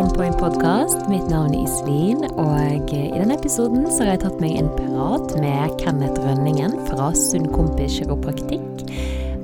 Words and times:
Onpoint 0.00 0.38
podkast. 0.40 1.02
Mitt 1.12 1.26
navn 1.28 1.52
er 1.52 1.66
Iselin, 1.66 2.22
og 2.40 2.92
i 2.96 3.10
denne 3.12 3.34
episoden 3.36 3.84
så 3.92 4.06
har 4.06 4.14
jeg 4.14 4.22
tatt 4.22 4.38
meg 4.40 4.54
en 4.56 4.70
prat 4.72 5.34
med 5.42 5.74
Kenneth 5.82 6.22
Rønningen 6.24 6.72
fra 6.86 7.10
Sunn 7.12 7.50
Kompis 7.52 7.98
kiropraktikk, 7.98 8.86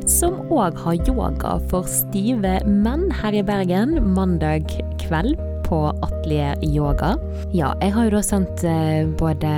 som 0.08 0.38
òg 0.48 0.78
har 0.80 0.96
yoga 1.10 1.58
for 1.68 1.84
stive 1.92 2.54
menn 2.64 3.04
her 3.20 3.36
i 3.36 3.44
Bergen 3.44 3.98
mandag 4.16 4.72
kveld 5.02 5.36
på 5.66 5.78
Atelier 6.04 6.56
Yoga. 6.64 7.14
Ja, 7.54 7.72
jeg 7.82 7.94
har 7.94 8.06
jo 8.06 8.14
da 8.16 8.22
sendt 8.24 8.64
eh, 8.66 9.06
både 9.18 9.50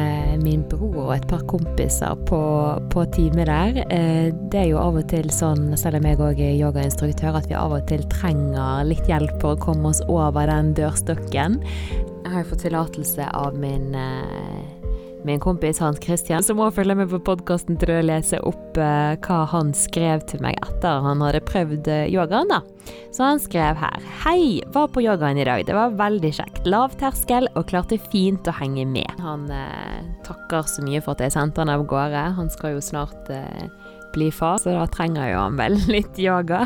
min 0.43 0.65
bror 0.71 0.97
og 1.05 1.13
et 1.17 1.27
par 1.31 1.45
kompiser 1.51 2.17
på, 2.29 2.41
på 2.93 3.05
time 3.15 3.47
der. 3.49 3.83
Eh, 3.93 4.29
det 4.53 4.63
er 4.63 4.71
jo 4.73 4.81
av 4.81 4.99
og 5.01 5.09
til 5.13 5.31
sånn, 5.35 5.71
selv 5.81 6.01
om 6.01 6.09
jeg 6.09 6.21
òg 6.25 6.43
er 6.45 6.57
yogainstruktør, 6.57 7.39
at 7.41 7.49
vi 7.51 7.59
av 7.59 7.77
og 7.77 7.85
til 7.91 8.05
trenger 8.13 8.89
litt 8.89 9.09
hjelp 9.11 9.37
for 9.43 9.57
å 9.57 9.63
komme 9.69 9.93
oss 9.93 10.03
over 10.09 10.49
den 10.51 10.73
dørstokken. 10.79 11.61
Jeg 12.25 12.33
har 12.33 12.43
jo 12.45 12.51
fått 12.51 12.67
tillatelse 12.67 13.29
av 13.37 13.57
min 13.61 13.93
eh, 15.19 15.25
min 15.25 15.41
kompis 15.41 15.79
Hans 15.79 15.99
Christian, 16.03 16.43
som 16.43 16.57
må 16.57 16.71
følge 16.71 16.95
med 16.95 17.11
på 17.11 17.21
podkasten 17.27 17.79
til 17.81 17.91
å 17.93 18.03
lese 18.05 18.39
opp 18.47 18.79
uh, 18.79 19.17
hva 19.25 19.39
han 19.51 19.73
skrev 19.77 20.23
til 20.31 20.43
meg 20.45 20.59
etter 20.63 21.03
han 21.05 21.23
hadde 21.25 21.43
prøvd 21.49 21.89
uh, 21.91 22.05
yogaen. 22.11 22.51
da. 22.51 22.61
Så 23.15 23.27
han 23.27 23.43
skrev 23.43 23.79
her 23.81 24.05
Hei, 24.23 24.61
var 24.75 24.89
på 24.95 25.03
yogaen 25.05 25.41
i 25.41 25.47
dag. 25.49 25.65
Det 25.67 25.77
var 25.77 25.97
veldig 25.99 26.33
kjekt. 26.39 26.63
Lav 26.69 26.95
terskel 27.01 27.49
og 27.55 27.69
klarte 27.71 27.99
fint 28.13 28.49
å 28.49 28.55
henge 28.61 28.87
med. 28.89 29.11
Han 29.25 29.49
uh, 29.51 30.01
takker 30.27 30.71
så 30.71 30.87
mye 30.87 31.03
for 31.05 31.17
at 31.17 31.27
jeg 31.27 31.37
sendte 31.37 31.65
han 31.65 31.73
av 31.73 31.87
gårde. 31.89 32.25
Han 32.39 32.51
skal 32.55 32.77
jo 32.77 32.85
snart 32.85 33.31
bli 34.15 34.31
far, 34.33 34.57
så 34.63 34.73
da 34.73 34.87
trenger 34.91 35.33
jo 35.33 35.43
han 35.43 35.59
vel 35.59 35.79
litt 35.95 36.19
yoga. 36.23 36.65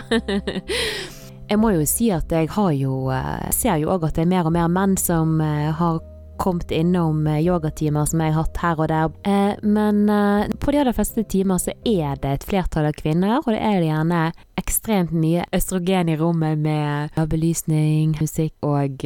jeg 1.49 1.59
må 1.61 1.75
jo 1.75 1.89
si 1.89 2.13
at 2.15 2.31
jeg 2.33 2.49
har 2.55 2.71
jo 2.77 3.11
Ser 3.53 3.81
jo 3.83 3.91
òg 3.93 4.07
at 4.09 4.17
det 4.17 4.27
er 4.27 4.31
mer 4.31 4.49
og 4.49 4.55
mer 4.55 4.71
menn 4.73 4.97
som 5.01 5.41
har 5.43 6.01
kommet 6.37 6.71
innom 6.71 7.27
eh, 7.27 7.41
yogatimer 7.47 8.07
som 8.07 8.21
jeg 8.21 8.33
har 8.33 8.45
hatt 8.45 8.61
her 8.63 8.81
og 8.81 8.89
der. 8.91 9.13
Eh, 9.29 9.59
men 9.63 10.09
eh, 10.11 10.53
på 10.61 10.73
de 10.73 10.81
aller 10.83 10.97
fleste 10.97 11.25
timer 11.29 11.61
så 11.63 11.75
er 11.89 12.19
det 12.23 12.33
et 12.33 12.47
flertall 12.49 12.89
av 12.89 12.97
kvinner, 12.99 13.41
og 13.41 13.53
det 13.53 13.61
er 13.61 13.85
gjerne 13.87 14.23
ekstremt 14.61 15.15
mye 15.17 15.47
østrogen 15.55 16.11
i 16.13 16.17
rommet 16.21 16.61
med 16.63 17.21
belysning, 17.31 18.17
musikk 18.21 18.55
og 18.67 19.05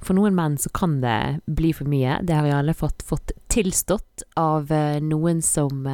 for 0.00 0.16
noen 0.16 0.32
menn 0.32 0.54
så 0.56 0.70
kan 0.72 1.00
det 1.02 1.42
bli 1.44 1.74
for 1.76 1.90
mye. 1.90 2.20
Det 2.24 2.32
har 2.32 2.46
jeg 2.48 2.56
alle 2.56 2.74
fått, 2.76 3.04
fått 3.04 3.34
tilstått 3.52 4.24
av 4.40 4.72
noen 5.04 5.42
som 5.44 5.84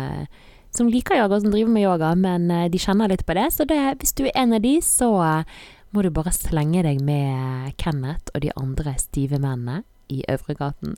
som 0.76 0.90
liker 0.92 1.16
yoga, 1.16 1.40
som 1.40 1.50
driver 1.50 1.72
med 1.72 1.86
yoga, 1.86 2.12
men 2.20 2.46
de 2.70 2.78
kjenner 2.78 3.10
litt 3.10 3.24
på 3.26 3.34
det. 3.34 3.48
Så 3.54 3.64
det, 3.66 3.80
hvis 3.98 4.14
du 4.14 4.26
er 4.26 4.36
en 4.36 4.54
av 4.54 4.62
de, 4.62 4.76
så 4.84 5.10
må 5.90 6.04
du 6.04 6.10
bare 6.14 6.34
slenge 6.36 6.84
deg 6.84 7.00
med 7.02 7.74
Kenneth 7.80 8.30
og 8.34 8.44
de 8.44 8.52
andre 8.60 8.94
stive 9.00 9.40
mennene 9.40 9.82
i 10.08 10.22
Øvregaten. 10.32 10.96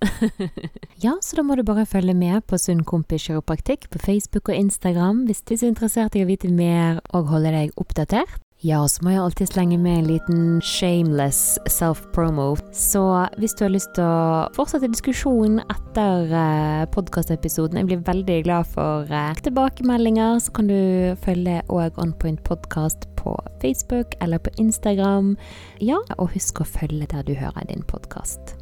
ja, 1.04 1.16
så 1.22 1.38
da 1.38 1.44
må 1.46 1.56
du 1.58 1.64
bare 1.66 1.86
følge 1.86 2.14
med 2.14 2.44
på 2.48 2.58
Sunn 2.58 2.84
kompis 2.84 3.28
kiropraktikk 3.28 3.88
på 3.92 4.02
Facebook 4.02 4.48
og 4.48 4.56
Instagram 4.58 5.24
hvis 5.28 5.42
du 5.42 5.54
er 5.56 5.70
interessert 5.70 6.18
i 6.18 6.24
å 6.24 6.28
vite 6.28 6.50
mer 6.52 7.00
og 7.12 7.32
holde 7.32 7.54
deg 7.54 7.74
oppdatert. 7.80 8.38
Ja, 8.58 8.80
så 8.90 9.04
må 9.06 9.12
jeg 9.12 9.20
alltid 9.22 9.50
slenge 9.52 9.76
med 9.78 10.00
en 10.00 10.08
liten 10.08 10.40
shameless 10.66 11.60
self-promo. 11.70 12.56
Så 12.74 13.04
hvis 13.38 13.54
du 13.54 13.62
har 13.62 13.70
lyst 13.70 13.92
til 13.94 14.02
å 14.02 14.48
fortsette 14.56 14.90
diskusjonen 14.90 15.60
etter 15.70 16.34
uh, 16.34 16.82
podkastepisoden, 16.90 17.78
jeg 17.78 17.86
blir 17.92 18.02
veldig 18.08 18.40
glad 18.48 18.66
for 18.74 19.06
uh, 19.14 19.30
tilbakemeldinger, 19.46 20.42
så 20.42 20.58
kan 20.58 20.72
du 20.72 21.14
følge 21.22 21.62
òg 21.70 22.02
Onpoint 22.02 22.42
Podcast 22.42 23.06
på 23.20 23.38
Facebook 23.62 24.18
eller 24.18 24.42
på 24.42 24.50
Instagram. 24.58 25.36
Ja, 25.78 26.02
og 26.18 26.34
husk 26.34 26.58
å 26.58 26.66
følge 26.66 27.06
der 27.14 27.30
du 27.30 27.36
hører 27.38 27.70
din 27.70 27.86
podkast. 27.86 28.57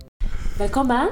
Velkommen. 0.58 1.08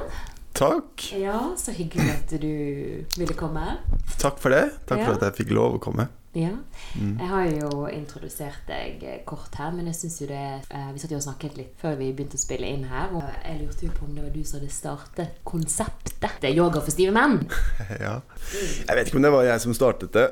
Takk. 0.55 1.13
Ja, 1.19 1.53
Så 1.57 1.71
hyggelig 1.71 2.11
at 2.11 2.35
du 2.41 3.03
ville 3.17 3.33
komme. 3.33 3.77
Takk 4.17 4.39
for 4.39 4.55
det. 4.55 4.69
Takk 4.87 5.01
ja. 5.01 5.07
for 5.07 5.17
at 5.17 5.25
jeg 5.27 5.35
fikk 5.41 5.51
lov 5.57 5.75
å 5.75 5.81
komme. 5.83 6.07
Ja. 6.35 6.51
Mm. 6.99 7.17
Jeg 7.19 7.27
har 7.27 7.45
jo 7.47 7.83
introdusert 7.91 8.67
deg 8.67 9.03
kort 9.27 9.55
her, 9.59 9.69
men 9.75 9.87
jeg 9.91 9.97
syns 10.01 10.17
jo 10.19 10.27
det 10.27 10.41
eh, 10.67 10.89
Vi 10.91 10.99
satt 10.99 11.13
jo 11.13 11.19
og 11.21 11.23
snakket 11.23 11.55
litt 11.59 11.77
før 11.79 11.95
vi 11.99 12.09
begynte 12.11 12.35
å 12.35 12.41
spille 12.41 12.67
inn 12.67 12.83
her, 12.91 13.13
og 13.15 13.23
jeg 13.23 13.61
lurte 13.61 13.87
jo 13.87 13.93
på 13.95 14.07
om 14.07 14.17
det 14.17 14.25
var 14.25 14.33
du 14.33 14.41
som 14.43 14.59
hadde 14.59 14.71
startet 14.75 15.37
konseptet. 15.47 16.39
Det 16.41 16.49
er 16.49 16.57
yoga 16.57 16.81
for 16.83 16.95
stive 16.95 17.15
menn. 17.15 17.39
ja. 18.07 18.17
Jeg 18.51 18.99
vet 18.99 19.07
ikke 19.07 19.21
om 19.21 19.27
det 19.27 19.35
var 19.35 19.47
jeg 19.47 19.63
som 19.63 19.77
startet 19.77 20.15
det, 20.15 20.27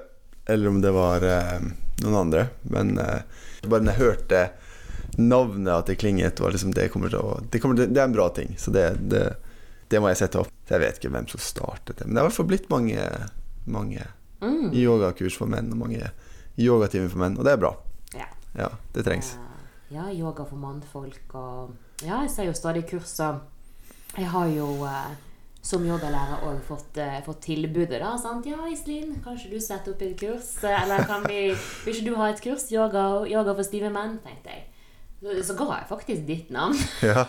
eller 0.52 0.74
om 0.74 0.82
det 0.84 0.92
var 0.96 1.24
eh, 1.24 1.72
noen 2.04 2.20
andre, 2.26 2.50
men 2.74 2.98
eh, 3.00 3.48
bare 3.64 3.86
når 3.86 3.94
jeg 3.94 4.04
hørte 4.04 4.44
navnet 5.18 5.74
at 5.74 5.90
det 5.92 6.00
klinget, 6.02 6.42
år, 6.42 6.56
liksom 6.56 6.74
det, 6.74 6.90
å, 6.96 7.38
det, 7.52 7.62
kommer 7.62 7.80
til, 7.80 7.94
det 7.94 8.02
er 8.02 8.10
en 8.10 8.16
bra 8.16 8.30
ting. 8.36 8.56
Så 8.58 8.74
det, 8.74 8.88
det, 9.12 9.24
det, 9.90 10.02
må 10.02 10.12
jeg 10.12 10.24
sette 10.24 10.42
opp. 10.42 10.52
Jeg 10.70 10.82
vet 10.82 11.00
ikke 11.00 11.14
hvem 11.14 11.30
som 11.32 11.44
startet 11.44 11.98
det, 12.00 12.08
men 12.08 12.16
det 12.16 12.22
har 12.22 12.28
i 12.28 12.32
hvert 12.32 12.40
fall 12.40 12.52
blitt 12.52 12.70
mange, 12.72 13.08
mange 13.66 14.06
mm. 14.42 14.70
yogakurs 14.72 15.38
for 15.38 15.52
menn, 15.52 15.72
og 15.76 15.82
mange 15.86 16.12
yogatimer 16.60 17.12
for 17.12 17.24
menn, 17.24 17.38
og 17.38 17.48
det 17.48 17.56
er 17.56 17.62
bra. 17.62 17.74
Ja, 18.18 18.30
ja 18.58 18.70
det 18.96 19.06
trengs. 19.08 19.36
Ja, 19.94 20.08
yoga 20.10 20.46
for 20.46 20.58
mannfolk 20.58 21.36
og 21.38 21.76
Ja, 22.02 22.24
jeg 22.24 22.32
ser 22.34 22.48
jo 22.50 22.56
stadig 22.58 22.88
kurser. 22.90 23.44
Jeg 24.18 24.26
har 24.30 24.48
jo 24.50 24.66
uh, 24.82 25.14
som 25.64 25.86
yogalærer 25.86 26.42
òg 26.48 26.58
fått, 26.66 26.98
uh, 26.98 27.20
fått, 27.26 27.44
tilbudet, 27.46 28.02
da. 28.02 28.16
Sant? 28.22 28.48
Ja, 28.50 28.66
Iselin, 28.70 29.20
kanskje 29.24 29.54
du 29.54 29.60
setter 29.62 29.94
opp 29.94 30.02
et 30.02 30.18
kurs? 30.20 30.50
Eller 30.66 31.06
kan 31.08 31.24
vi, 31.30 31.54
vil 31.86 31.94
ikke 31.94 32.10
du 32.10 32.18
ha 32.20 32.32
et 32.34 32.42
kurs? 32.44 32.68
Yoga, 32.74 33.24
yoga 33.30 33.54
for 33.54 33.70
stive 33.70 33.94
menn, 33.94 34.18
tenkte 34.26 34.52
jeg. 34.52 34.66
Så 35.24 35.56
ga 35.56 35.70
jeg 35.72 35.88
faktisk 35.88 36.26
ditt 36.28 36.50
navn. 36.52 36.76
Ja. 37.04 37.24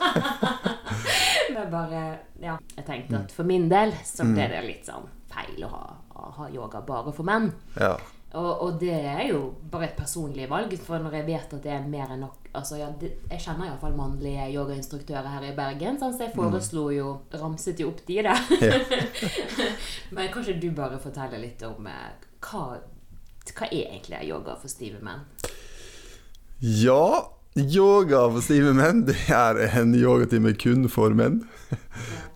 Men 1.55 1.71
bare 1.71 2.00
Ja, 2.43 2.56
jeg 2.77 2.87
tenkte 2.88 3.21
at 3.22 3.32
for 3.32 3.47
min 3.47 3.69
del 3.71 3.94
så 4.05 4.27
ble 4.27 4.49
mm. 4.49 4.50
det 4.50 4.65
litt 4.66 4.88
sånn 4.88 5.06
feil 5.31 5.62
å 5.66 5.71
ha, 5.71 5.84
å 6.19 6.32
ha 6.41 6.49
yoga 6.50 6.82
bare 6.87 7.15
for 7.15 7.27
menn. 7.27 7.53
Ja. 7.78 7.94
Og, 8.34 8.50
og, 8.50 8.78
det 8.81 8.97
er 8.97 9.28
jo 9.28 9.53
bare 9.71 9.87
et 9.87 9.94
personlig 9.94 10.49
valg, 10.50 10.72
for 10.82 10.99
når 10.99 11.21
jeg 11.21 11.27
vet 11.28 11.53
at 11.55 11.62
det 11.62 11.71
er 11.71 11.84
mer 11.87 12.10
enn 12.10 12.25
nok 12.25 12.49
altså 12.59 12.81
ja, 12.81 12.88
det, 12.99 13.12
Jeg 13.31 13.44
kjenner 13.44 13.69
iallfall 13.69 13.94
mannlige 13.94 14.49
yogainstruktører 14.50 15.28
her 15.37 15.47
i 15.47 15.53
Bergen, 15.55 16.00
sånn, 16.00 16.16
så 16.16 16.26
jeg 16.26 16.32
mm. 16.32 16.41
foreslo 16.41 16.88
jo 16.94 17.12
Ramset 17.38 17.82
jo 17.82 17.93
opp 17.93 18.03
de 18.09 18.19
der. 18.26 18.43
Ja. 18.59 18.81
Men 20.16 20.32
kanskje 20.34 20.56
du 20.59 20.72
bare 20.75 20.99
forteller 21.03 21.38
litt 21.43 21.62
om 21.69 21.87
eh, 21.87 22.11
hva, 22.43 22.65
hva 23.53 23.71
er 23.71 23.84
egentlig 23.84 24.25
yoga 24.26 24.59
for 24.59 24.72
stive 24.72 24.99
menn? 25.05 25.22
Ja, 26.59 27.31
Yoga 27.55 28.25
for 28.35 28.43
stive 28.43 28.73
menn, 28.75 29.05
det 29.07 29.17
er 29.31 29.61
en 29.79 29.95
yogatime 29.95 30.55
kun 30.59 30.89
for 30.91 31.15
menn. 31.15 31.45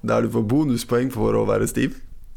Der 0.07 0.23
du 0.23 0.31
får 0.31 0.45
bonuspoeng 0.47 1.11
for 1.11 1.35
å 1.35 1.43
være 1.49 1.67
stiv, 1.67 1.97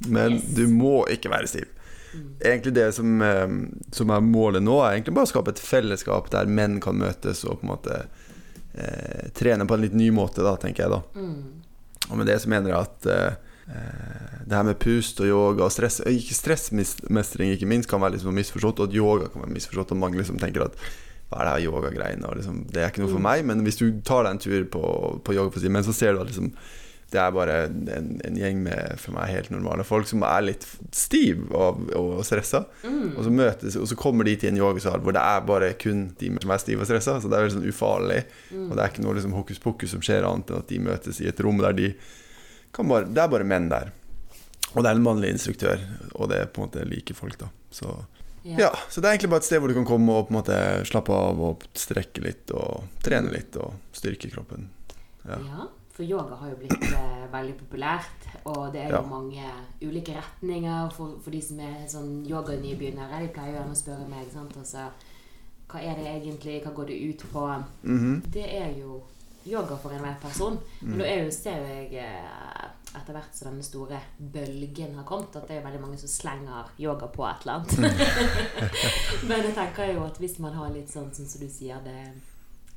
men 0.09 0.39
yes. 0.39 0.47
du 0.57 0.63
må 0.71 1.03
ikke 1.13 1.29
være 1.29 1.49
stiv. 1.51 1.67
Mm. 2.11 2.23
Egentlig 2.41 2.73
Det 2.73 2.87
som, 2.97 3.21
eh, 3.21 3.53
som, 3.93 4.09
er 4.09 4.25
målet 4.25 4.65
nå, 4.65 4.79
er 4.81 4.97
egentlig 4.97 5.13
bare 5.13 5.29
å 5.29 5.31
skape 5.31 5.53
et 5.53 5.61
fellesskap 5.61 6.31
der 6.33 6.49
menn 6.49 6.79
kan 6.81 6.97
møtes 6.97 7.45
og 7.45 7.61
på 7.61 7.67
en 7.67 7.71
måte 7.75 7.99
eh, 8.73 9.29
trene 9.37 9.67
på 9.69 9.77
en 9.77 9.85
litt 9.85 9.95
ny 9.95 10.09
måte, 10.15 10.41
da, 10.41 10.57
tenker 10.59 10.87
jeg. 10.87 10.91
da 10.91 11.21
mm. 11.21 12.09
Og 12.09 12.17
med 12.17 12.27
det 12.27 12.39
så 12.41 12.49
mener 12.51 12.73
jeg 12.73 12.89
at 12.89 13.09
eh, 13.13 13.39
det 14.41 14.57
her 14.57 14.65
med 14.67 14.81
pust 14.81 15.21
og 15.21 15.29
yoga 15.29 15.63
og 15.63 15.71
stress 15.71 16.01
Ikke 16.09 16.35
stressmestring, 16.35 17.53
ikke 17.53 17.69
minst, 17.69 17.87
kan 17.87 18.01
være 18.01 18.17
liksom 18.17 18.35
misforstått, 18.35 18.81
og 18.81 18.89
at 18.89 18.97
yoga 18.97 19.29
kan 19.31 19.45
være 19.45 19.53
misforstått. 19.53 19.93
Og 19.93 20.01
mange 20.01 20.19
liksom 20.19 20.41
tenker 20.41 20.65
at 20.65 20.81
hva 21.31 21.39
er 21.39 21.47
det 21.47 21.51
her 21.55 21.71
yogagreiene? 21.71 22.29
Liksom, 22.35 22.61
det 22.67 22.81
er 22.83 22.89
ikke 22.91 23.05
noe 23.05 23.13
for 23.13 23.23
mm. 23.23 23.27
meg. 23.29 23.41
Men 23.47 23.63
hvis 23.63 23.79
du 23.79 23.87
tar 24.03 24.25
deg 24.27 24.35
en 24.35 24.41
tur 24.43 24.65
på, 24.73 24.85
på 25.23 25.35
yoga, 25.37 25.61
men 25.71 25.85
så 25.87 25.95
ser 25.95 26.17
du 26.17 26.19
at 26.25 26.27
liksom, 26.27 26.49
det 27.11 27.19
er 27.19 27.31
bare 27.35 27.55
en, 27.67 28.09
en, 28.23 28.39
gjeng 28.39 28.59
med 28.63 28.99
for 28.99 29.15
meg 29.15 29.31
helt 29.31 29.49
normale 29.51 29.83
folk 29.87 30.07
som 30.07 30.23
er 30.27 30.43
litt 30.45 30.67
stiv 30.95 31.45
og, 31.55 31.87
og 31.95 32.21
stressa. 32.27 32.65
Mm. 32.83 33.13
Og, 33.15 33.21
så 33.23 33.33
møtes, 33.35 33.79
og 33.79 33.87
så 33.87 33.97
kommer 33.99 34.27
de 34.27 34.35
til 34.39 34.51
en 34.51 34.59
yogasal 34.59 34.99
hvor 35.03 35.15
det 35.15 35.23
er 35.23 35.47
bare 35.47 35.73
kun 35.79 36.05
de 36.19 36.33
som 36.37 36.55
er 36.55 36.63
stive 36.63 36.83
og 36.83 36.91
stressa. 36.91 37.17
Så 37.23 37.31
det 37.31 37.39
er 37.39 37.47
veldig 37.47 37.57
sånn 37.57 37.71
ufarlig. 37.71 38.21
Mm. 38.51 38.67
Og 38.67 38.75
det 38.75 38.83
er 38.83 38.93
ikke 38.93 39.07
noe 39.07 39.15
liksom, 39.19 39.35
hokus 39.39 39.63
pokus 39.63 39.95
som 39.95 40.03
skjer, 40.03 40.27
annet 40.27 40.51
enn 40.51 40.63
at 40.63 40.71
de 40.71 40.83
møtes 40.83 41.23
i 41.23 41.31
et 41.31 41.43
rom 41.43 41.63
der 41.63 41.75
de 41.79 41.93
kan 42.71 42.87
bare 42.87 43.07
Det 43.11 43.19
er 43.19 43.31
bare 43.31 43.47
menn 43.47 43.71
der. 43.71 43.91
Og 44.71 44.83
det 44.83 44.87
er 44.87 44.95
en 44.95 45.03
mannlig 45.03 45.33
instruktør, 45.33 45.81
og 46.15 46.29
det 46.31 46.37
er 46.39 46.51
på 46.51 46.61
en 46.61 46.69
måte 46.69 46.87
like 46.87 47.15
folk, 47.15 47.35
da. 47.39 47.49
Så 47.75 47.91
ja. 48.43 48.57
ja. 48.59 48.71
Så 48.89 49.01
det 49.01 49.07
er 49.07 49.17
egentlig 49.17 49.33
bare 49.33 49.43
et 49.43 49.49
sted 49.49 49.61
hvor 49.61 49.71
du 49.71 49.77
kan 49.77 49.87
komme 49.87 50.15
og 50.15 50.27
på 50.27 50.33
en 50.33 50.39
måte 50.39 50.57
slappe 50.89 51.13
av 51.13 51.43
og 51.49 51.67
strekke 51.77 52.23
litt 52.25 52.53
og 52.55 52.87
trene 53.05 53.33
litt 53.33 53.57
og 53.61 53.77
styrke 53.95 54.31
kroppen. 54.33 54.69
Ja, 55.25 55.37
ja 55.37 55.69
for 55.91 56.07
yoga 56.09 56.35
har 56.35 56.49
jo 56.49 56.57
blitt 56.57 56.83
eh, 56.87 57.25
veldig 57.31 57.53
populært, 57.59 58.27
og 58.49 58.71
det 58.73 58.85
er 58.85 58.93
jo 58.95 59.01
mange 59.05 59.45
ulike 59.83 60.15
retninger 60.15 60.89
for, 60.95 61.19
for, 61.21 61.33
de 61.35 61.41
som 61.45 61.59
er 61.61 61.83
sånn 61.91 62.11
yoganybegynnere. 62.25 63.19
De 63.25 63.31
pleier 63.35 63.59
gjerne 63.59 63.75
å 63.75 63.79
spørre 63.79 64.07
meg 64.09 64.31
sant? 64.33 64.55
Altså, 64.57 64.87
hva 65.71 65.81
er 65.83 65.99
det 65.99 66.07
egentlig, 66.15 66.57
hva 66.63 66.73
går 66.75 66.89
det 66.89 66.99
ut 67.09 67.25
på? 67.33 67.43
Mm 67.83 67.99
-hmm. 67.99 68.31
Det 68.33 68.47
er 68.47 68.71
jo 68.79 69.01
yoga 69.45 69.77
for 69.77 69.91
enhver 69.91 70.17
person. 70.21 70.59
Men 70.81 70.97
nå 70.97 71.05
er 71.05 71.23
jo, 71.23 71.31
ser 71.31 71.57
jo 71.59 71.67
jeg 71.67 71.93
eh, 71.93 72.65
etter 72.97 73.15
hvert 73.15 73.35
som 73.37 73.47
denne 73.51 73.63
store 73.63 73.99
bølgen 74.19 74.97
har 74.99 75.05
kommet, 75.07 75.35
at 75.39 75.47
det 75.47 75.57
er 75.59 75.63
veldig 75.65 75.79
mange 75.83 75.97
som 76.01 76.11
slenger 76.11 76.71
yoga 76.81 77.07
på 77.13 77.23
et 77.29 77.45
eller 77.45 77.61
annet. 77.61 77.71
Men 79.29 79.45
jeg 79.47 79.55
tenker 79.55 79.93
jo 79.93 80.03
at 80.05 80.17
hvis 80.21 80.37
man 80.43 80.55
har 80.59 80.71
litt 80.75 80.91
sånn 80.91 81.11
som 81.15 81.27
du 81.39 81.47
sier, 81.51 81.79
det 81.85 81.97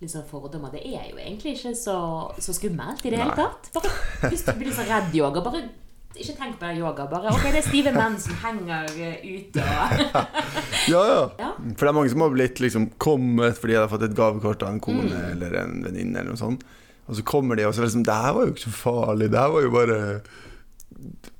litt 0.01 0.11
sånn 0.11 0.27
fordommer. 0.29 0.73
Det 0.75 0.83
er 0.87 1.09
jo 1.13 1.19
egentlig 1.23 1.55
ikke 1.57 1.73
så, 1.79 1.97
så 2.43 2.55
skummelt 2.57 3.05
i 3.07 3.13
det 3.15 3.21
hele 3.23 3.35
tatt. 3.39 3.71
Bare, 3.77 3.93
hvis 4.31 4.43
du 4.47 4.53
blir 4.59 4.75
så 4.75 4.85
redd 4.89 5.15
yoga, 5.17 5.43
bare 5.45 5.63
ikke 6.15 6.35
tenk 6.39 6.59
på 6.61 6.71
yoga. 6.79 7.07
Bare 7.11 7.31
ok, 7.35 7.47
det 7.55 7.61
er 7.63 7.67
stive 7.67 7.93
menn 7.95 8.19
som 8.23 8.37
henger 8.43 8.91
eh, 9.03 9.23
ute 9.25 9.65
Ja, 10.93 11.01
ja. 11.09 11.23
Ja. 11.41 11.49
For 11.75 11.87
det 11.87 11.91
er 11.91 11.97
mange 11.97 12.13
som 12.13 12.23
har 12.27 12.35
blitt 12.35 12.61
liksom 12.63 12.91
kommet 13.03 13.59
fordi 13.59 13.75
de 13.75 13.81
har 13.83 13.91
fått 13.91 14.05
et 14.07 14.15
gavekort 14.19 14.63
av 14.67 14.75
en 14.77 14.83
kone 14.85 15.09
Mm. 15.11 15.31
eller 15.33 15.57
en 15.63 15.79
venninne 15.87 16.21
eller 16.21 16.35
noe 16.35 16.43
sånt. 16.43 16.63
Og 17.07 17.17
så 17.19 17.23
kommer 17.27 17.57
de 17.59 17.67
og 17.69 17.75
så 17.75 17.83
er 17.83 17.85
det 17.85 17.91
liksom 17.91 18.05
Det 18.09 18.15
her 18.17 18.33
var 18.33 18.47
jo 18.47 18.53
ikke 18.55 18.65
så 18.65 18.75
farlig. 18.79 19.31
Det 19.33 19.39
her 19.41 19.51
var 19.53 19.63
jo 19.67 19.71
bare 19.75 19.99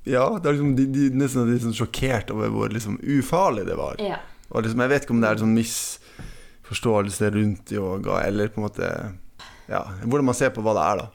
Ja, 0.05 0.25
det 0.37 0.49
er 0.49 0.53
liksom 0.57 0.75
de, 0.77 0.85
de 0.93 1.09
nesten 1.17 1.49
litt 1.49 1.63
sånn 1.65 1.73
sjokkert 1.77 2.29
over 2.35 2.51
hvor 2.53 2.69
liksom 2.73 2.99
ufarlig 3.01 3.65
det 3.65 3.77
var. 3.79 3.95
Ja. 4.03 4.19
Og 4.51 4.61
liksom, 4.63 4.83
jeg 4.85 4.91
vet 4.91 5.05
ikke 5.07 5.15
om 5.15 5.21
det 5.23 5.29
er 5.31 5.41
sånn 5.41 5.55
misforståelse 5.57 7.29
rundt 7.33 7.71
yoga, 7.73 8.19
eller 8.27 8.47
på 8.53 8.61
en 8.61 8.67
måte 8.67 8.89
Ja, 9.67 9.79
hvordan 10.03 10.27
man 10.29 10.37
ser 10.37 10.51
på 10.53 10.61
hva 10.61 10.75
det 10.77 10.83
er, 10.85 10.99
da. 11.01 11.07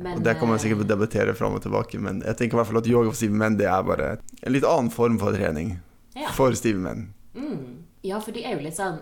Men, 0.00 0.16
Og 0.16 0.22
det 0.24 0.36
kan 0.38 0.48
man 0.48 0.56
eh, 0.56 0.62
sikkert 0.62 0.86
debattere 0.88 1.34
fram 1.36 1.56
og 1.58 1.62
tilbake, 1.64 1.98
men 2.00 2.22
jeg 2.24 2.36
tenker 2.38 2.54
i 2.56 2.60
hvert 2.60 2.68
fall 2.70 2.78
at 2.80 2.86
yoga 2.88 3.10
for 3.10 3.18
stive 3.18 3.36
menn 3.36 3.58
det 3.58 3.66
er 3.68 3.82
bare 3.84 4.12
en 4.46 4.54
litt 4.54 4.64
annen 4.64 4.88
form 4.94 5.18
for 5.20 5.34
trening 5.36 5.74
Ja. 6.16 6.30
for 6.32 6.54
stive 6.56 6.78
menn. 6.80 7.08
Mm. 7.34 7.82
Ja, 8.06 8.20
for 8.22 8.32
det 8.32 8.46
er 8.46 8.54
jo 8.56 8.62
litt 8.64 8.78
sånn 8.78 9.00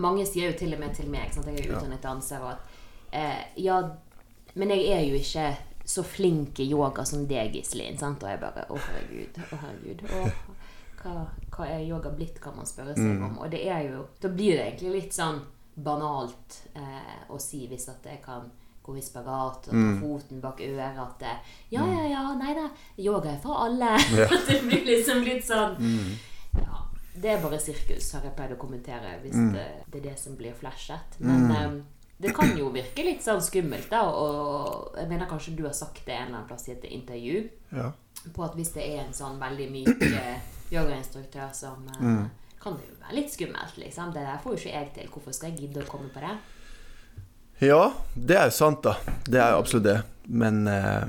Mange 0.00 0.22
sier 0.24 0.52
jo 0.52 0.56
til 0.56 0.70
og 0.72 0.78
med 0.80 0.94
til 0.96 1.08
meg, 1.12 1.32
sant? 1.34 1.44
jeg 1.50 1.58
er 1.58 1.66
jo 1.66 1.74
utdannet 1.76 2.00
danser, 2.04 2.40
og 2.40 2.52
at 2.54 2.78
eh, 3.12 3.42
Ja, 3.60 3.80
men 4.54 4.68
jeg 4.68 4.88
er 4.92 5.04
jo 5.08 5.14
ikke 5.14 5.56
så 5.84 6.02
flink 6.04 6.60
i 6.60 6.68
yoga 6.70 7.04
som 7.04 7.26
deg, 7.26 7.56
Iselin. 7.56 7.96
Og 8.02 8.20
jeg 8.28 8.40
bare 8.40 8.66
Å, 8.70 8.76
herregud. 8.78 9.38
Å, 9.52 9.56
herregud. 9.64 10.02
Å, 10.10 10.32
hva, 11.02 11.26
hva 11.56 11.66
er 11.66 11.80
yoga 11.88 12.10
blitt, 12.14 12.40
kan 12.40 12.54
man 12.56 12.66
spørre 12.66 12.94
seg 12.94 13.04
Mm. 13.18 13.24
om. 13.24 13.38
Og 13.38 13.50
det 13.50 13.64
er 13.66 13.88
jo 13.90 14.06
Da 14.20 14.28
blir 14.28 14.56
det 14.56 14.66
egentlig 14.78 14.92
litt 15.02 15.12
sånn 15.12 15.40
banalt 15.76 16.60
eh, 16.76 17.24
å 17.30 17.38
si 17.40 17.66
hvis 17.66 17.88
at 17.88 18.04
jeg 18.04 18.20
kan 18.22 18.50
gå 18.84 18.96
i 18.98 19.00
spagat 19.02 19.56
og 19.56 19.64
ta 19.64 19.72
Mm. 19.72 20.00
foten 20.00 20.40
bak 20.40 20.60
øret 20.60 20.98
at 20.98 21.18
det, 21.18 21.36
Ja, 21.70 21.84
ja, 21.86 22.06
ja, 22.08 22.34
nei 22.34 22.54
da. 22.54 22.68
Yoga 22.98 23.30
er 23.30 23.38
for 23.42 23.54
alle. 23.66 23.96
Ja. 24.16 24.26
At 24.36 24.46
det 24.48 24.60
blir 24.62 24.84
liksom 24.84 25.22
litt 25.24 25.44
sånn 25.46 25.76
Mm. 25.78 26.16
ja, 26.58 26.84
det 27.14 27.30
er 27.30 27.42
bare 27.42 27.58
sirkus, 27.60 28.12
har 28.12 28.22
jeg 28.22 28.34
pleid 28.36 28.50
å 28.52 28.56
kommentere 28.58 29.20
hvis 29.22 29.34
Mm. 29.34 29.52
det, 29.52 29.66
det 29.90 30.00
er 30.04 30.10
det 30.10 30.18
som 30.18 30.36
blir 30.36 30.52
flashet. 30.52 31.18
Men 31.20 31.50
eh, 31.50 31.80
det 32.20 32.34
kan 32.36 32.52
jo 32.58 32.68
virke 32.70 33.02
litt 33.04 33.22
sånn 33.24 33.40
skummelt, 33.42 33.88
da. 33.90 34.02
Og 34.10 34.94
jeg 34.98 35.08
mener 35.08 35.26
kanskje 35.30 35.56
du 35.56 35.64
har 35.64 35.72
sagt 35.74 36.04
det 36.06 36.14
en 36.14 36.26
eller 36.28 36.36
annen 36.42 36.48
plass 36.48 36.68
i 36.68 36.72
et 36.72 36.84
intervju, 36.84 37.48
Ja. 37.72 37.92
på 38.34 38.44
at 38.44 38.54
hvis 38.54 38.72
det 38.74 38.84
er 38.86 39.00
en 39.06 39.12
sånn 39.12 39.38
veldig 39.40 39.70
myk 39.72 40.02
eh, 40.12 40.38
yogainstruktør 40.72 41.52
som 41.52 41.88
eh, 41.88 42.00
Mm. 42.02 42.30
Kan 42.62 42.76
det 42.78 42.84
jo 42.86 42.94
være 43.02 43.14
litt 43.16 43.30
skummelt, 43.32 43.76
liksom. 43.76 44.12
Det 44.14 44.22
der 44.22 44.38
får 44.38 44.52
jo 44.52 44.58
ikke 44.60 44.72
jeg 44.78 44.90
til. 44.94 45.08
Hvorfor 45.10 45.32
skal 45.34 45.50
jeg 45.50 45.58
gidde 45.64 45.82
å 45.82 45.88
komme 45.90 46.08
på 46.14 46.20
det? 46.22 46.36
Ja, 47.66 47.92
det 48.14 48.36
er 48.38 48.44
jo 48.44 48.54
sant, 48.54 48.82
da. 48.86 48.92
Det 49.26 49.40
er 49.42 49.50
jo 49.50 49.58
absolutt 49.64 49.82
det. 49.88 49.96
Men, 50.28 50.60
eh, 50.68 51.06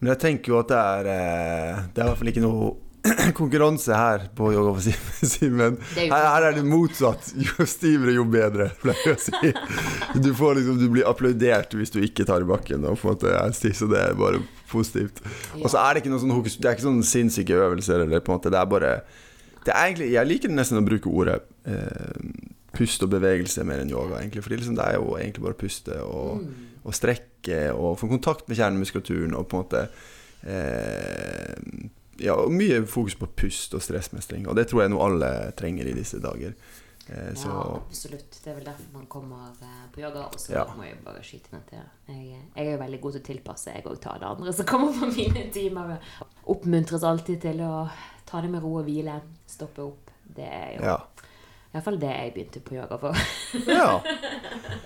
men 0.00 0.08
jeg 0.14 0.18
tenker 0.18 0.52
jo 0.54 0.58
at 0.62 0.68
det 0.72 0.78
er 0.78 1.10
eh, 1.12 1.82
Det 1.92 2.00
er 2.00 2.06
i 2.06 2.08
hvert 2.08 2.18
fall 2.22 2.32
ikke 2.32 2.44
noe 2.46 2.70
konkurranse 3.38 3.96
her 3.96 4.28
på 4.38 4.52
Yoga 4.54 4.72
for 4.76 5.26
Simen. 5.26 5.78
Er 5.98 6.10
Her, 6.12 6.26
her 6.36 6.46
er 6.50 6.56
det 6.58 6.64
motsatt. 6.68 7.32
Jo 7.48 7.66
stivere, 7.66 8.14
jo 8.14 8.24
bedre, 8.30 8.68
pleier 8.82 9.08
jeg 9.10 9.18
å 9.18 9.22
si. 9.24 9.52
Du, 10.22 10.30
får 10.38 10.60
liksom, 10.60 10.78
du 10.78 10.86
blir 10.92 11.08
applaudert 11.10 11.74
hvis 11.78 11.90
du 11.94 11.98
ikke 12.04 12.26
tar 12.28 12.44
i 12.44 12.48
bakken 12.48 12.84
og 12.86 12.98
på 13.00 13.08
en 13.10 13.16
måte 13.16 13.32
er 13.34 13.56
stiv, 13.58 13.74
så 13.80 13.88
det 13.90 14.00
er 14.04 14.14
bare 14.18 14.40
positivt. 14.70 15.18
Og 15.60 15.66
så 15.72 15.82
er 15.82 15.94
det 15.98 16.02
ikke 16.04 16.12
noen 16.14 16.22
sånn 16.22 16.46
Det 16.46 16.64
er 16.70 16.76
ikke 16.78 16.86
sånn 16.86 17.02
sinnssyke 17.04 17.58
øvelser, 17.58 18.06
eller 18.06 18.22
på 18.24 18.32
en 18.32 18.38
måte 18.38 18.52
Det 18.54 18.60
er 18.62 18.70
bare 18.70 18.92
det 19.62 19.70
er 19.74 19.84
egentlig, 19.86 20.08
Jeg 20.14 20.26
liker 20.26 20.50
nesten 20.50 20.80
å 20.80 20.86
bruke 20.86 21.10
ordet 21.12 21.36
eh, 21.70 22.16
pust 22.74 23.02
og 23.04 23.10
bevegelse 23.12 23.62
mer 23.68 23.82
enn 23.82 23.90
yoga, 23.92 24.16
egentlig. 24.22 24.42
For 24.42 24.54
liksom 24.56 24.74
det 24.78 24.86
er 24.88 24.96
jo 24.96 25.12
egentlig 25.18 25.44
bare 25.44 25.54
å 25.58 25.60
puste 25.60 25.98
og, 26.06 26.40
Mm. 26.42 26.54
og 26.88 26.96
strekke 26.96 27.58
og 27.76 27.98
få 28.00 28.08
kontakt 28.10 28.48
med 28.50 28.58
kjernemuskulaturen 28.58 29.36
og 29.38 29.44
på 29.50 29.58
en 29.58 29.66
måte 29.66 29.82
eh, 30.46 31.54
Ja, 32.20 32.36
mye 32.48 32.82
fokus 32.86 33.14
på 33.18 33.26
pust 33.26 33.74
og 33.74 33.82
stressmestring. 33.82 34.44
Og 34.48 34.56
det 34.56 34.68
tror 34.70 34.82
jeg 34.84 34.90
nå 34.92 35.00
alle 35.02 35.52
trenger 35.56 35.88
i 35.88 35.94
disse 35.96 36.20
dager. 36.22 36.52
Eh, 37.08 37.32
så 37.34 37.48
Ja, 37.48 37.62
absolutt. 37.80 38.36
Det 38.44 38.50
er 38.52 38.54
vel 38.60 38.64
derfor 38.68 38.92
man 38.92 39.06
kommer 39.10 39.48
eh, 39.62 39.86
på 39.94 40.00
yoga. 40.04 40.26
Og 40.28 40.36
så 40.40 40.52
Ja. 40.52 40.64
må 40.76 40.84
jeg 40.84 41.00
bare 41.04 41.22
skyte 41.22 41.52
ned 41.52 41.64
til 41.68 41.78
jeg, 42.08 42.42
jeg 42.56 42.66
er 42.66 42.72
jo 42.72 42.78
veldig 42.84 43.00
god 43.00 43.12
til 43.12 43.20
å 43.22 43.24
tilpasse 43.24 43.74
jeg 43.74 43.84
òg 43.84 44.00
tar 44.00 44.18
det 44.20 44.28
andre 44.28 44.52
som 44.52 44.66
kommer 44.66 44.92
på 44.92 45.06
mine 45.16 45.50
timer. 45.52 45.98
Oppmuntres 46.46 47.02
alltid 47.02 47.40
til 47.40 47.60
å 47.66 47.88
ta 48.26 48.40
det 48.40 48.50
med 48.50 48.62
ro 48.62 48.76
og 48.78 48.84
hvile. 48.86 49.20
Stoppe 49.46 49.82
opp. 49.82 50.10
Det 50.36 50.44
er 50.46 50.76
jo 50.78 50.84
ja. 50.84 50.98
iallfall 51.74 51.98
det 51.98 52.12
jeg 52.12 52.34
begynte 52.34 52.60
på 52.60 52.74
yoga 52.78 52.98
for. 52.98 53.16
ja. 53.66 54.00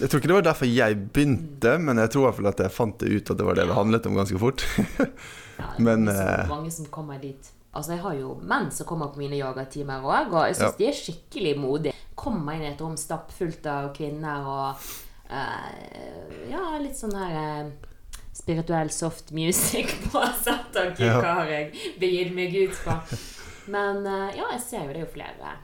Jeg 0.00 0.08
tror 0.08 0.20
ikke 0.22 0.30
det 0.30 0.36
var 0.38 0.46
derfor 0.48 0.68
jeg 0.70 0.96
begynte, 1.12 1.74
men 1.84 1.98
jeg 2.00 2.10
tror 2.12 2.22
i 2.22 2.26
hvert 2.30 2.38
fall 2.40 2.50
at 2.54 2.60
jeg 2.64 2.72
fant 2.72 2.98
det 3.02 3.10
ut 3.12 3.30
at 3.34 3.36
det 3.40 3.46
var 3.46 3.58
det 3.58 3.66
det 3.68 3.74
handlet 3.76 4.06
om 4.08 4.14
ganske 4.16 4.38
fort. 4.40 4.64
Ja, 4.78 4.86
det 4.96 5.08
er 5.64 5.80
Men, 5.84 6.04
mange, 6.06 6.14
som, 6.16 6.28
eh, 6.40 6.48
mange 6.48 6.70
som 6.78 6.86
kommer 6.94 7.20
dit. 7.20 7.50
Altså, 7.72 7.92
Jeg 7.92 8.00
har 8.02 8.14
jo 8.18 8.32
menn 8.42 8.70
som 8.74 8.86
kommer 8.88 9.12
på 9.12 9.20
mine 9.20 9.36
jagertimer 9.38 10.02
òg, 10.02 10.32
og 10.32 10.46
jeg 10.48 10.56
syns 10.56 10.72
Ja. 10.72 10.78
de 10.80 10.88
er 10.88 10.96
skikkelig 10.98 11.52
modige. 11.60 11.94
Kommer 12.18 12.56
inn 12.56 12.64
i 12.64 12.72
et 12.72 12.80
rom 12.82 12.96
stappfullt 12.98 13.66
av 13.70 13.92
kvinner 13.94 14.48
og 14.48 14.88
uh, 15.30 16.50
Ja, 16.50 16.64
litt 16.82 16.96
sånn 16.98 17.14
her 17.14 17.36
uh, 17.36 17.70
spirituell 18.34 18.90
soft 18.90 19.30
music 19.36 19.92
på. 20.10 20.24
sett 20.42 20.76
Og 20.80 20.96
hva 20.98 21.36
har 21.42 21.52
jeg 21.52 21.72
begitt 22.00 22.34
meg 22.34 22.56
ut 22.56 22.80
på? 22.84 22.96
Men 23.70 24.02
uh, 24.06 24.30
ja, 24.34 24.48
jeg 24.56 24.64
ser 24.64 24.86
jo 24.88 24.94
det 24.96 25.02
er 25.04 25.06
jo 25.06 25.12
flere 25.14 25.54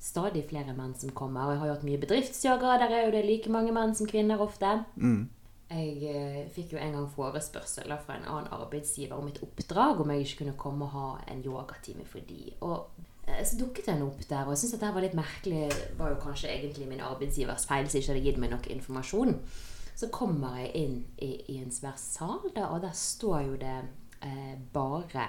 Stadig 0.00 0.46
flere 0.48 0.72
menn 0.76 0.94
som 0.96 1.12
kommer. 1.12 1.44
Og 1.44 1.52
jeg 1.52 1.60
har 1.60 1.68
jo 1.68 1.74
hatt 1.76 1.84
mye 1.84 2.00
bedriftsjagere 2.00 2.78
Der 2.80 2.94
er 2.96 3.04
jo 3.04 3.12
det 3.12 3.26
like 3.26 3.52
mange 3.52 3.74
menn 3.76 3.92
som 3.94 4.08
kvinner 4.08 4.40
ofte. 4.40 4.80
Mm. 4.96 5.28
Jeg 5.70 5.90
eh, 6.10 6.38
fikk 6.50 6.72
jo 6.74 6.80
en 6.82 6.96
gang 6.96 7.10
forespørsel 7.12 7.92
fra 8.02 8.16
en 8.16 8.24
annen 8.26 8.48
arbeidsgiver 8.56 9.14
om 9.14 9.28
et 9.30 9.38
oppdrag, 9.44 10.00
om 10.02 10.10
jeg 10.10 10.24
ikke 10.24 10.38
kunne 10.40 10.56
komme 10.58 10.88
og 10.88 10.96
ha 10.96 11.10
en 11.30 11.44
yogatime 11.46 12.06
for 12.10 12.24
de. 12.26 12.48
Og 12.66 12.88
eh, 13.28 13.44
så 13.46 13.60
dukket 13.60 13.86
den 13.86 14.02
opp 14.02 14.24
der, 14.24 14.48
og 14.48 14.56
jeg 14.56 14.64
syntes 14.64 14.80
det 14.80 14.90
var 14.96 15.06
litt 15.06 15.14
merkelig. 15.18 15.68
Det 15.70 15.98
var 16.00 16.10
jo 16.10 16.18
kanskje 16.24 16.50
egentlig 16.50 16.88
min 16.90 17.04
arbeidsgivers 17.06 17.68
feil 17.70 17.86
som 17.86 18.00
ikke 18.00 18.14
hadde 18.14 18.24
gitt 18.24 18.42
meg 18.42 18.50
nok 18.56 18.66
informasjon. 18.74 19.36
Så 20.00 20.08
kommer 20.10 20.58
jeg 20.58 20.72
inn 20.80 20.98
i, 21.22 21.34
i 21.52 21.60
en 21.60 21.70
svær 21.70 21.98
sal, 22.00 22.40
da, 22.56 22.72
og 22.72 22.82
der 22.82 22.96
står 22.96 23.40
jo 23.46 23.56
det 23.60 23.78
eh, 24.24 24.54
bare 24.74 25.28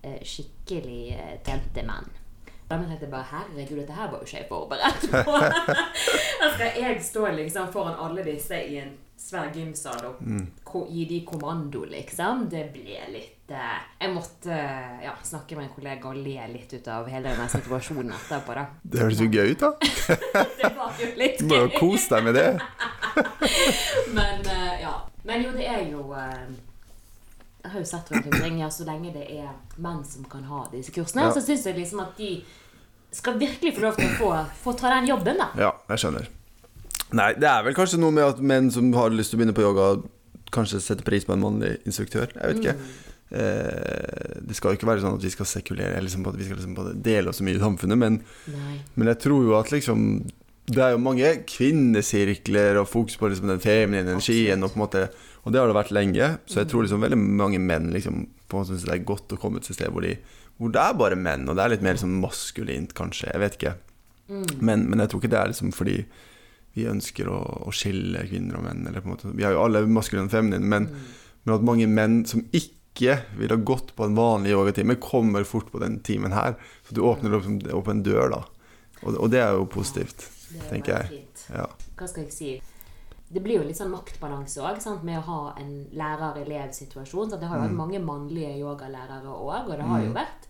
eh, 0.00 0.20
skikkelig 0.24 1.00
eh, 1.18 1.34
tente 1.44 1.84
menn. 1.84 2.08
Tenkte 2.68 2.96
jeg 3.04 3.10
bare 3.12 3.28
herregud, 3.30 3.78
dette 3.82 3.96
her 3.96 4.10
var 4.10 4.20
jo 4.22 4.26
ikke 4.28 4.38
jeg 4.38 4.46
forberedt 4.48 5.02
på. 5.26 5.34
Skal 6.54 6.78
jeg 6.80 7.02
stå 7.04 7.26
liksom 7.36 7.72
foran 7.74 7.98
alle 8.00 8.24
disse 8.24 8.56
i 8.56 8.78
en 8.80 8.94
svær 9.20 9.50
gymsal 9.54 10.00
og 10.08 10.22
ko 10.66 10.84
gi 10.90 11.04
de 11.08 11.20
kommando, 11.26 11.84
liksom. 11.88 12.46
Det 12.50 12.64
ble 12.74 12.98
litt 13.12 13.52
eh, 13.54 13.78
Jeg 14.00 14.12
måtte 14.12 14.56
ja, 15.04 15.14
snakke 15.22 15.56
med 15.58 15.68
en 15.68 15.72
kollega 15.76 16.10
og 16.10 16.18
le 16.18 16.48
litt 16.50 16.74
ut 16.74 16.90
av 16.90 17.08
hele 17.12 17.30
denne 17.30 17.46
situasjonen 17.52 18.12
etterpå, 18.16 18.56
da. 18.58 18.66
Det 18.82 19.04
høres 19.04 19.22
jo 19.22 19.30
gøy 19.30 19.54
ut, 19.54 19.64
da. 19.64 19.72
Det 20.60 20.72
var 20.76 21.00
jo 21.00 21.10
litt 21.20 21.40
Du 21.40 21.48
må 21.52 21.62
jo 21.62 21.72
kose 21.78 22.16
deg 22.16 22.28
med 22.30 22.38
det. 22.40 22.48
Men 24.16 24.46
eh, 24.50 24.76
ja. 24.82 24.96
Men 25.24 25.46
jo, 25.46 25.52
det 25.56 25.68
er 25.68 25.84
jo 25.88 26.08
eh, 26.18 26.48
Jeg 27.64 27.72
har 27.72 27.80
jo 27.80 27.88
sett 27.88 28.10
rundt 28.12 28.26
omkring, 28.28 28.58
ja, 28.60 28.68
så 28.70 28.84
lenge 28.84 29.12
det 29.14 29.24
er 29.38 29.48
menn 29.80 30.02
som 30.04 30.24
kan 30.28 30.44
ha 30.44 30.66
disse 30.72 30.92
kursene, 30.92 31.22
Ja. 31.24 31.32
så 31.32 31.40
syns 31.40 31.64
jeg 31.64 31.76
liksom 31.78 32.00
at 32.04 32.16
de 32.20 32.42
skal 33.14 33.38
virkelig 33.40 33.74
få 33.76 33.80
lov 33.86 33.96
til 33.96 34.04
å 34.10 34.16
få, 34.18 34.32
få 34.64 34.74
ta 34.76 34.90
den 34.98 35.06
jobben, 35.08 35.38
da. 35.40 35.48
Ja, 35.56 35.70
jeg 35.88 36.02
skjønner. 36.02 36.28
Nei, 37.14 37.30
det 37.38 37.48
er 37.48 37.62
vel 37.64 37.74
kanskje 37.76 37.98
noe 38.02 38.10
med 38.12 38.24
at 38.26 38.40
menn 38.42 38.70
som 38.74 38.92
har 38.92 39.08
lyst 39.14 39.30
til 39.32 39.38
å 39.38 39.42
begynne 39.42 39.56
på 39.56 39.64
yoga, 39.64 39.88
kanskje 40.52 40.80
setter 40.82 41.06
pris 41.06 41.24
på 41.24 41.32
en 41.32 41.40
mannlig 41.40 41.78
instruktør. 41.86 42.28
Jeg 42.34 42.52
vet 42.52 42.60
ikke. 42.60 42.76
Eh, 43.34 44.40
det 44.44 44.54
skal 44.58 44.72
jo 44.74 44.78
ikke 44.78 44.86
være 44.90 45.02
sånn 45.02 45.16
at 45.16 45.24
vi 45.24 45.30
skal 45.32 45.46
sekulere, 45.48 46.02
liksom 46.04 46.26
at 46.28 46.36
vi 46.38 46.44
skal 46.46 46.58
liksom 46.60 47.02
dele 47.02 47.30
oss 47.32 47.40
så 47.40 47.46
mye 47.46 47.56
i 47.56 47.62
samfunnet, 47.62 47.98
men, 47.98 48.18
men 48.94 49.10
jeg 49.10 49.18
tror 49.24 49.46
jo 49.48 49.56
at 49.58 49.72
liksom 49.72 50.24
Det 50.66 50.80
er 50.80 50.94
jo 50.94 51.00
mange 51.02 51.28
kvinnesirkler 51.44 52.78
og 52.80 52.86
fokus 52.88 53.18
på 53.20 53.28
liksom 53.28 53.50
den 53.52 53.60
feminine 53.60 54.14
energien, 54.14 54.62
og 54.64 54.70
på 54.72 54.78
en 54.78 54.84
måte 54.86 55.02
Og 55.44 55.52
det 55.52 55.60
har 55.60 55.68
det 55.68 55.76
vært 55.76 55.92
lenge, 55.92 56.28
så 56.48 56.62
jeg 56.62 56.70
tror 56.70 56.86
liksom 56.86 57.02
veldig 57.04 57.18
mange 57.20 57.58
menn 57.60 57.90
liksom 57.92 58.22
på 58.48 58.62
synes 58.64 58.84
det 58.86 58.94
er 58.94 59.02
godt 59.08 59.32
å 59.34 59.38
komme 59.40 59.60
til 59.60 59.74
et 59.74 59.78
sted 59.78 59.92
hvor, 59.92 60.04
de, 60.04 60.14
hvor 60.56 60.72
det 60.72 60.80
er 60.80 60.94
bare 60.96 61.18
menn, 61.20 61.44
og 61.48 61.56
det 61.58 61.64
er 61.64 61.72
litt 61.74 61.84
mer 61.84 61.96
liksom 61.98 62.14
maskulint, 62.22 62.94
kanskje. 62.96 63.28
Jeg 63.32 63.42
vet 63.42 63.58
ikke. 63.58 63.74
Men, 64.64 64.86
men 64.88 65.02
jeg 65.02 65.10
tror 65.12 65.20
ikke 65.20 65.32
det 65.34 65.40
er 65.42 65.50
liksom 65.52 65.72
fordi 65.76 65.98
vi 66.74 66.86
ønsker 66.90 67.28
å, 67.30 67.38
å 67.68 67.72
skille 67.76 68.24
kvinner 68.30 68.56
og 68.58 68.64
menn. 68.66 68.86
Eller 68.88 69.04
på 69.04 69.10
en 69.10 69.12
måte. 69.14 69.32
Vi 69.36 69.44
har 69.46 69.52
jo 69.54 69.60
alle 69.66 69.84
maskuline 69.86 70.26
og 70.26 70.32
feminine, 70.32 70.64
men, 70.66 70.88
men 71.44 71.54
at 71.58 71.66
mange 71.66 71.86
menn 71.92 72.22
som 72.26 72.42
ikke 72.56 73.18
ville 73.36 73.54
ha 73.54 73.60
gått 73.68 73.92
på 73.98 74.06
en 74.08 74.16
vanlig 74.16 74.54
yogatime, 74.54 74.96
kommer 75.02 75.44
fort 75.46 75.68
på 75.70 75.82
den 75.82 76.00
timen 76.06 76.34
her. 76.34 76.56
Så 76.88 76.96
du 76.96 77.02
åpner 77.06 77.36
opp, 77.36 77.46
opp 77.78 77.90
en 77.92 78.02
dør, 78.06 78.32
da. 78.32 78.40
Og, 79.04 79.12
og 79.18 79.28
det 79.34 79.42
er 79.44 79.58
jo 79.58 79.68
positivt, 79.70 80.24
Det 80.48 80.62
er 80.64 80.70
tenker 80.72 80.96
jeg. 80.96 81.10
fint. 81.20 81.44
Ja. 81.52 81.68
Hva 81.98 82.08
skal 82.10 82.24
jeg 82.26 82.34
si? 82.34 82.52
Det 83.34 83.42
blir 83.42 83.58
jo 83.58 83.66
litt 83.66 83.78
sånn 83.80 83.90
maktbalanse 83.92 84.62
òg, 84.62 84.80
med 85.02 85.18
å 85.18 85.26
ha 85.26 85.38
en 85.58 85.72
lærer-elev-situasjon. 85.92 87.34
Det 87.34 87.48
har 87.50 87.58
jo 87.58 87.62
Mm. 87.62 87.68
vært 87.68 87.80
mange 87.82 88.00
mannlige 88.04 88.52
yogalærere 88.60 89.26
òg, 89.32 89.70
og 89.70 89.76
det 89.76 89.88
har 89.90 90.04
jo 90.04 90.12
vært 90.14 90.46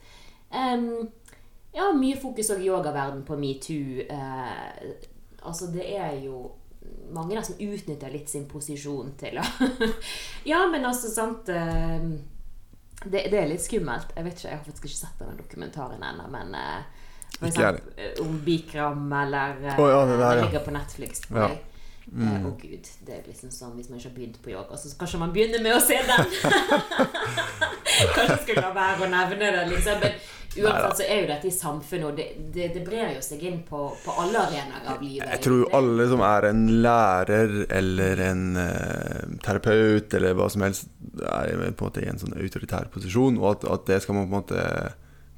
um, 0.53 1.09
ja, 1.75 1.89
mye 1.97 2.17
fokus 2.21 2.51
òg 2.55 2.61
i 2.63 2.69
yogaverden 2.69 3.25
på 3.25 3.37
metoo. 3.41 4.05
Uh, 4.11 5.11
Altså, 5.45 5.67
det 5.69 5.85
er 5.97 6.15
jo 6.25 6.51
mange 7.13 7.35
der 7.37 7.43
som 7.45 7.59
utnytter 7.61 8.09
litt 8.13 8.31
sin 8.33 8.47
posisjon 8.49 9.11
til 9.21 9.37
å 9.37 9.45
Ja, 10.51 10.63
men 10.73 10.85
altså, 10.89 11.11
sant 11.13 11.51
uh, 11.53 12.07
det, 13.05 13.27
det 13.29 13.37
er 13.37 13.51
litt 13.51 13.61
skummelt. 13.65 14.15
Jeg 14.17 14.25
vet 14.25 14.39
ikke, 14.39 14.49
jeg 14.49 14.57
har 14.57 14.65
faktisk 14.65 14.87
ikke 14.89 14.97
sett 15.03 15.19
denne 15.21 15.37
dokumentaren 15.37 16.01
ennå, 16.01 16.31
men 16.33 16.57
uh, 16.57 16.81
for 17.37 17.51
eksempel 17.51 18.23
om 18.25 18.39
Bikram 18.47 19.13
eller 19.13 19.61
oh, 19.77 19.89
ja, 19.91 20.01
det 20.09 20.17
der, 20.17 20.37
ja. 20.39 20.45
ligger 20.47 20.65
på 20.65 20.75
Netflix. 20.77 21.25
Ja. 21.29 21.51
Jeg. 22.05 22.45
Og 22.45 22.51
Å 22.51 22.55
gud, 22.61 22.89
det 23.07 23.17
er 23.17 23.27
liksom 23.27 23.51
sånn 23.55 23.75
Hvis 23.79 23.91
man 23.91 23.99
ikke 23.99 24.11
har 24.11 24.17
begynt 24.19 24.39
på 24.45 24.53
yoga, 24.53 24.79
så 24.79 24.93
kanskje 25.01 25.21
man 25.23 25.35
begynner 25.35 25.63
med 25.65 25.77
å 25.77 25.83
se 25.83 25.99
den. 26.05 26.33
kanskje 28.17 28.39
skulle 28.43 28.65
la 28.65 28.73
være 28.77 29.07
å 29.07 29.11
nevne 29.13 29.53
det, 29.57 29.67
liksom. 29.73 30.03
Men 30.03 30.19
uansett 30.55 31.01
så 31.01 31.07
er 31.07 31.23
jo 31.23 31.29
dette 31.31 31.49
i 31.49 31.55
samfunnet, 31.55 32.07
og 32.09 32.19
det, 32.19 32.27
det, 32.55 32.69
det 32.77 32.83
brer 32.87 33.15
jo 33.17 33.23
seg 33.25 33.43
inn 33.49 33.63
på, 33.67 33.87
på 34.05 34.17
alle 34.23 34.43
arenaer 34.47 34.91
av 34.93 35.03
livet. 35.03 35.31
Jeg 35.33 35.45
tror 35.47 35.63
jo 35.63 35.71
alle 35.81 36.09
som 36.13 36.25
er 36.27 36.49
en 36.51 36.67
lærer 36.85 37.57
eller 37.81 38.25
en 38.29 38.45
uh, 38.59 39.39
terapeut 39.47 40.19
eller 40.19 40.37
hva 40.39 40.51
som 40.53 40.67
helst, 40.67 40.91
er 41.15 41.55
på 41.57 41.71
en 41.71 41.81
måte 41.81 42.05
i 42.05 42.11
en 42.11 42.21
sånn 42.21 42.37
autoritær 42.37 42.91
posisjon, 42.93 43.41
og 43.41 43.57
at, 43.57 43.67
at 43.79 43.89
det 43.91 44.03
skal 44.05 44.19
man 44.19 44.29
på 44.29 44.35
en 44.35 44.39
måte 44.43 44.69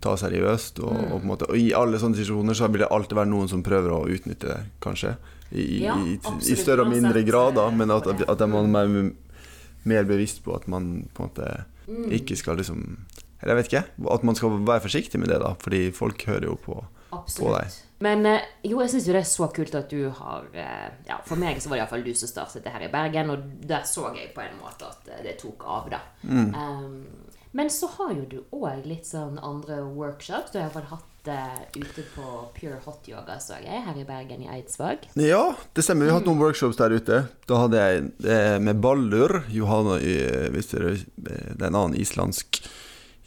ta 0.05 0.17
seriøst. 0.21 0.83
Og, 0.85 0.93
og, 0.93 1.17
på 1.17 1.23
en 1.23 1.31
måte, 1.31 1.49
og 1.51 1.61
i 1.61 1.73
alle 1.77 2.01
sånne 2.03 2.19
situasjoner 2.19 2.59
så 2.59 2.69
vil 2.73 2.85
det 2.85 2.93
alltid 2.93 3.19
være 3.21 3.33
noen 3.33 3.51
som 3.53 3.65
prøver 3.67 3.95
å 3.97 4.05
utnytte 4.13 4.53
det, 4.53 4.61
kanskje. 4.85 5.17
I, 5.53 5.63
i, 5.63 5.85
Ja, 5.85 5.95
i, 6.01 6.19
i 6.41 6.57
større 6.59 6.83
og 6.87 6.91
mindre 6.93 7.23
grad, 7.27 7.55
da, 7.59 7.69
men 7.71 7.91
at, 7.95 8.07
at 8.07 8.45
man 8.51 8.75
er 8.77 9.13
mer 9.87 10.05
bevisst 10.09 10.43
på 10.45 10.55
at 10.57 10.67
man 10.69 11.09
på 11.15 11.23
en 11.23 11.31
måte 11.31 11.55
Mm. 11.87 12.11
ikke 12.11 12.35
skal 12.37 12.57
liksom 12.59 13.07
Eller 13.43 13.55
jeg 13.55 13.57
vet 13.57 13.67
ikke. 13.73 14.11
At 14.11 14.23
man 14.25 14.35
skal 14.35 14.57
være 14.67 14.81
forsiktig 14.81 15.21
med 15.21 15.29
det, 15.29 15.37
da, 15.43 15.53
fordi 15.61 15.93
folk 15.93 16.25
hører 16.27 16.49
jo 16.49 16.57
på. 16.57 16.85
deg. 17.13 17.75
Men 18.01 18.27
eh, 18.27 18.41
jo, 18.65 18.81
jeg 18.81 18.91
syns 18.91 19.07
jo 19.07 19.13
det 19.13 19.21
er 19.21 19.29
så 19.29 19.47
kult 19.55 19.75
at 19.79 19.91
du 19.93 20.09
har 20.11 20.49
eh, 20.53 20.89
Ja, 21.07 21.21
for 21.25 21.37
meg 21.37 21.61
så 21.63 21.69
var 21.71 21.77
det 21.79 21.85
iallfall 21.85 22.03
du 22.05 22.15
som 22.15 22.29
startet 22.29 22.65
det 22.65 22.73
her 22.73 22.89
i 22.89 22.91
Bergen, 22.93 23.31
og 23.31 23.45
der 23.69 23.85
så 23.89 24.11
jeg 24.17 24.33
på 24.35 24.43
en 24.43 24.59
måte 24.59 24.89
at 24.89 25.09
eh, 25.13 25.23
det 25.29 25.37
tok 25.41 25.63
av, 25.65 25.87
da. 25.95 26.01
Mm. 26.27 26.51
Um, 26.55 27.07
men 27.57 27.71
så 27.71 27.87
har 27.95 28.13
jo 28.13 28.25
du 28.29 28.39
òg 28.53 28.85
litt 28.85 29.07
sånn 29.07 29.39
andre 29.39 29.79
workshops. 29.85 30.51
Du 30.53 30.59
har 30.59 30.67
iallfall 30.67 30.91
hatt 30.91 31.07
ute 31.77 32.05
på 32.15 32.27
Pure 32.57 32.79
Hot 32.85 33.09
Yoga, 33.11 33.39
så 33.43 33.59
jeg, 33.63 33.83
her 33.85 33.99
i 33.99 34.05
Bergen, 34.07 34.45
i 34.45 34.51
Eidsvåg. 34.53 35.09
Ja, 35.19 35.57
det 35.75 35.85
stemmer. 35.87 36.07
Vi 36.07 36.13
har 36.13 36.21
hatt 36.21 36.29
noen 36.29 36.41
workshops 36.43 36.79
der 36.79 36.95
ute. 36.95 37.21
Da 37.49 37.61
hadde 37.65 37.83
jeg 37.83 38.07
eh, 38.27 38.57
med 38.63 38.81
Baldur 38.85 39.43
Johanna, 39.53 39.99
eh, 40.01 40.47
hvis 40.55 40.73
dere, 40.73 40.95
eh, 40.97 41.53
det 41.53 41.61
er 41.61 41.69
en 41.71 41.81
annen 41.83 41.99
islandsk 42.01 42.63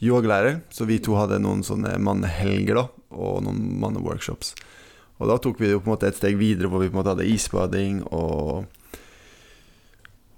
yogalærer. 0.05 0.61
Så 0.73 0.87
vi 0.89 1.01
to 1.03 1.17
hadde 1.19 1.41
noen 1.43 1.65
sånne 1.67 1.97
mannehelger 2.01 2.81
da, 2.81 2.87
og 3.15 3.43
noen 3.45 3.61
manneworkshops. 3.83 4.55
Og 5.19 5.27
da 5.27 5.39
tok 5.41 5.59
vi 5.59 5.67
det 5.67 5.75
jo 5.75 5.83
på 5.83 5.89
en 5.91 5.95
måte 5.97 6.09
et 6.09 6.19
steg 6.19 6.39
videre, 6.39 6.71
hvor 6.71 6.83
vi 6.83 6.87
på 6.91 6.95
en 6.95 7.01
måte 7.01 7.13
hadde 7.13 7.27
isbading 7.27 8.03
og 8.07 8.69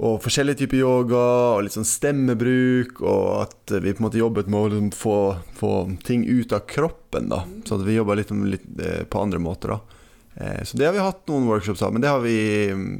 og 0.01 0.15
forskjellige 0.23 0.63
typer 0.63 0.79
yoga, 0.81 1.19
og 1.55 1.63
litt 1.67 1.75
sånn 1.75 1.85
stemmebruk, 1.85 3.03
og 3.05 3.25
at 3.43 3.73
vi 3.83 3.91
på 3.93 4.01
en 4.01 4.05
måte 4.07 4.17
jobbet 4.21 4.47
med 4.49 4.57
å 4.59 4.69
liksom 4.71 4.87
få, 4.97 5.17
få 5.59 5.71
ting 6.07 6.23
ut 6.25 6.53
av 6.57 6.63
kroppen, 6.65 7.27
da. 7.29 7.43
Så 7.67 7.77
at 7.77 7.85
vi 7.85 7.99
jobba 7.99 8.15
litt, 8.17 8.31
litt 8.49 8.65
eh, 8.81 9.03
på 9.05 9.21
andre 9.21 9.37
måter, 9.43 9.75
da. 9.75 10.01
Eh, 10.41 10.63
Så 10.65 10.79
det 10.79 10.87
har 10.89 10.95
vi 10.97 11.03
hatt 11.05 11.21
noen 11.29 11.45
workshops 11.51 11.83
av, 11.85 11.93
men 11.93 12.01
det 12.01 12.09
har 12.09 12.23
vi 12.23 12.33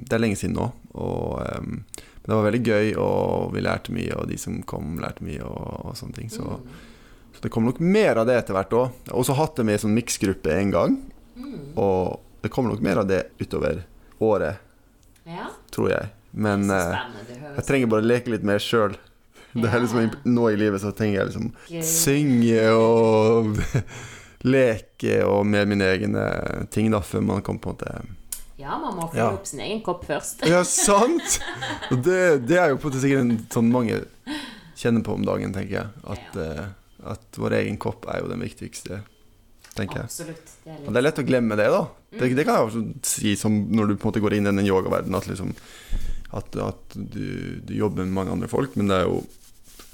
Det 0.06 0.14
er 0.14 0.22
lenge 0.22 0.38
siden 0.38 0.54
nå. 0.60 0.68
Og 0.94 1.42
ehm, 1.42 1.82
det 2.22 2.30
var 2.36 2.46
veldig 2.46 2.62
gøy, 2.70 2.94
og 3.02 3.56
vi 3.56 3.66
lærte 3.66 3.94
mye, 3.98 4.14
og 4.22 4.30
de 4.30 4.38
som 4.38 4.62
kom, 4.70 5.00
lærte 5.02 5.26
mye, 5.26 5.42
og, 5.42 5.90
og 5.90 5.98
sånne 5.98 6.20
ting. 6.20 6.30
Så, 6.30 6.60
så 7.34 7.42
det 7.42 7.50
kommer 7.50 7.72
nok 7.74 7.82
mer 7.82 8.22
av 8.22 8.30
det 8.30 8.38
etter 8.44 8.54
hvert 8.60 8.78
òg. 8.78 8.94
Jeg 9.08 9.16
har 9.16 9.24
også 9.26 9.40
hatt 9.42 9.58
det 9.58 9.66
med 9.66 9.80
i 9.80 9.82
sånn 9.88 9.98
miksgruppe 9.98 10.54
en 10.54 10.74
gang, 10.78 11.00
og 11.82 12.20
det 12.46 12.52
kommer 12.54 12.76
nok 12.76 12.86
mer 12.86 13.02
av 13.02 13.08
det 13.10 13.24
utover 13.42 13.82
året, 14.22 14.62
Ja, 15.26 15.50
tror 15.74 15.90
jeg. 15.96 16.10
Men 16.32 16.70
eh, 16.72 17.00
jeg 17.58 17.66
trenger 17.68 17.90
bare 17.92 18.04
å 18.06 18.08
leke 18.12 18.32
litt 18.32 18.44
mer 18.48 18.62
sjøl. 18.64 18.96
Det 19.52 19.68
er 19.68 19.82
liksom 19.84 20.14
Nå 20.32 20.46
i 20.54 20.56
livet 20.56 20.80
så 20.80 20.94
trenger 20.96 21.18
jeg 21.20 21.32
liksom 21.34 21.50
synge 21.84 22.62
og 22.72 23.58
leke 24.56 25.18
og 25.28 25.44
med 25.46 25.68
mine 25.70 25.90
egne 25.92 26.24
ting, 26.72 26.88
da, 26.94 27.02
før 27.04 27.22
man 27.28 27.44
kan 27.46 27.60
på 27.62 27.74
en 27.74 27.76
måte 27.76 27.92
Ja, 28.62 28.78
man 28.80 28.96
må 28.96 29.10
få 29.12 29.18
Ja. 29.20 29.28
opp 29.36 29.46
sin 29.50 29.60
egen 29.60 29.82
kopp 29.84 30.06
først. 30.08 30.46
Ja, 30.48 30.64
sant! 30.70 31.40
Det, 31.92 32.46
det 32.48 32.58
er 32.62 32.72
jo 32.72 32.78
på 32.80 32.88
en 32.88 32.92
måte 32.94 33.02
sikkert 33.04 33.26
en 33.26 33.40
sånn 33.52 33.72
mange 33.74 34.00
kjenner 34.82 35.04
på 35.06 35.14
om 35.18 35.26
dagen, 35.26 35.52
tenker 35.54 35.76
jeg. 35.82 35.90
At, 36.16 36.38
eh, 36.42 36.68
at 37.12 37.38
vår 37.42 37.58
egen 37.60 37.78
kopp 37.82 38.06
er 38.10 38.22
jo 38.24 38.30
den 38.32 38.42
viktigste, 38.46 39.02
tenker 39.76 40.04
jeg. 40.04 40.08
Absolutt. 40.10 40.56
Det 40.64 40.74
er 40.78 40.86
Og 40.88 40.94
det 40.94 41.02
er 41.02 41.06
lett 41.10 41.22
å 41.22 41.28
glemme 41.28 41.58
det, 41.60 41.68
da. 41.74 41.84
Det, 42.16 42.32
det 42.38 42.46
kan 42.48 42.56
jeg 42.62 42.70
også 42.70 42.86
si 43.18 43.36
som 43.40 43.60
når 43.74 43.92
du 43.92 43.96
på 43.98 44.08
en 44.08 44.12
måte 44.14 44.24
går 44.24 44.38
inn 44.40 44.48
i 44.50 44.54
den 44.54 44.66
yogaverdenen, 44.70 45.18
at, 45.20 45.28
liksom, 45.30 45.54
at, 46.32 46.56
at 46.56 46.96
du, 46.96 47.60
du 47.66 47.74
jobber 47.76 48.06
med 48.06 48.14
mange 48.16 48.32
andre 48.32 48.48
folk, 48.52 48.76
men 48.80 48.88
det 48.92 49.02
er 49.02 49.08
jo 49.10 49.22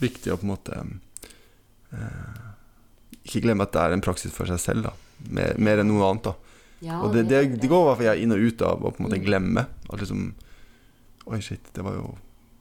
viktig 0.01 0.33
å 0.33 0.37
på 0.37 0.45
en 0.45 0.51
måte 0.53 0.81
eh, 1.93 2.43
Ikke 3.25 3.41
glemme 3.45 3.65
at 3.67 3.73
det 3.73 3.81
er 3.85 3.95
en 3.95 4.03
praksis 4.05 4.33
for 4.35 4.49
seg 4.49 4.59
selv, 4.61 4.87
da. 4.89 4.93
Mer, 5.33 5.55
mer 5.57 5.81
enn 5.81 5.89
noe 5.91 6.05
annet, 6.11 6.27
da. 6.29 6.35
Ja, 6.85 6.99
Og 7.01 7.13
det, 7.15 7.23
det, 7.31 7.39
det 7.57 7.67
går 7.71 7.81
i 7.81 7.87
hvert 7.89 7.97
fall 8.03 8.09
jeg 8.11 8.23
inn 8.27 8.35
og 8.35 8.43
ut 8.45 8.61
av 8.61 8.83
å 8.85 8.91
på 8.93 9.01
en 9.01 9.07
måte 9.07 9.17
Mm. 9.17 9.25
glemme. 9.25 9.63
At 9.89 9.99
liksom 10.03 10.27
Oi, 11.27 11.41
shit, 11.43 11.73
det 11.75 11.83
var 11.83 11.97
jo, 11.97 12.11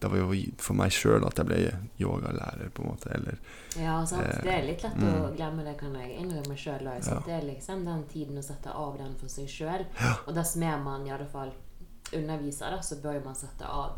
det 0.03 0.09
var 0.11 0.19
jo 0.19 0.39
for 0.59 0.75
meg 0.75 0.91
sjøl 0.91 1.23
at 1.29 1.37
jeg 1.39 1.47
ble 1.47 1.59
yogalærer, 2.03 2.71
på 2.75 2.83
en 2.83 2.89
måte. 2.91 3.13
Eller 3.15 3.37
Ja, 3.79 4.01
sant. 4.09 4.25
Eh, 4.27 4.41
Det 4.43 4.51
er 4.57 4.65
litt 4.67 4.83
lett 4.83 4.97
å 4.99 5.13
mm. 5.13 5.37
glemme 5.37 5.63
det, 5.69 5.77
kan 5.79 5.95
jeg 5.95 6.17
innrømme 6.19 6.57
sjøl. 6.59 6.89
Ja. 6.89 7.21
Det 7.29 7.37
er 7.37 7.45
liksom 7.47 7.85
den 7.87 8.03
tiden 8.11 8.41
å 8.41 8.43
sette 8.43 8.73
av 8.73 8.97
den 8.99 9.15
for 9.21 9.29
seg 9.31 9.47
sjøl. 9.53 9.85
Og 10.27 10.35
dess 10.35 10.57
mer 10.57 10.81
man 10.83 11.07
i 11.07 11.13
alle 11.15 11.29
fall 11.31 11.53
underviser, 12.15 12.71
da, 12.71 12.81
så 12.83 12.97
bør 13.03 13.15
jo 13.15 13.25
man 13.25 13.35
sette 13.35 13.65
av 13.67 13.97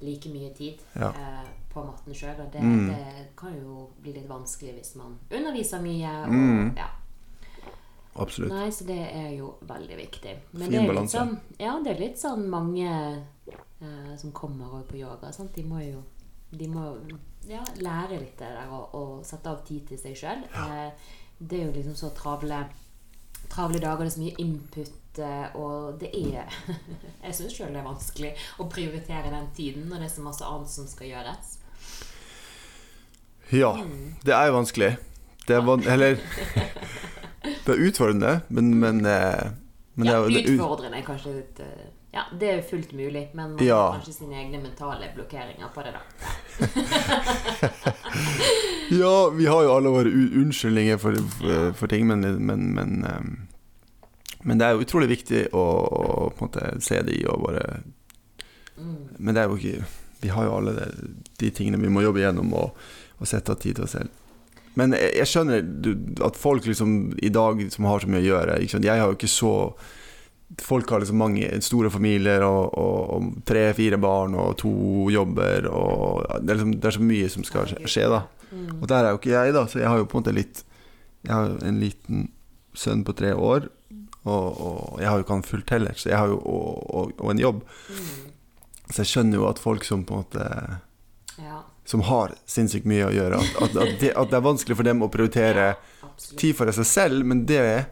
like 0.00 0.28
mye 0.32 0.54
tid 0.56 0.78
Ja. 0.96 1.10
eh, 1.10 1.48
på 1.72 1.84
matten 1.84 2.14
sjøl. 2.14 2.40
Og 2.40 2.52
det, 2.52 2.60
Mm. 2.62 2.86
det 2.88 3.36
kan 3.36 3.52
jo 3.54 3.90
bli 4.00 4.12
litt 4.12 4.28
vanskelig 4.28 4.74
hvis 4.78 4.96
man 4.96 5.18
underviser 5.30 5.80
mye. 5.82 6.14
Og, 6.24 6.32
Mm. 6.32 6.76
ja. 6.76 6.88
absolutt. 8.16 8.52
Nei, 8.52 8.68
så 8.70 8.84
det 8.86 8.98
er 9.14 9.30
jo 9.36 9.54
veldig 9.66 9.96
viktig. 9.96 10.36
Men 10.52 10.62
Fin 10.62 10.70
det 10.72 10.80
er 10.80 10.88
balanse. 10.94 11.18
sånn, 11.18 11.38
ja, 11.58 11.80
det 11.84 11.96
er 11.96 12.00
litt 12.00 12.18
sånn 12.18 12.48
mange 12.48 13.24
eh, 13.82 14.16
som 14.16 14.32
kommer 14.32 14.82
på 14.88 14.96
yoga. 14.98 15.32
Sant? 15.32 15.54
De 15.54 15.62
må 15.62 15.80
jo 15.84 16.02
de 16.52 16.66
må 16.66 16.82
ja, 17.46 17.62
lære 17.78 18.18
litt 18.18 18.36
det 18.38 18.48
der 18.50 18.68
og, 18.74 18.94
og 18.94 19.24
sette 19.24 19.46
av 19.46 19.64
tid 19.64 19.86
til 19.86 19.98
seg 19.98 20.16
sjøl. 20.16 20.42
Eh, 20.52 20.90
det 21.40 21.60
er 21.60 21.66
jo 21.66 21.72
liksom 21.72 21.94
så 21.94 22.10
travle, 22.14 22.64
travle 23.48 23.78
dager, 23.80 24.04
det 24.04 24.10
er 24.12 24.16
så 24.16 24.24
mye 24.24 24.36
input, 24.38 24.90
og 25.58 25.98
det 26.00 26.10
er 26.14 26.46
Jeg 27.24 27.34
syns 27.34 27.56
sjøl 27.56 27.72
det 27.74 27.80
er 27.82 27.88
vanskelig 27.88 28.30
å 28.62 28.68
prioritere 28.70 29.30
den 29.32 29.48
tiden 29.56 29.88
når 29.90 29.96
det 30.04 30.06
er 30.10 30.14
så 30.14 30.22
masse 30.22 30.44
annet 30.46 30.70
som 30.70 30.86
skal 30.86 31.06
gjøres. 31.10 31.56
Ja, 33.50 33.72
Mm. 33.74 34.14
det 34.22 34.32
er 34.36 34.46
jo 34.46 34.52
vanskelig. 34.60 34.96
Det 35.48 35.56
er 35.56 35.60
van 35.66 35.82
eller 35.90 36.20
Det 37.64 37.72
er 37.74 37.80
utfordrende, 37.88 38.40
men, 38.48 38.74
men, 38.78 39.00
eh, 39.06 39.50
men 39.96 40.06
ja, 40.06 40.20
det 40.28 40.44
utfordrende 40.52 40.98
er 41.00 41.06
kanskje 41.06 41.32
litt 41.40 41.58
eh, 41.64 41.88
Ja, 42.14 42.24
det 42.38 42.48
er 42.50 42.62
fullt 42.66 42.92
mulig, 42.92 43.28
men 43.34 43.56
man 43.56 43.64
Ja. 43.66 43.80
har 43.90 43.98
kanskje 44.00 44.12
sine 44.20 44.34
egne 44.44 44.60
mentale 44.62 45.10
blokkeringer 45.14 45.68
på 45.74 45.82
det, 45.82 45.92
da. 45.94 46.00
Ja, 48.90 49.30
vi 49.30 49.46
har 49.46 49.62
jo 49.62 49.72
alle 49.76 49.88
våre 49.94 50.10
unnskyldninger 50.10 50.96
for, 50.98 51.14
for, 51.38 51.72
for 51.78 51.86
ting, 51.92 52.06
men, 52.10 52.20
men, 52.46 52.64
men, 52.74 53.06
men 54.42 54.60
det 54.60 54.66
er 54.66 54.76
jo 54.76 54.84
utrolig 54.86 55.10
viktig 55.10 55.46
å, 55.52 55.64
å 55.64 56.28
på 56.32 56.44
en 56.44 56.48
måte 56.48 56.70
se 56.84 57.00
de 57.06 57.18
og 57.28 57.42
bare 57.44 57.64
Mm. 58.80 58.96
Men 59.18 59.36
det 59.36 59.42
er 59.42 59.50
jo 59.50 59.58
ikke 59.58 59.84
Vi 60.20 60.32
har 60.32 60.46
jo 60.46 60.56
alle 60.58 60.72
det, 60.76 60.88
de 61.40 61.50
tingene 61.56 61.80
vi 61.80 61.92
må 61.92 62.02
jobbe 62.04 62.20
gjennom 62.20 62.52
og, 62.56 62.74
og 63.20 63.28
sette 63.28 63.54
av 63.54 63.60
tid 63.60 63.78
til 63.78 63.86
oss 63.86 63.94
selv. 63.96 64.10
Men 64.76 64.92
jeg, 64.92 65.14
jeg 65.16 65.30
skjønner 65.30 65.64
du, 65.64 65.94
at 66.24 66.36
folk 66.36 66.66
liksom 66.68 67.14
i 67.24 67.30
dag 67.32 67.62
som 67.72 67.88
har 67.88 68.02
så 68.02 68.10
mye 68.10 68.20
å 68.20 68.28
gjøre 68.28 68.58
sant? 68.68 68.84
Jeg 68.84 69.00
har 69.00 69.08
jo 69.08 69.16
ikke 69.18 69.32
så 69.32 69.54
Folk 70.60 70.90
har 70.90 70.98
liksom 70.98 71.20
mange 71.22 71.46
store 71.62 71.92
familier 71.94 72.42
og, 72.42 72.72
og, 72.74 73.10
og 73.14 73.26
tre-fire 73.46 74.00
barn 74.02 74.32
og 74.34 74.56
to 74.58 74.72
jobber 75.14 75.68
og 75.70 76.24
det 76.42 76.50
er, 76.50 76.56
liksom, 76.58 76.72
det 76.74 76.88
er 76.90 76.96
så 76.96 77.04
mye 77.06 77.28
som 77.30 77.46
skal 77.46 77.70
skje, 77.70 78.08
da. 78.10 78.24
Mm. 78.50 78.80
Og 78.80 78.88
der 78.90 79.06
er 79.06 79.14
jo 79.14 79.20
ikke 79.20 79.30
jeg, 79.30 79.54
da, 79.54 79.62
så 79.70 79.78
jeg 79.78 79.86
har 79.86 80.00
jo 80.00 80.08
på 80.10 80.18
en 80.18 80.24
måte 80.24 80.34
litt 80.34 80.64
Jeg 81.22 81.30
har 81.36 81.54
en 81.68 81.78
liten 81.78 82.26
sønn 82.74 83.06
på 83.06 83.14
tre 83.14 83.30
år, 83.30 83.70
og, 84.28 84.60
og 84.60 85.00
jeg 85.00 85.08
har 85.08 85.16
jo 85.18 85.24
ikke 85.24 85.38
han 85.38 85.46
fullt 85.48 85.72
heller, 85.74 85.96
så 85.96 86.10
jeg 86.12 86.18
har 86.20 86.32
jo 86.32 86.38
og, 86.40 87.12
og, 87.16 87.30
en 87.32 87.40
jobb. 87.40 87.62
Mm. 87.88 88.08
Så 88.90 89.02
jeg 89.02 89.12
skjønner 89.12 89.40
jo 89.40 89.46
at 89.48 89.62
folk 89.62 89.86
som 89.86 90.04
på 90.04 90.16
en 90.16 90.24
måte 90.24 90.46
Ja, 91.40 91.62
Som 91.88 92.02
har 92.08 92.34
sinnssykt 92.50 92.88
mye 92.90 93.06
å 93.06 93.14
gjøre, 93.14 93.38
at, 93.38 93.54
at, 93.64 93.78
at, 93.78 93.94
det, 94.02 94.10
at 94.18 94.32
det 94.32 94.36
er 94.36 94.44
vanskelig 94.44 94.76
for 94.76 94.86
dem 94.86 95.00
å 95.06 95.08
prioritere 95.12 95.72
ja, 95.72 96.10
tid 96.36 96.58
for 96.58 96.70
seg 96.74 96.88
selv, 96.88 97.24
men 97.26 97.46
det 97.48 97.88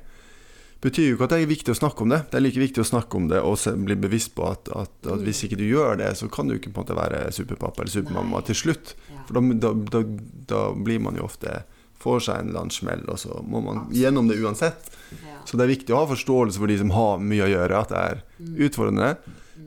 betyr 0.85 1.09
jo 1.09 1.17
ikke 1.17 1.27
at 1.27 1.33
det 1.33 1.39
er 1.41 1.51
viktig 1.51 1.73
å 1.75 1.79
snakke 1.79 2.05
om 2.05 2.13
det. 2.13 2.21
Det 2.31 2.39
er 2.39 2.45
like 2.45 2.61
viktig 2.63 2.83
å 2.85 2.87
snakke 2.87 3.19
om 3.19 3.31
det 3.31 3.41
og 3.43 3.81
bli 3.87 3.97
bevisst 3.99 4.35
på 4.37 4.45
at, 4.47 4.69
at, 4.71 4.93
at 5.11 5.25
hvis 5.25 5.43
ikke 5.47 5.59
du 5.59 5.65
gjør 5.67 5.99
det, 6.03 6.13
så 6.21 6.29
kan 6.31 6.51
du 6.51 6.55
ikke 6.55 6.71
på 6.71 6.83
en 6.83 6.85
måte 6.85 6.99
være 6.99 7.25
superpappa 7.35 7.83
eller 7.83 7.95
supermamma 7.95 8.39
Nei. 8.39 8.47
til 8.51 8.61
slutt. 8.63 8.95
Ja. 9.09 9.25
For 9.27 9.39
da, 9.41 9.43
da, 9.65 9.73
da, 9.97 10.05
da 10.53 10.63
blir 10.77 11.03
man 11.03 11.19
jo 11.19 11.27
ofte 11.27 11.63
får 12.03 12.21
seg 12.29 12.39
en 12.41 12.49
eller 12.53 12.61
annen 12.65 12.71
smell, 12.75 13.03
og 13.11 13.19
så 13.19 13.41
må 13.43 13.61
man 13.65 13.87
gjennom 13.95 14.29
det 14.31 14.39
uansett. 14.43 14.91
Ja. 15.25 15.41
Så 15.49 15.57
det 15.59 15.65
er 15.67 15.73
viktig 15.75 15.95
å 15.95 16.03
ha 16.05 16.07
forståelse 16.13 16.59
for 16.61 16.71
de 16.71 16.79
som 16.79 16.91
har 16.95 17.19
mye 17.19 17.47
å 17.47 17.51
gjøre, 17.51 17.79
at 17.83 17.89
det 17.95 17.99
er 17.99 18.23
utfordrende. 18.69 19.17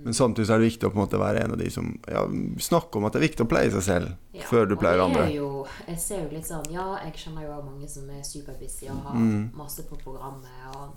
Men 0.03 0.15
samtidig 0.17 0.49
er 0.49 0.61
det 0.61 0.69
viktig 0.71 0.87
å 0.87 0.91
på 0.93 0.97
en 0.97 1.03
måte 1.03 1.19
være 1.19 1.41
en 1.43 1.51
av 1.53 1.59
de 1.59 1.67
som 1.69 1.89
ja, 2.09 2.23
snakker 2.63 2.97
om 2.97 3.05
at 3.05 3.13
det 3.13 3.19
er 3.19 3.25
viktig 3.27 3.43
å 3.45 3.49
pleie 3.51 3.69
seg 3.73 3.83
selv 3.85 4.13
Ja, 4.33 4.45
før 4.49 4.65
du 4.71 4.75
pleier 4.79 5.03
andre. 5.03 5.27
Jo, 5.29 5.65
jeg 5.85 5.99
ser 6.01 6.23
jo 6.23 6.31
litt 6.31 6.47
sånn 6.47 6.65
Ja, 6.73 6.85
jeg 7.03 7.13
kjenner 7.21 7.43
jo 7.45 7.57
mange 7.67 7.89
som 7.91 8.07
er 8.09 8.23
superbusy 8.25 8.87
og 8.89 9.03
har 9.09 9.19
Mm. 9.19 9.51
masse 9.59 9.83
på 9.89 9.99
programmet. 10.01 10.63
Og, 10.79 10.95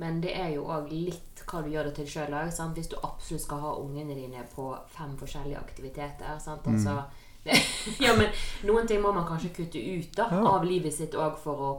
men 0.00 0.20
det 0.22 0.32
er 0.38 0.54
jo 0.54 0.62
òg 0.72 0.88
litt 0.92 1.42
hva 1.50 1.60
du 1.66 1.68
gjør 1.74 1.90
det 1.90 1.94
til 1.98 2.06
sjøl 2.14 2.32
òg. 2.38 2.54
Hvis 2.78 2.88
du 2.88 2.96
absolutt 3.02 3.42
skal 3.44 3.60
ha 3.60 3.74
ungene 3.82 4.14
dine 4.16 4.46
på 4.54 4.70
fem 4.96 5.16
forskjellige 5.20 5.58
aktiviteter. 5.60 6.38
Sant? 6.40 6.64
Mm. 6.64 6.78
Altså, 6.78 6.94
det, 6.96 7.29
ja, 8.04 8.12
men 8.16 8.28
noen 8.68 8.86
ting 8.86 9.00
må 9.02 9.12
man 9.14 9.26
kanskje 9.28 9.48
kutte 9.56 9.80
ut 9.80 10.12
da, 10.16 10.28
Ja. 10.30 10.42
av 10.56 10.64
livet 10.64 10.92
sitt 10.94 11.14
òg 11.14 11.38
for 11.40 11.56
å 11.56 11.70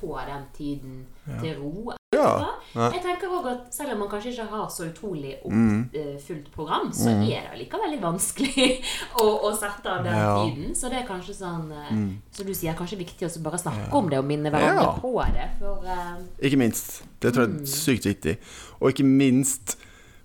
få 0.00 0.16
den 0.26 0.46
tiden 0.56 1.00
til 1.42 1.58
ro. 1.60 1.92
Ja. 2.14 2.46
Jeg 2.74 3.02
tenker 3.04 3.28
også 3.30 3.50
at 3.52 3.74
Selv 3.74 3.92
om 3.92 3.98
man 4.00 4.08
kanskje 4.08 4.30
ikke 4.32 4.46
har 4.50 4.68
så 4.72 4.86
utrolig 4.88 5.34
Mm. 5.44 5.90
oppfylt 5.92 6.48
program, 6.52 6.90
så 6.92 7.10
er 7.10 7.50
det 7.50 7.58
likevel 7.60 7.90
litt 7.92 8.00
vanskelig 8.02 8.82
å, 9.20 9.26
å 9.46 9.52
sette 9.56 9.86
av 9.92 10.04
den 10.04 10.14
Ja. 10.16 10.32
Mm. 10.38 10.54
tiden. 10.54 10.74
Så 10.74 10.88
det 10.90 11.02
er 11.02 11.06
kanskje 11.06 11.34
sånn 11.36 11.68
mm. 11.70 12.16
Som 12.32 12.46
du 12.46 12.54
sier, 12.54 12.74
kanskje 12.74 12.98
viktig 12.98 13.28
å 13.28 13.42
bare 13.42 13.58
snakke 13.60 13.92
om 13.92 14.08
det 14.08 14.18
og 14.18 14.24
minne 14.24 14.50
hverandre 14.50 14.88
Ja. 14.88 14.96
på 15.00 15.12
det. 15.36 15.50
For 15.60 15.84
uh, 15.84 16.16
Ikke 16.42 16.56
minst. 16.58 17.02
Det 17.20 17.32
tror 17.34 17.46
jeg 17.46 17.54
Mm. 17.54 17.62
er 17.62 17.66
sykt 17.66 18.06
viktig. 18.08 18.36
Og 18.80 18.90
ikke 18.90 19.04
minst 19.04 19.76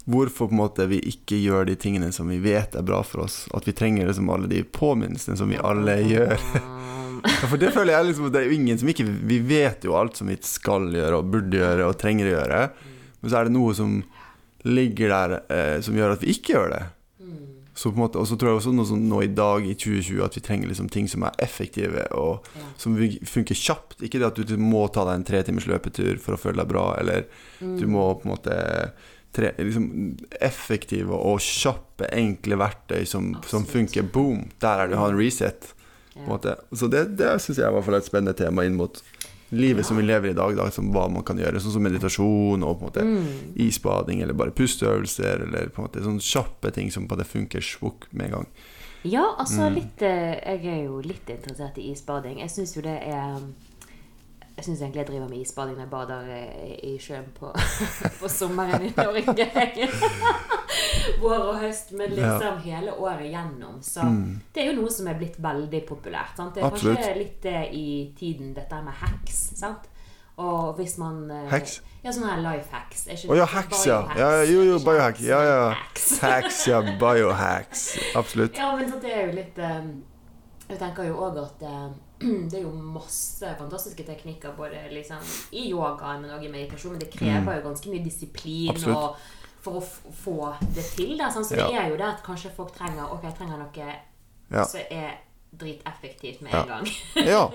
hvorfor 0.06 0.50
på 0.50 0.54
en 0.54 0.62
måte 0.62 0.86
vi 0.90 1.00
ikke 1.10 1.38
gjør 1.42 1.66
de 1.70 1.76
tingene 1.82 2.12
som 2.14 2.30
vi 2.30 2.38
vet 2.44 2.76
er 2.78 2.86
bra 2.86 3.02
for 3.06 3.26
oss. 3.26 3.46
At 3.58 3.68
vi 3.68 3.74
trenger 3.74 4.08
liksom 4.10 4.30
alle 4.30 4.50
de 4.52 4.62
påminnelsene 4.64 5.38
som 5.40 5.50
vi 5.50 5.58
alle 5.58 5.98
gjør. 6.06 6.36
um, 6.62 7.22
For 7.50 7.58
det 7.62 7.72
føler 7.74 7.96
jeg 7.96 8.10
liksom 8.12 8.28
at 8.28 8.36
Det 8.36 8.44
er 8.44 8.54
ingen 8.54 8.78
som 8.78 8.92
ikke 8.92 9.06
Vi 9.08 9.40
vet 9.50 9.88
jo 9.88 9.96
alt 9.98 10.20
som 10.20 10.30
vi 10.30 10.38
skal 10.46 10.92
gjøre 10.94 11.22
og 11.22 11.32
burde 11.34 11.58
gjøre 11.58 11.88
og 11.90 11.98
trenger 12.02 12.30
å 12.30 12.36
gjøre. 12.36 12.60
Men 13.22 13.32
så 13.32 13.40
er 13.40 13.48
det 13.50 13.56
noe 13.56 13.74
som 13.78 14.04
ligger 14.66 15.10
der 15.14 15.40
eh, 15.54 15.80
som 15.86 15.98
gjør 15.98 16.16
at 16.16 16.24
vi 16.26 16.34
ikke 16.34 16.56
gjør 16.56 16.72
det. 16.74 16.84
Så 17.76 17.90
på 17.92 17.98
en 17.98 18.06
måte, 18.06 18.18
og 18.22 18.28
så 18.30 18.38
tror 18.40 18.54
jeg 18.54 18.60
også 18.62 18.72
noe 18.72 18.88
sånn 18.88 19.02
nå 19.12 19.18
i 19.26 19.32
dag 19.36 19.66
i 19.68 19.74
2020 19.76 20.22
at 20.24 20.38
vi 20.38 20.42
trenger 20.46 20.70
liksom 20.72 20.88
ting 20.94 21.10
som 21.12 21.26
er 21.28 21.36
effektive 21.44 22.06
og 22.16 22.46
Ja. 22.56 22.70
som 22.80 22.96
funker 22.96 23.58
kjapt. 23.60 23.98
Ikke 24.00 24.22
det 24.22 24.30
at 24.30 24.40
du 24.48 24.56
må 24.56 24.86
ta 24.88 25.04
deg 25.04 25.20
en 25.20 25.26
tre 25.28 25.42
timers 25.44 25.68
løpetur 25.68 26.16
for 26.24 26.38
å 26.38 26.40
føle 26.40 26.62
deg 26.64 26.72
bra, 26.72 26.86
eller 27.02 27.26
du 27.60 27.84
må 27.92 28.06
på 28.16 28.30
en 28.30 28.32
måte 28.32 28.56
tre, 29.36 29.52
liksom, 29.60 29.86
Effektive 30.42 31.16
og 31.18 31.40
kjappe, 31.44 32.08
enkle 32.16 32.58
verktøy 32.62 33.04
som, 33.10 33.34
som 33.50 33.66
funker. 33.68 34.08
Boom! 34.16 34.48
Der 34.64 34.86
er 34.86 34.88
det 34.92 34.98
å 34.98 35.04
ha 35.04 35.12
en 35.12 35.20
reset. 35.20 35.72
På 36.16 36.40
ja. 36.48 36.56
Så 36.72 36.88
det, 36.88 37.18
det 37.20 37.34
syns 37.44 37.60
jeg 37.60 37.72
var 37.76 37.98
et 37.98 38.08
spennende 38.08 38.36
tema 38.40 38.64
inn 38.64 38.78
mot 38.80 39.02
livet 39.56 39.86
som 39.86 39.98
vi 40.00 40.06
lever 40.08 40.32
i 40.32 40.38
dag. 40.38 40.56
Da, 40.58 40.70
som 40.74 40.88
hva 40.96 41.10
man 41.12 41.26
kan 41.28 41.38
gjøre, 41.40 41.60
sånn 41.62 41.76
som 41.76 41.84
meditasjon 41.86 42.64
og 42.66 42.80
på 42.80 42.86
en 42.86 42.88
måte 42.90 43.04
Mm. 43.06 43.52
isbading 43.68 44.22
eller 44.24 44.34
bare 44.34 44.56
pusteøvelser. 44.56 45.44
Eller 45.46 45.68
på 45.76 45.82
en 45.84 45.90
måte 45.90 46.04
sånne 46.04 46.24
kjappe 46.24 46.72
ting 46.74 46.90
som 46.92 47.08
på 47.08 47.18
det 47.20 47.28
funker 47.28 47.60
svukk 47.62 48.08
med 48.12 48.28
en 48.32 48.32
gang. 48.40 48.48
ja, 49.06 49.36
altså 49.38 49.68
Mm. 49.70 49.76
litt 49.76 50.02
eh, 50.02 50.40
Jeg 50.56 50.66
er 50.66 50.84
jo 50.86 51.02
litt 51.02 51.28
interessert 51.30 51.78
i 51.78 51.92
isbading. 51.92 52.40
Jeg 52.40 52.50
syns 52.50 52.76
jo 52.76 52.82
det 52.82 52.96
er 53.04 53.40
jeg 54.56 54.64
syns 54.66 54.82
egentlig 54.82 55.02
jeg 55.04 55.08
driver 55.10 55.30
med 55.30 55.42
isbading 55.44 55.76
når 55.76 55.84
jeg 55.84 55.92
bader 55.92 56.30
eh, 56.32 56.76
i 56.88 56.94
sjøen 57.02 57.26
på, 57.36 57.50
på 58.22 58.30
sommeren 58.32 58.86
i 58.88 58.92
Norge. 58.96 59.90
Vår 61.22 61.42
og 61.42 61.58
høst, 61.60 61.92
men 61.98 62.14
liksom 62.16 62.62
hele 62.64 62.94
året 62.96 63.28
gjennom. 63.32 63.82
Så 63.84 64.06
det 64.56 64.64
er 64.64 64.72
jo 64.72 64.78
noe 64.80 64.92
som 64.92 65.10
er 65.12 65.20
blitt 65.20 65.36
veldig 65.44 65.82
populært. 65.90 66.38
Sant? 66.40 66.56
Det 66.56 66.64
er 66.64 66.66
Mm. 66.66 66.72
Absolutt. 66.74 66.98
kanskje 67.02 67.18
litt 67.20 67.42
det 67.44 67.60
i 67.76 67.90
tiden, 68.18 68.54
dette 68.56 68.80
med 68.84 68.94
hacks. 69.02 69.44
Sant? 69.60 69.92
Og 70.38 70.74
hvis 70.76 70.98
man 71.00 71.30
eh, 71.32 71.46
Hacks? 71.52 71.78
Ja, 72.04 72.12
sånne 72.12 72.34
her 72.34 72.42
life 72.44 72.68
hacks. 72.72 73.06
Å 73.08 73.30
oh, 73.32 73.38
ja, 73.38 73.46
hacks, 73.48 73.86
ja. 73.88 74.02
ja. 74.20 74.32
Jo, 74.44 74.64
jo, 74.68 74.80
biohack. 74.84 75.22
Ja, 75.24 75.40
ja. 75.48 75.62
hacks. 76.22 76.68
Ja. 76.68 76.82
Biohacks. 77.00 77.86
Absolutt. 78.20 78.58
Ja, 78.60 78.74
men 78.76 78.92
så 78.92 79.00
det 79.04 79.14
er 79.16 79.30
jo 79.30 79.38
litt 79.38 79.58
eh, 79.60 79.88
Jeg 80.70 80.80
tenker 80.82 81.08
jo 81.08 81.16
òg 81.28 81.40
at 81.44 81.64
eh, 81.64 81.88
det 82.52 82.60
er 82.60 82.64
jo 82.66 82.72
masse 82.76 83.56
fantastiske 83.60 84.04
teknikker 84.08 84.56
både 84.58 84.84
liksom 84.94 85.24
i 85.54 85.70
yoga, 85.72 86.18
men 86.22 86.32
òg 86.36 86.46
i 86.46 86.52
meditasjon. 86.54 86.92
Men 86.96 87.00
det 87.06 87.12
krever 87.14 87.60
jo 87.60 87.66
ganske 87.70 87.90
mye 87.94 88.04
disiplin 88.06 88.76
Mm. 88.86 89.16
For 89.66 89.80
å 89.80 90.12
få 90.14 90.36
det 90.76 90.84
til. 90.94 91.16
Da, 91.18 91.32
sånn. 91.34 91.42
Så 91.48 91.56
Ja. 91.58 91.66
det 91.72 91.78
er 91.82 91.88
jo 91.90 91.96
det 91.98 92.06
at 92.06 92.20
kanskje 92.24 92.52
folk 92.54 92.76
trenger 92.78 93.08
Ok, 93.12 93.24
jeg 93.24 93.34
trenger 93.40 93.58
noe 93.58 93.96
Ja. 94.52 94.64
som 94.64 94.80
er 94.92 95.16
driteffektivt 95.58 96.42
med 96.46 96.54
en 96.54 96.68
gang. 96.68 96.86
Ja. 97.26 97.50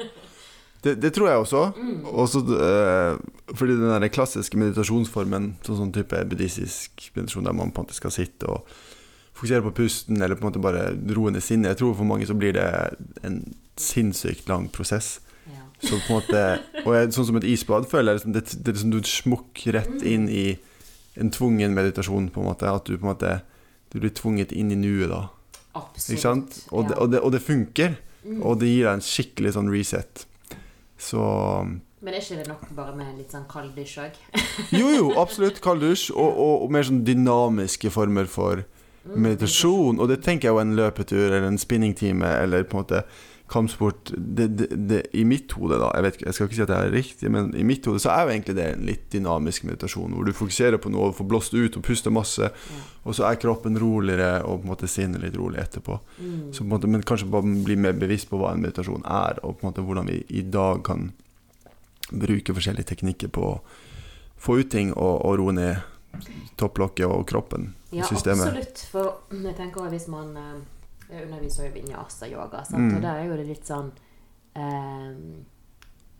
Det, 0.83 0.95
det 1.01 1.13
tror 1.15 1.29
jeg 1.29 1.39
også. 1.39 1.73
Mm. 1.77 2.07
Også 2.09 2.41
eh, 2.57 3.19
fordi 3.55 3.77
den 3.77 3.91
der 4.03 4.09
klassiske 4.09 4.57
meditasjonsformen, 4.59 5.59
sånn 5.63 5.77
sånn 5.85 5.93
type 5.93 6.17
buddhistisk 6.31 7.11
meditasjon 7.15 7.45
der 7.45 7.53
man 7.53 7.71
på 7.71 7.83
en 7.83 7.87
måte 7.87 7.95
skal 7.95 8.11
sitte 8.11 8.49
og 8.49 8.67
fokusere 9.37 9.63
på 9.69 9.75
pusten, 9.77 10.23
eller 10.23 10.35
på 10.37 10.45
en 10.45 10.51
måte 10.51 10.61
bare 10.65 10.89
roe 11.15 11.31
ned 11.31 11.43
sinnet 11.45 11.71
Jeg 11.75 11.79
tror 11.83 11.95
for 11.95 12.05
mange 12.09 12.27
så 12.27 12.35
blir 12.37 12.53
det 12.57 12.67
en 13.23 13.43
sinnssykt 13.81 14.49
lang 14.51 14.69
prosess. 14.73 15.19
Ja. 15.49 15.65
Så 15.83 15.99
på 16.05 16.15
en 16.15 16.19
måte, 16.21 16.43
og 16.85 16.95
jeg, 16.97 17.13
sånn 17.17 17.29
som 17.31 17.41
et 17.41 17.49
isbad 17.49 17.89
føler 17.91 18.13
jeg 18.13 18.21
liksom, 18.21 18.35
det, 18.37 18.45
det 18.53 18.73
er 18.73 18.79
liksom 18.79 18.95
du 18.95 19.01
smukk 19.09 19.65
rett 19.77 20.05
inn 20.07 20.29
i 20.29 20.47
en 21.21 21.33
tvungen 21.35 21.75
meditasjon, 21.77 22.31
på 22.33 22.43
en 22.43 22.51
måte. 22.53 22.71
At 22.71 22.87
du 22.87 22.97
på 22.97 23.05
en 23.05 23.13
måte 23.13 23.39
du 23.91 23.99
blir 23.99 24.13
tvunget 24.15 24.53
inn 24.55 24.71
i 24.71 24.79
nuet 24.79 25.11
da. 25.11 25.25
Absolutt. 25.75 26.11
Ikke 26.15 26.23
sant? 26.23 26.59
Og, 26.71 26.87
det, 26.87 26.95
ja. 26.95 27.03
og, 27.03 27.13
det, 27.13 27.21
og 27.27 27.33
det 27.35 27.43
funker. 27.43 27.97
Og 28.45 28.59
det 28.61 28.69
gir 28.69 28.85
deg 28.87 28.99
en 28.99 29.05
skikkelig 29.05 29.55
sånn 29.57 29.71
reset. 29.73 30.27
Så 31.01 31.23
Men 32.01 32.15
er 32.15 32.21
ikke 32.21 32.41
det 32.43 32.49
nok 32.51 32.67
bare 32.77 32.93
med 32.97 33.17
litt 33.17 33.33
sånn 33.33 33.47
kald 33.51 33.73
dusj 33.77 33.97
òg? 34.05 34.19
Jo, 34.81 34.91
jo, 34.93 35.09
absolutt. 35.21 35.63
Kald 35.65 35.83
dusj. 35.85 36.11
Og, 36.13 36.29
og, 36.29 36.67
og 36.67 36.75
mer 36.75 36.87
sånn 36.87 37.03
dynamiske 37.07 37.93
former 37.95 38.31
for 38.31 38.65
meditasjon. 39.11 39.99
Og 39.99 40.11
det 40.13 40.21
tenker 40.27 40.51
jeg 40.51 40.57
jo 40.57 40.63
en 40.63 40.77
løpetur 40.79 41.27
eller 41.31 41.49
en 41.49 41.61
spinningtime 41.61 42.37
eller 42.45 42.69
på 42.69 42.77
en 42.77 42.85
måte 42.85 43.03
kampsport 43.51 44.13
det, 44.17 44.47
det, 44.59 44.67
det, 44.89 45.01
I 45.19 45.25
mitt 45.27 45.53
hode, 45.59 45.79
da 45.81 45.91
Jeg 45.97 46.05
vet 46.07 46.21
jeg 46.23 46.37
skal 46.37 46.47
ikke 46.49 46.57
si 46.59 46.63
at 46.65 46.71
det 46.71 46.79
er 46.79 46.93
riktig, 46.95 47.31
men 47.35 47.51
i 47.59 47.65
mitt 47.67 47.87
hode 47.89 48.03
så 48.03 48.13
er 48.15 48.23
jo 48.23 48.35
egentlig 48.35 48.57
det 48.59 48.67
en 48.71 48.85
litt 48.87 49.09
dynamisk 49.13 49.67
meditasjon. 49.67 50.15
Hvor 50.15 50.29
du 50.29 50.37
fokuserer 50.37 50.81
på 50.83 50.93
noe 50.93 51.11
og 51.11 51.17
får 51.19 51.29
blåst 51.33 51.57
ut 51.57 51.79
og 51.79 51.85
puster 51.87 52.15
masse. 52.15 52.51
Og 53.03 53.17
så 53.17 53.27
er 53.27 53.41
kroppen 53.43 53.79
roligere 53.81 54.45
og 54.45 54.61
på 54.61 54.69
en 54.69 54.73
måte 54.73 54.91
sinnet 54.91 55.25
litt 55.25 55.39
rolig 55.41 55.61
etterpå. 55.63 55.99
Så 56.55 56.63
på 56.63 56.69
en 56.69 56.75
måte, 56.75 56.91
men 56.91 57.07
kanskje 57.07 57.31
bare 57.33 57.57
bli 57.67 57.79
mer 57.81 57.99
bevisst 57.99 58.31
på 58.31 58.39
hva 58.41 58.55
en 58.55 58.63
meditasjon 58.63 59.07
er, 59.07 59.43
og 59.43 59.59
på 59.59 59.67
en 59.67 59.73
måte 59.73 59.87
hvordan 59.87 60.11
vi 60.11 60.23
i 60.41 60.45
dag 60.47 60.85
kan 60.87 61.11
bruke 62.11 62.55
forskjellige 62.55 62.91
teknikker 62.95 63.31
på 63.35 63.47
å 63.53 63.55
få 64.41 64.61
ut 64.63 64.71
ting 64.73 64.95
og, 64.95 65.21
og 65.27 65.39
roe 65.41 65.55
ned 65.55 66.25
topplokket 66.59 67.07
og 67.07 67.27
kroppen. 67.29 67.75
Ja, 67.91 68.07
systemet. 68.07 68.47
absolutt. 68.47 68.85
For 68.91 69.41
jeg 69.47 69.57
tenker 69.59 69.85
også 69.85 69.95
hvis 69.95 70.09
man 70.11 70.37
eh, 70.39 70.61
Jeg 71.11 71.27
underviser 71.27 71.65
jo 71.67 71.73
vinyasa-yoga. 71.75 72.65
Mm. 72.71 72.95
og 72.97 73.03
der 73.03 73.15
er 73.17 73.25
jo 73.27 73.37
det 73.37 73.47
litt 73.49 73.67
sånn 73.67 73.91
eh, 74.55 75.15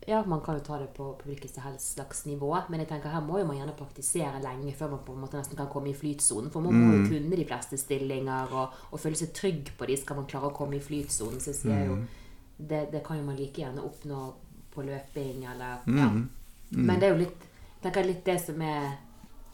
Ja, 0.09 0.23
man 0.27 0.41
kan 0.41 0.57
jo 0.57 0.63
ta 0.65 0.79
det 0.81 0.95
på, 0.97 1.13
på 1.21 1.29
hvilket 1.29 1.51
som 1.55 1.63
helst 1.63 1.93
slags 1.95 2.25
nivå, 2.27 2.49
men 2.71 2.81
jeg 2.81 2.89
tenker 2.89 3.13
her 3.13 3.21
må 3.21 3.39
jo 3.39 3.45
man 3.47 3.59
gjerne 3.59 3.75
praktisere 3.77 4.41
lenge 4.43 4.73
før 4.75 4.95
man 4.95 5.03
på 5.05 5.13
en 5.13 5.21
måte 5.21 5.37
nesten 5.37 5.59
kan 5.59 5.69
komme 5.69 5.91
i 5.91 5.95
flytsonen. 5.95 6.49
For 6.51 6.61
man 6.65 6.73
må 6.75 6.95
jo 6.95 7.03
Mm. 7.03 7.09
kunne 7.11 7.37
de 7.37 7.45
fleste 7.45 7.77
stillinger 7.79 8.49
og, 8.57 8.73
og 8.93 8.99
føle 9.01 9.17
seg 9.21 9.35
trygg 9.37 9.69
på 9.79 9.87
de 9.87 9.97
skal 10.01 10.17
man 10.17 10.27
klare 10.27 10.49
å 10.51 10.55
komme 10.57 10.77
i 10.77 10.81
flytsonen. 10.81 11.39
Så 11.41 11.53
jeg 11.53 11.61
sier 11.61 11.85
jo 11.87 11.97
Mm. 12.01 12.07
det, 12.69 12.81
det 12.93 13.05
kan 13.05 13.17
jo 13.19 13.23
man 13.29 13.37
like 13.37 13.61
gjerne 13.61 13.85
oppnå 13.85 14.33
på 14.75 14.83
løping 14.89 15.45
eller 15.53 15.79
Mm. 15.87 15.99
ja. 15.99 16.11
Men 16.71 16.99
det 17.01 17.09
er 17.09 17.13
jo 17.15 17.21
litt 17.27 17.47
jeg 17.83 17.93
tenker 17.93 18.05
litt 18.07 18.25
det 18.25 18.41
som 18.41 18.61
er 18.63 18.97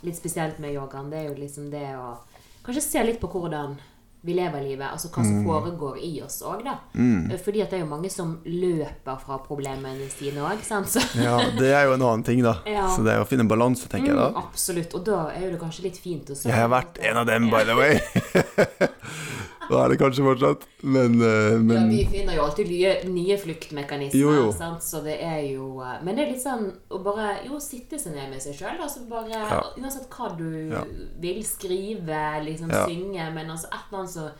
litt 0.02 0.16
spesielt 0.16 0.58
med 0.58 0.74
yogaen, 0.74 1.10
det 1.10 1.18
er 1.18 1.28
jo 1.28 1.34
liksom 1.40 1.70
det 1.70 1.94
å 1.96 2.18
kanskje 2.64 2.82
se 2.82 3.02
litt 3.04 3.20
på 3.20 3.28
hvordan 3.30 3.76
vi 4.26 4.34
lever 4.34 4.62
livet, 4.64 4.86
altså 4.90 5.10
hva 5.14 5.22
som 5.22 5.44
foregår 5.46 5.98
i 6.02 6.10
oss 6.24 6.40
òg, 6.42 6.64
da. 6.66 6.76
Mm. 6.98 7.36
Fordi 7.44 7.62
at 7.62 7.70
det 7.70 7.78
er 7.78 7.84
jo 7.84 7.90
mange 7.90 8.10
som 8.10 8.32
løper 8.46 9.20
fra 9.22 9.38
problemene 9.44 10.08
sine 10.10 10.42
òg, 10.42 10.64
sant. 10.66 10.90
Så, 10.90 11.02
Ja, 11.26 11.36
det 11.54 11.70
er 11.70 11.86
jo 11.86 11.94
en 11.94 12.02
annen 12.02 12.26
ting, 12.26 12.42
da. 12.46 12.56
Ja. 12.66 12.88
Så 12.94 13.06
det 13.06 13.14
er 13.14 13.22
å 13.22 13.28
finne 13.28 13.46
en 13.46 13.52
balanse, 13.52 13.86
tenker 13.92 14.10
jeg 14.12 14.18
mm, 14.18 14.24
da. 14.24 14.42
absolutt. 14.42 14.96
Og 14.98 15.06
da 15.06 15.20
er 15.34 15.46
jo 15.46 15.54
det 15.54 15.62
kanskje 15.62 15.86
litt 15.86 16.00
fint 16.02 16.32
å 16.32 16.38
se 16.38 16.50
Jeg 16.50 16.58
har 16.58 16.72
vært 16.72 16.98
en 17.06 17.22
av 17.22 17.28
dem, 17.30 17.50
by 17.52 17.62
the 17.68 17.78
way. 17.78 18.00
Da 19.70 19.84
er 19.84 19.88
det 19.92 19.98
kanskje 19.98 20.22
fortsatt, 20.26 20.66
men, 20.82 21.16
men... 21.18 21.70
Ja, 21.76 21.84
vi 21.90 22.04
finner 22.10 22.36
jo 22.36 22.42
alltid 22.46 22.68
nye, 22.70 22.92
nye 23.10 23.36
fluktmekanismer. 23.42 24.20
Jo, 24.20 24.32
jo. 24.34 24.52
Sant? 24.54 24.82
Så 24.86 25.00
det 25.04 25.16
er 25.22 25.40
jo 25.52 25.80
eh, 25.82 25.96
Men 26.06 26.14
det 26.16 26.24
er 26.26 26.30
litt 26.34 26.42
sånn 26.44 26.68
å 26.90 27.00
bare 27.02 27.40
jo, 27.46 27.58
sitte 27.60 27.98
seg 27.98 28.14
ned 28.14 28.30
med 28.30 28.42
seg 28.44 28.54
sjøl. 28.58 28.78
Altså 28.80 29.06
bare 29.10 29.30
Ja. 29.34 29.62
Uansett 29.76 30.08
hva 30.12 30.30
du 30.38 30.46
Ja. 30.72 30.84
vil 31.20 31.42
skrive, 31.44 32.20
liksom 32.44 32.70
Ja. 32.70 32.86
synge, 32.86 33.32
men 33.34 33.50
altså 33.50 33.66
et 33.72 33.80
eller 33.90 33.98
annet 34.04 34.14
så 34.14 34.30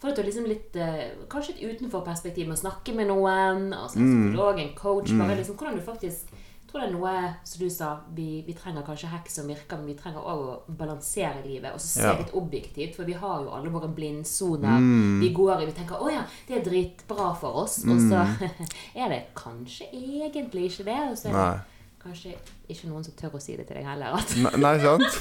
får 0.00 0.08
du 0.10 0.14
til 0.14 0.24
liksom 0.28 0.46
litt 0.46 0.76
eh, 0.76 1.04
Kanskje 1.28 1.54
et 1.56 1.80
utenforperspektiv 1.80 2.46
med 2.46 2.56
å 2.58 2.60
snakke 2.60 2.94
med 2.94 3.08
noen. 3.08 3.72
Altså 3.74 3.96
en 3.96 4.06
Mm. 4.06 4.28
psykolog, 4.30 4.60
en 4.60 4.74
coach. 4.74 5.10
Bare 5.10 5.36
liksom 5.40 5.56
hvordan 5.56 5.76
du 5.76 5.82
faktisk 5.82 6.26
tror 6.76 6.84
det 6.84 6.88
er 6.90 6.96
noe, 6.96 7.12
som 7.48 7.62
du 7.62 7.70
sa, 7.72 7.88
vi, 8.14 8.26
vi 8.46 8.54
trenger 8.56 8.84
kanskje 8.84 9.08
hekk 9.08 9.30
som 9.32 9.48
virker, 9.48 9.78
men 9.80 9.88
vi 9.88 9.96
trenger 9.98 10.20
òg 10.20 10.42
å 10.44 10.56
balansere 10.76 11.40
livet 11.44 11.72
og 11.72 11.80
så 11.80 11.88
se 11.88 12.02
Ja. 12.04 12.16
litt 12.18 12.34
objektivt. 12.36 12.96
For 12.96 13.04
vi 13.08 13.16
har 13.16 13.42
jo 13.44 13.52
alle 13.56 13.72
våre 13.72 13.88
blindsoner. 13.88 14.76
Mm. 14.78 15.20
Vi 15.22 15.30
går 15.32 15.62
i, 15.62 15.66
vi 15.66 15.72
tenker 15.72 15.96
'Å 15.96 16.12
ja, 16.12 16.24
det 16.48 16.58
er 16.58 16.64
dritbra 16.70 17.34
for 17.40 17.64
oss', 17.64 17.80
og 17.88 17.96
så 18.00 18.26
er 19.00 19.08
det 19.08 19.22
kanskje 19.34 19.88
egentlig 19.92 20.70
ikke 20.70 20.84
det. 20.84 21.00
Og 21.10 21.16
så 21.16 21.28
er 21.28 21.32
det 21.32 21.60
kanskje 22.04 22.34
ikke 22.68 22.88
noen 22.88 23.04
som 23.04 23.14
tør 23.16 23.34
å 23.34 23.40
si 23.40 23.56
det 23.56 23.66
til 23.66 23.76
deg 23.76 23.84
heller. 23.86 24.20
Nei, 24.36 24.56
nei, 24.56 24.78
sant? 24.78 25.20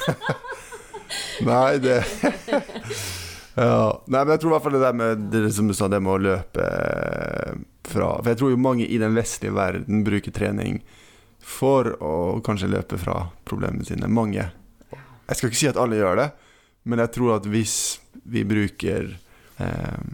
Nei, 1.45 1.77
det 1.77 2.03
Ja. 3.55 4.01
Nei, 4.11 4.19
men 4.25 4.33
jeg 4.35 4.41
tror 4.41 4.51
i 4.51 4.53
hvert 4.57 4.63
fall 4.63 4.73
det 4.75 4.81
der 4.83 4.93
med 4.99 5.31
det 5.31 5.53
som 5.55 5.67
du 5.67 5.73
sa, 5.73 5.87
det 5.87 6.01
med 6.03 6.11
å 6.11 6.17
løpe 6.19 6.59
eh, 6.59 7.53
fra 7.87 8.09
For 8.19 8.33
jeg 8.33 8.37
tror 8.41 8.51
jo 8.51 8.57
mange 8.59 8.83
i 8.83 8.97
den 8.99 9.15
vestlige 9.15 9.55
verden 9.55 10.03
bruker 10.03 10.33
trening 10.35 10.81
for 11.45 11.91
å 12.01 12.13
kanskje 12.45 12.71
løpe 12.71 12.97
fra 12.97 13.19
problemene 13.45 13.85
sine. 13.85 14.07
Mange. 14.09 14.47
Jeg 15.27 15.37
skal 15.37 15.49
ikke 15.51 15.59
si 15.61 15.69
at 15.69 15.77
alle 15.81 15.99
gjør 15.99 16.19
det, 16.23 16.29
men 16.89 17.01
jeg 17.03 17.11
tror 17.15 17.35
at 17.37 17.45
hvis 17.49 17.75
vi 18.25 18.43
bruker 18.45 19.11
eh, 19.61 20.07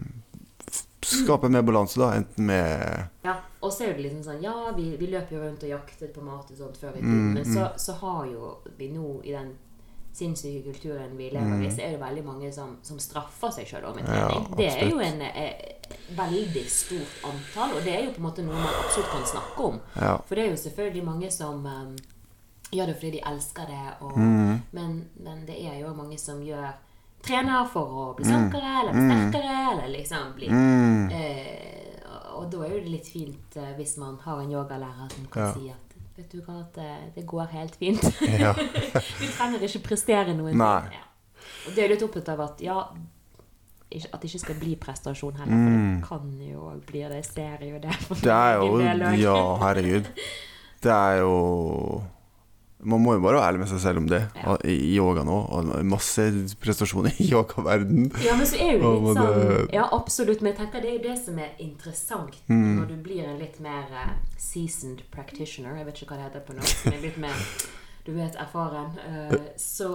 Skaper 1.02 1.50
mer 1.50 1.64
balanse, 1.66 1.98
da, 2.00 2.12
enten 2.14 2.46
med 2.46 3.08
Ja, 3.26 3.34
og 3.66 3.72
så 3.74 3.88
er 3.88 3.96
det 3.98 4.04
liksom 4.06 4.22
sånn 4.28 4.44
Ja, 4.44 4.54
vi, 4.78 4.92
vi 5.00 5.08
løper 5.10 5.34
jo 5.36 5.42
rundt 5.48 5.64
og 5.66 5.72
jakter 5.72 6.12
på 6.14 6.22
mat 6.24 6.52
og 6.54 6.60
sånt 6.60 6.78
før 6.78 6.94
i 7.00 7.02
Mm, 7.02 7.10
tiden, 7.10 7.32
men 7.40 7.48
så, 7.50 7.72
så 7.82 7.96
har 8.04 8.28
jo 8.30 8.52
vi 8.78 8.92
nå 8.94 9.16
i 9.26 9.34
den 9.34 9.50
sinnssyke 10.14 10.64
kulturen 10.74 11.18
vi 11.18 11.30
lever 11.32 11.62
i, 11.66 11.72
så 11.72 11.82
er 11.86 11.92
det 11.96 12.02
veldig 12.02 12.24
mange 12.26 12.52
som, 12.54 12.78
som 12.84 13.00
straffer 13.00 13.52
seg 13.56 13.68
sjøl 13.68 13.86
om 13.92 13.98
en 13.98 14.06
trening. 14.06 14.48
Ja, 14.50 14.56
det 14.58 14.70
er 14.76 14.90
jo 14.92 15.00
en 15.00 15.22
eh, 15.22 15.54
veldig 16.18 16.66
stort 16.70 17.24
antall, 17.30 17.78
og 17.78 17.84
det 17.86 17.94
er 17.96 18.04
jo 18.06 18.12
på 18.16 18.22
en 18.22 18.28
måte 18.28 18.44
noe 18.46 18.56
man 18.60 18.80
absolutt 18.84 19.12
kan 19.14 19.26
snakke 19.26 19.68
om. 19.72 19.80
Ja. 19.96 20.18
For 20.28 20.36
det 20.36 20.46
er 20.46 20.50
jo 20.52 20.60
selvfølgelig 20.66 21.06
mange 21.08 21.32
som 21.32 21.66
eh, 21.66 21.92
gjør 22.72 22.88
det 22.92 22.96
fordi 23.00 23.12
de 23.18 23.24
elsker 23.34 23.66
det, 23.72 23.84
og, 24.02 24.18
Mm. 24.18 24.62
men, 24.72 25.10
men 25.24 25.46
det 25.48 25.58
er 25.66 25.80
jo 25.82 25.94
mange 25.96 26.18
som 26.20 26.42
gjør 26.44 26.72
trener 27.24 27.66
for 27.72 27.86
å 27.86 28.06
bli 28.18 28.26
Mm. 28.26 28.32
slankere 28.32 28.70
eller 28.82 28.94
bli 28.94 29.08
sterkere, 29.08 29.58
eller 29.72 29.88
liksom 29.98 30.34
bli 30.36 30.48
Mm. 30.50 31.12
Eh, 31.12 32.08
og 32.36 32.50
da 32.52 32.64
er 32.66 32.72
jo 32.74 32.80
det 32.84 32.90
litt 32.96 33.08
fint 33.08 33.58
eh, 33.58 33.74
hvis 33.78 33.98
man 34.02 34.18
har 34.24 34.40
en 34.42 34.52
yogalærer 34.52 35.12
som 35.14 35.26
kan 35.32 35.44
Ja. 35.44 35.54
si 35.54 35.70
at 35.70 35.91
Vet 36.18 36.32
du 36.32 36.42
hva, 36.44 36.60
at 36.66 36.76
det, 36.76 36.90
det 37.16 37.26
går 37.26 37.48
helt 37.54 37.76
fint. 37.80 38.04
Ja. 38.44 38.52
du 39.22 39.26
trenger 39.38 39.64
ikke 39.64 39.84
prestere 39.88 40.34
noe. 40.38 40.52
Ja. 40.52 41.06
Og 41.68 41.76
det 41.76 41.84
er 41.86 41.94
litt 41.94 42.04
opptatt 42.06 42.30
av 42.34 42.42
at 42.46 42.62
ja 42.62 42.78
At 43.92 44.22
det 44.22 44.30
ikke 44.30 44.40
skal 44.46 44.56
bli 44.62 44.76
prestasjon 44.80 45.36
heller, 45.40 45.56
Mm. 45.56 45.68
for 45.68 45.92
det 45.92 46.08
kan 46.08 46.50
jo 46.52 46.62
og 46.70 46.82
blir 46.88 47.10
det. 47.12 47.16
Jeg 47.24 47.26
ser 47.26 47.66
jo 47.68 47.80
det. 47.84 47.96
Det 48.24 48.32
er 48.32 48.54
jo. 48.56 48.80
Ja, 49.20 49.38
herregud. 49.66 50.08
Det 50.84 50.92
er 50.92 51.18
jo 51.22 51.34
Man 52.84 53.02
må 53.04 53.14
jo 53.14 53.22
bare 53.22 53.38
være 53.38 53.48
ærlig 53.52 53.60
med 53.62 53.70
seg 53.70 53.80
selv 53.84 53.98
om 54.02 54.08
det. 54.10 54.22
Ja. 54.42 54.56
I 54.66 54.96
yoga 54.96 55.22
nå. 55.28 55.36
Og 55.54 55.72
masse 55.86 56.24
prestasjoner 56.64 57.14
i 57.22 57.28
yogaverden. 57.34 58.08
Ja, 58.26 58.34
men 58.40 58.48
så 58.50 58.58
er 58.58 58.72
jo 58.80 58.94
litt 58.96 59.20
sånn 59.20 59.70
Ja, 59.76 59.84
absolutt. 59.94 60.42
Men 60.42 60.54
jeg 60.54 60.60
tenker 60.64 60.82
det 60.82 60.90
er 60.90 60.98
jo 60.98 61.04
det 61.10 61.18
som 61.26 61.38
er 61.38 61.52
interessant 61.62 62.40
Mm. 62.48 62.80
når 62.80 62.88
du 62.90 62.96
blir 63.06 63.24
en 63.28 63.38
litt 63.40 63.60
mer 63.64 63.86
eh, 63.94 64.16
seasoned 64.38 65.04
practitioner. 65.14 65.78
Jeg 65.78 65.86
vet 65.88 66.02
ikke 66.02 66.16
hva 66.16 66.18
det 66.24 66.28
heter 66.32 66.44
på 66.48 66.58
norsk, 66.58 66.86
men 66.90 67.02
litt 67.06 67.18
mer 67.22 67.46
du 68.06 68.12
vet, 68.16 68.34
erfaren. 68.42 68.96
eh, 69.06 69.36
så 69.62 69.92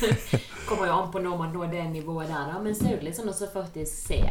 kommer 0.68 0.86
jo 0.88 0.92
an 0.96 1.10
på 1.12 1.20
når 1.20 1.38
man 1.38 1.52
når 1.52 1.70
det 1.74 1.84
nivået 1.92 2.28
der, 2.32 2.52
da. 2.54 2.60
Men 2.64 2.74
så 2.74 2.88
er 2.88 2.96
det 2.98 3.10
litt 3.10 3.18
sånn 3.18 3.28
å 3.28 3.36
faktisk 3.52 4.08
se 4.08 4.22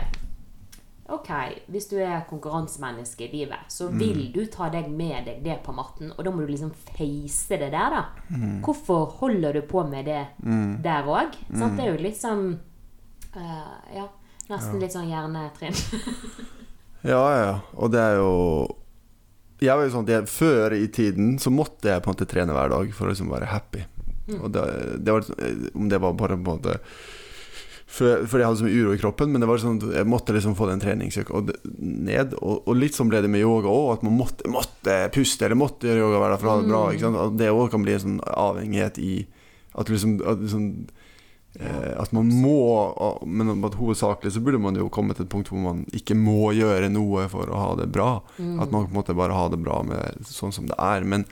Ok, 1.13 1.29
hvis 1.69 1.87
du 1.91 1.97
er 2.01 2.23
konkurransemenneske 2.29 3.27
i 3.27 3.31
livet, 3.31 3.67
så 3.69 3.89
Mm. 3.91 3.99
vil 3.99 4.21
du 4.33 4.45
ta 4.51 4.69
deg 4.73 4.89
med 4.89 5.25
deg 5.27 5.43
det 5.45 5.59
på 5.63 5.73
matten, 5.75 6.11
og 6.17 6.23
da 6.25 6.31
må 6.31 6.41
du 6.45 6.51
liksom 6.51 6.71
face 6.97 7.49
det 7.59 7.71
der, 7.71 7.89
da. 7.93 8.03
Mm. 8.31 8.61
Hvorfor 8.65 9.05
holder 9.19 9.53
du 9.53 9.61
på 9.61 9.83
med 9.89 10.05
det 10.05 10.27
der 10.83 11.03
òg? 11.05 11.35
Det 11.49 11.79
er 11.85 11.91
jo 11.95 12.01
litt 12.03 12.17
sånn 12.17 12.59
uh, 13.35 13.77
Ja, 13.93 14.07
nesten 14.49 14.79
litt 14.81 14.91
sånn 14.95 15.09
hjernetrinn. 15.09 15.73
Ja, 17.03 17.19
ja, 17.19 17.39
ja. 17.45 17.55
Og 17.75 17.91
det 17.91 17.99
er 17.99 18.13
jo 18.15 18.75
Jeg 19.59 19.75
var 19.75 19.83
jo 19.83 19.91
sånn 19.91 20.05
at 20.07 20.11
jeg, 20.13 20.27
Før 20.31 20.71
i 20.77 20.87
tiden 20.87 21.33
så 21.37 21.51
måtte 21.51 21.89
jeg 21.91 22.01
på 22.01 22.07
en 22.09 22.15
måte 22.15 22.27
trene 22.31 22.53
hver 22.55 22.69
dag 22.71 22.93
for 22.95 23.05
å 23.07 23.11
liksom 23.11 23.27
være 23.29 23.49
happy. 23.51 23.81
Og 24.39 24.47
det, 24.55 24.63
det 25.03 25.11
var, 25.11 25.25
om 25.75 25.89
det 25.91 25.99
var 25.99 26.13
bare 26.15 26.37
på 26.39 26.53
en 26.53 26.61
måte 26.61 26.77
for- 27.93 28.23
fordi 28.25 28.41
jeg 28.41 28.47
hadde 28.49 28.59
så 28.63 28.65
mye 28.65 28.79
uro 28.81 28.93
i 28.95 29.01
kroppen, 29.01 29.29
men 29.31 29.43
det 29.43 29.47
var 29.51 29.61
sånn 29.61 29.77
jeg 29.93 30.07
måtte 30.09 30.33
liksom 30.33 30.55
få 30.57 30.65
den 30.71 30.81
treningsøkta 30.81 31.43
ned. 31.77 32.33
Og, 32.41 32.63
og 32.67 32.75
litt 32.79 32.97
sånn 32.97 33.11
ble 33.11 33.21
det 33.21 33.29
med 33.29 33.43
yoga 33.45 33.69
òg, 33.69 33.91
at 33.99 34.03
man 34.07 34.17
måtte, 34.17 34.49
måtte 34.49 34.95
puste 35.13 35.45
eller 35.45 35.59
måtte 35.59 35.85
gjøre 35.91 36.01
yoga 36.07 36.21
hver 36.23 36.33
dag 36.33 36.41
for 36.41 36.49
å 36.49 36.55
ha 36.55 36.61
det 36.63 36.71
bra. 36.73 36.83
Ikke 36.95 37.05
sant? 37.05 37.21
At 37.27 37.37
det 37.37 37.51
òg 37.53 37.69
kan 37.75 37.85
bli 37.85 37.93
en 37.97 38.03
sånn 38.07 38.19
avhengighet 38.33 38.97
i 39.03 39.13
At 39.77 39.89
liksom, 39.89 40.19
at 40.29 40.37
liksom 40.41 40.65
eh, 41.59 41.93
At 42.01 42.11
man 42.13 42.27
må 42.29 42.57
Men 43.25 43.63
at 43.65 43.73
hovedsakelig 43.79 44.33
så 44.35 44.41
burde 44.45 44.59
man 44.61 44.75
jo 44.77 44.89
komme 44.93 45.15
til 45.17 45.25
et 45.25 45.31
punkt 45.33 45.49
hvor 45.49 45.61
man 45.63 45.83
ikke 45.93 46.13
må 46.17 46.51
gjøre 46.53 46.89
noe 46.93 47.27
for 47.31 47.49
å 47.49 47.57
ha 47.61 47.71
det 47.79 47.87
bra. 47.93 48.15
At 48.61 48.69
man 48.73 48.85
på 48.87 48.91
en 48.93 48.99
måte 48.99 49.15
bare 49.17 49.33
ha 49.37 49.47
det 49.53 49.61
bra 49.63 49.81
med 49.85 50.25
sånn 50.29 50.53
som 50.53 50.65
det 50.69 50.77
er. 50.81 51.05
Men 51.05 51.25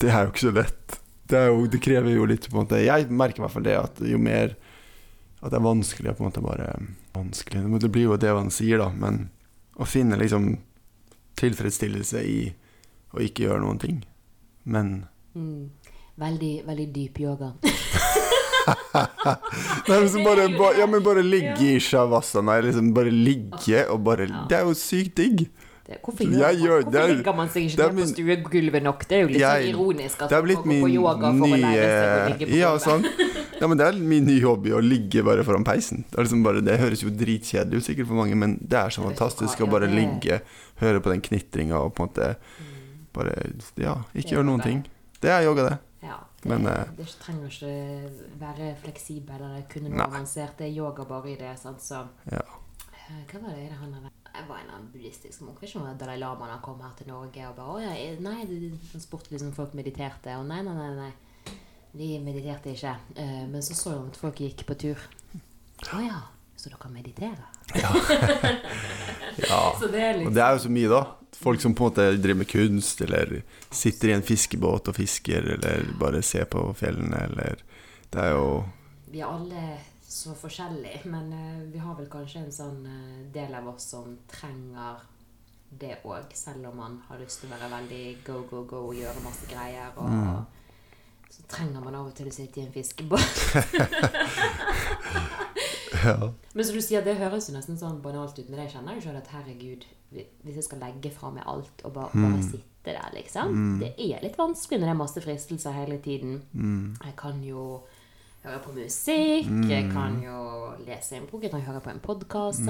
det 0.00 0.10
er 0.12 0.24
jo 0.26 0.32
ikke 0.34 0.46
så 0.48 0.54
lett. 0.56 0.98
Det, 1.28 1.40
jo, 1.48 1.64
det 1.72 1.80
krever 1.80 2.12
jo 2.12 2.26
litt 2.28 2.44
på 2.50 2.58
en 2.58 2.66
måte 2.66 2.82
Jeg 2.84 3.06
merker 3.08 3.40
i 3.40 3.44
hvert 3.46 3.54
fall 3.54 3.64
det 3.64 3.78
at 3.80 4.00
jo 4.04 4.18
mer 4.20 4.52
At 5.44 5.52
det 5.52 5.58
er 5.60 5.64
vanskelig 5.66 6.08
å 6.10 6.16
på 6.16 6.24
en 6.24 6.30
måte 6.30 6.40
bare 6.44 6.68
Vanskelig 7.14 7.80
Det 7.82 7.90
blir 7.92 8.06
jo 8.08 8.16
det 8.16 8.32
man 8.34 8.48
sier, 8.54 8.78
da, 8.80 8.88
men 8.90 9.26
å 9.76 9.84
finne 9.86 10.16
liksom 10.16 10.54
tilfredsstillelse 11.36 12.22
i 12.24 12.38
å 13.14 13.20
ikke 13.22 13.44
gjøre 13.48 13.60
noen 13.64 13.80
ting. 13.82 14.02
Men 14.64 15.06
Mm. 15.34 15.68
Veldig, 16.16 16.52
veldig 16.66 16.84
dyp 16.94 17.16
yoga. 17.18 17.48
Nei, 19.88 19.96
så 20.08 20.22
bare, 20.24 20.46
ba, 20.56 20.70
ja, 20.78 20.86
men 20.86 21.02
bare 21.04 21.22
ligge 21.26 21.74
i 21.74 21.80
shavasana, 21.82 22.60
liksom 22.64 22.92
bare 22.96 23.10
ligge 23.12 23.82
og 23.92 24.00
bare 24.06 24.28
Det 24.48 24.56
er 24.60 24.62
jo 24.68 24.74
sykt 24.78 25.16
digg. 25.18 25.42
Det, 25.84 25.98
hvorfor 26.00 26.24
Jeg 26.24 26.60
gjør 26.62 26.78
hvorfor 26.80 26.92
det 26.94 27.00
er- 27.02 27.10
ligger 27.12 27.34
man 27.36 27.48
seg 27.52 27.66
ikke 27.68 27.88
ned 27.90 27.98
på 27.98 28.06
stuegulvet 28.14 28.82
nok? 28.86 29.02
Det 29.08 29.16
er 29.18 29.20
jo 29.20 29.28
litt 29.28 29.42
Jeg- 29.42 29.64
sånn 29.66 29.74
ironisk 29.74 30.22
at 30.22 30.30
man 30.30 30.46
går 30.48 30.62
på 30.64 30.88
yoga 30.94 31.32
for 31.34 31.44
å 31.44 31.60
lære 31.64 31.90
seg 31.90 32.08
å 32.14 32.28
ligge 32.30 32.46
nye 32.46 32.46
gulvet. 32.46 32.58
Ja, 32.62 32.70
gulvet. 32.78 33.04
Ja, 33.64 33.68
men 33.70 33.78
det 33.80 33.84
er 33.88 33.96
min 33.96 34.26
nye 34.28 34.42
hobby 34.44 34.74
å 34.76 34.80
ligge 34.84 35.22
bare 35.24 35.40
foran 35.46 35.64
peisen. 35.64 36.02
Det, 36.10 36.20
liksom 36.20 36.42
bare, 36.44 36.60
det 36.60 36.74
høres 36.82 37.00
jo 37.00 37.08
dritkjedelig 37.08 37.78
ut 37.80 37.86
sikkert 37.86 38.10
for 38.10 38.18
mange, 38.18 38.36
men 38.36 38.58
det 38.60 38.76
er 38.76 38.92
så 38.92 39.00
fantastisk 39.06 39.62
å 39.64 39.68
bare 39.72 39.88
ligge, 39.88 40.42
høre 40.82 41.00
på 41.00 41.08
den 41.14 41.22
knitringa 41.24 41.78
og 41.80 41.94
på 41.96 42.04
en 42.04 42.10
måte 42.10 42.28
bare 43.14 43.38
Ja, 43.80 43.94
ikke 44.12 44.34
gjøre 44.34 44.48
noen 44.50 44.60
ting. 44.66 44.84
Det 45.22 45.32
er 45.32 45.46
yoga, 45.46 45.64
det. 45.70 45.78
Ja, 46.04 46.18
det, 46.42 46.50
Men, 46.50 46.68
eh, 46.68 46.92
det 46.98 47.08
trenger 47.22 47.48
ikke 47.48 47.72
være 48.42 48.74
fleksibel 48.84 49.40
eller 49.40 49.64
kunne 49.72 49.94
noe 49.94 50.10
avansert. 50.10 50.58
Det 50.60 50.68
er 50.68 50.76
yoga 50.76 51.08
bare 51.08 51.32
i 51.32 51.40
det. 51.40 51.56
Sant? 51.56 51.80
Så 51.80 52.04
Ja. 52.28 52.44
Eh, 52.92 53.24
Hva 53.32 53.40
var 53.46 53.56
det 53.56 53.70
han 53.72 53.96
hadde 53.96 54.10
Jeg 54.34 54.48
var 54.48 54.58
en 54.58 54.70
annen 54.74 54.92
buddhistisk 54.92 55.40
munk. 55.40 55.62
Ikke 55.62 55.80
om 55.80 55.96
Dalai 55.96 56.18
Lama 56.18 56.50
han 56.52 56.60
kom 56.60 56.82
her 56.82 56.92
til 56.98 57.06
Norge 57.06 57.48
og 57.48 57.56
bare 57.56 57.68
Å 57.68 57.80
ja, 57.80 58.20
nei, 58.20 58.44
han 58.92 59.00
spurte 59.00 59.30
liksom 59.32 59.54
folk 59.56 59.72
mediterte. 59.72 60.36
Og 60.36 60.44
nei, 60.44 60.60
nei, 60.60 60.74
nei. 60.74 60.94
nei. 60.96 61.12
De 61.94 62.08
mediterte 62.20 62.72
ikke. 62.74 62.94
Eh, 63.16 63.44
Men 63.48 63.62
så 63.62 63.74
så 63.78 63.92
jeg 63.94 64.06
at 64.10 64.16
folk 64.18 64.40
gikk 64.42 64.64
på 64.66 64.74
tur. 64.74 64.98
Å 65.94 66.00
ja, 66.02 66.20
så 66.56 66.70
dere 66.72 66.90
mediterer? 66.90 67.44
ja. 67.74 67.90
Så 69.80 69.88
det 69.90 70.00
er 70.02 70.20
Og 70.26 70.32
det 70.34 70.42
er 70.42 70.52
jo 70.56 70.58
så 70.64 70.70
mye, 70.72 70.88
da. 70.90 71.02
Folk 71.34 71.60
som 71.60 71.74
på 71.74 71.84
en 71.84 71.90
måte 71.90 72.04
driver 72.22 72.38
med 72.44 72.48
kunst, 72.48 73.00
eller 73.02 73.40
sitter 73.74 74.12
i 74.12 74.14
en 74.14 74.22
fiskebåt 74.22 74.88
og 74.88 74.94
fisker, 74.96 75.48
eller 75.56 75.88
bare 76.00 76.22
ser 76.22 76.46
på 76.50 76.62
fjellene, 76.78 77.24
eller 77.30 77.58
Det 78.10 78.20
er 78.22 78.30
jo 78.36 78.64
Vi 79.10 79.20
er 79.20 79.26
alle 79.30 79.64
så 80.14 80.34
forskjellige, 80.38 81.00
men 81.10 81.32
eh, 81.34 81.62
vi 81.72 81.78
har 81.82 81.94
vel 81.98 82.06
kanskje 82.10 82.44
en 82.44 82.52
sånn 82.54 82.84
eh, 82.86 83.24
del 83.34 83.54
av 83.58 83.66
oss 83.72 83.88
som 83.90 84.12
trenger 84.30 85.02
det 85.74 85.96
òg, 86.06 86.30
selv 86.38 86.68
om 86.70 86.76
man 86.78 87.00
har 87.08 87.18
lyst 87.18 87.40
til 87.42 87.50
å 87.50 87.56
være 87.56 87.70
veldig 87.72 88.02
go, 88.26 88.44
go, 88.50 88.62
go 88.70 88.82
gjøre 88.94 89.24
masse 89.24 89.46
greier. 89.50 89.90
Og 89.98 90.10
Mm. 90.10 90.44
Så 91.34 91.42
trenger 91.50 91.82
man 91.82 91.94
av 91.98 92.06
og 92.10 92.14
til 92.14 92.28
å 92.30 92.34
sitte 92.34 92.60
i 92.60 92.66
en 92.66 92.72
fiskebåt. 92.74 93.38
Ja. 96.04 96.32
Men 96.52 96.64
som 96.66 96.74
du 96.76 96.82
sier, 96.84 97.00
det 97.06 97.14
høres 97.16 97.46
jo 97.48 97.54
nesten 97.54 97.78
sånn 97.80 98.00
banalt 98.04 98.36
ut, 98.36 98.48
men 98.52 98.60
jeg 98.64 98.74
kjenner 98.74 98.98
jo 98.98 99.04
sjøl 99.06 99.16
at 99.16 99.28
herregud, 99.32 99.86
hvis 100.12 100.58
jeg 100.58 100.66
skal 100.66 100.82
legge 100.82 101.08
fra 101.14 101.30
meg 101.32 101.46
alt 101.48 101.84
og 101.86 101.94
bare, 101.96 102.10
bare 102.12 102.36
Mm. 102.36 102.42
sitte 102.42 102.92
der, 102.92 103.08
liksom 103.14 103.78
Det 103.80 103.94
er 103.96 104.20
litt 104.20 104.36
vanskelig 104.36 104.80
når 104.80 104.86
det 104.86 104.92
er 104.94 105.00
masse 105.00 105.20
fristelser 105.24 105.72
hele 105.72 105.98
tiden. 106.04 106.42
Mm. 106.52 106.96
Jeg 107.04 107.16
kan 107.16 107.40
jo 107.42 107.80
høre 108.44 108.58
på 108.66 108.74
musikk, 108.76 109.48
jeg 109.70 109.90
kan 109.92 110.20
jo 110.22 110.74
lese 110.84 111.16
en 111.16 111.26
bok, 111.30 111.42
jeg 111.42 111.50
kan 111.50 111.60
høre 111.64 111.80
på 111.80 111.90
en 111.90 112.00
podkast. 112.00 112.66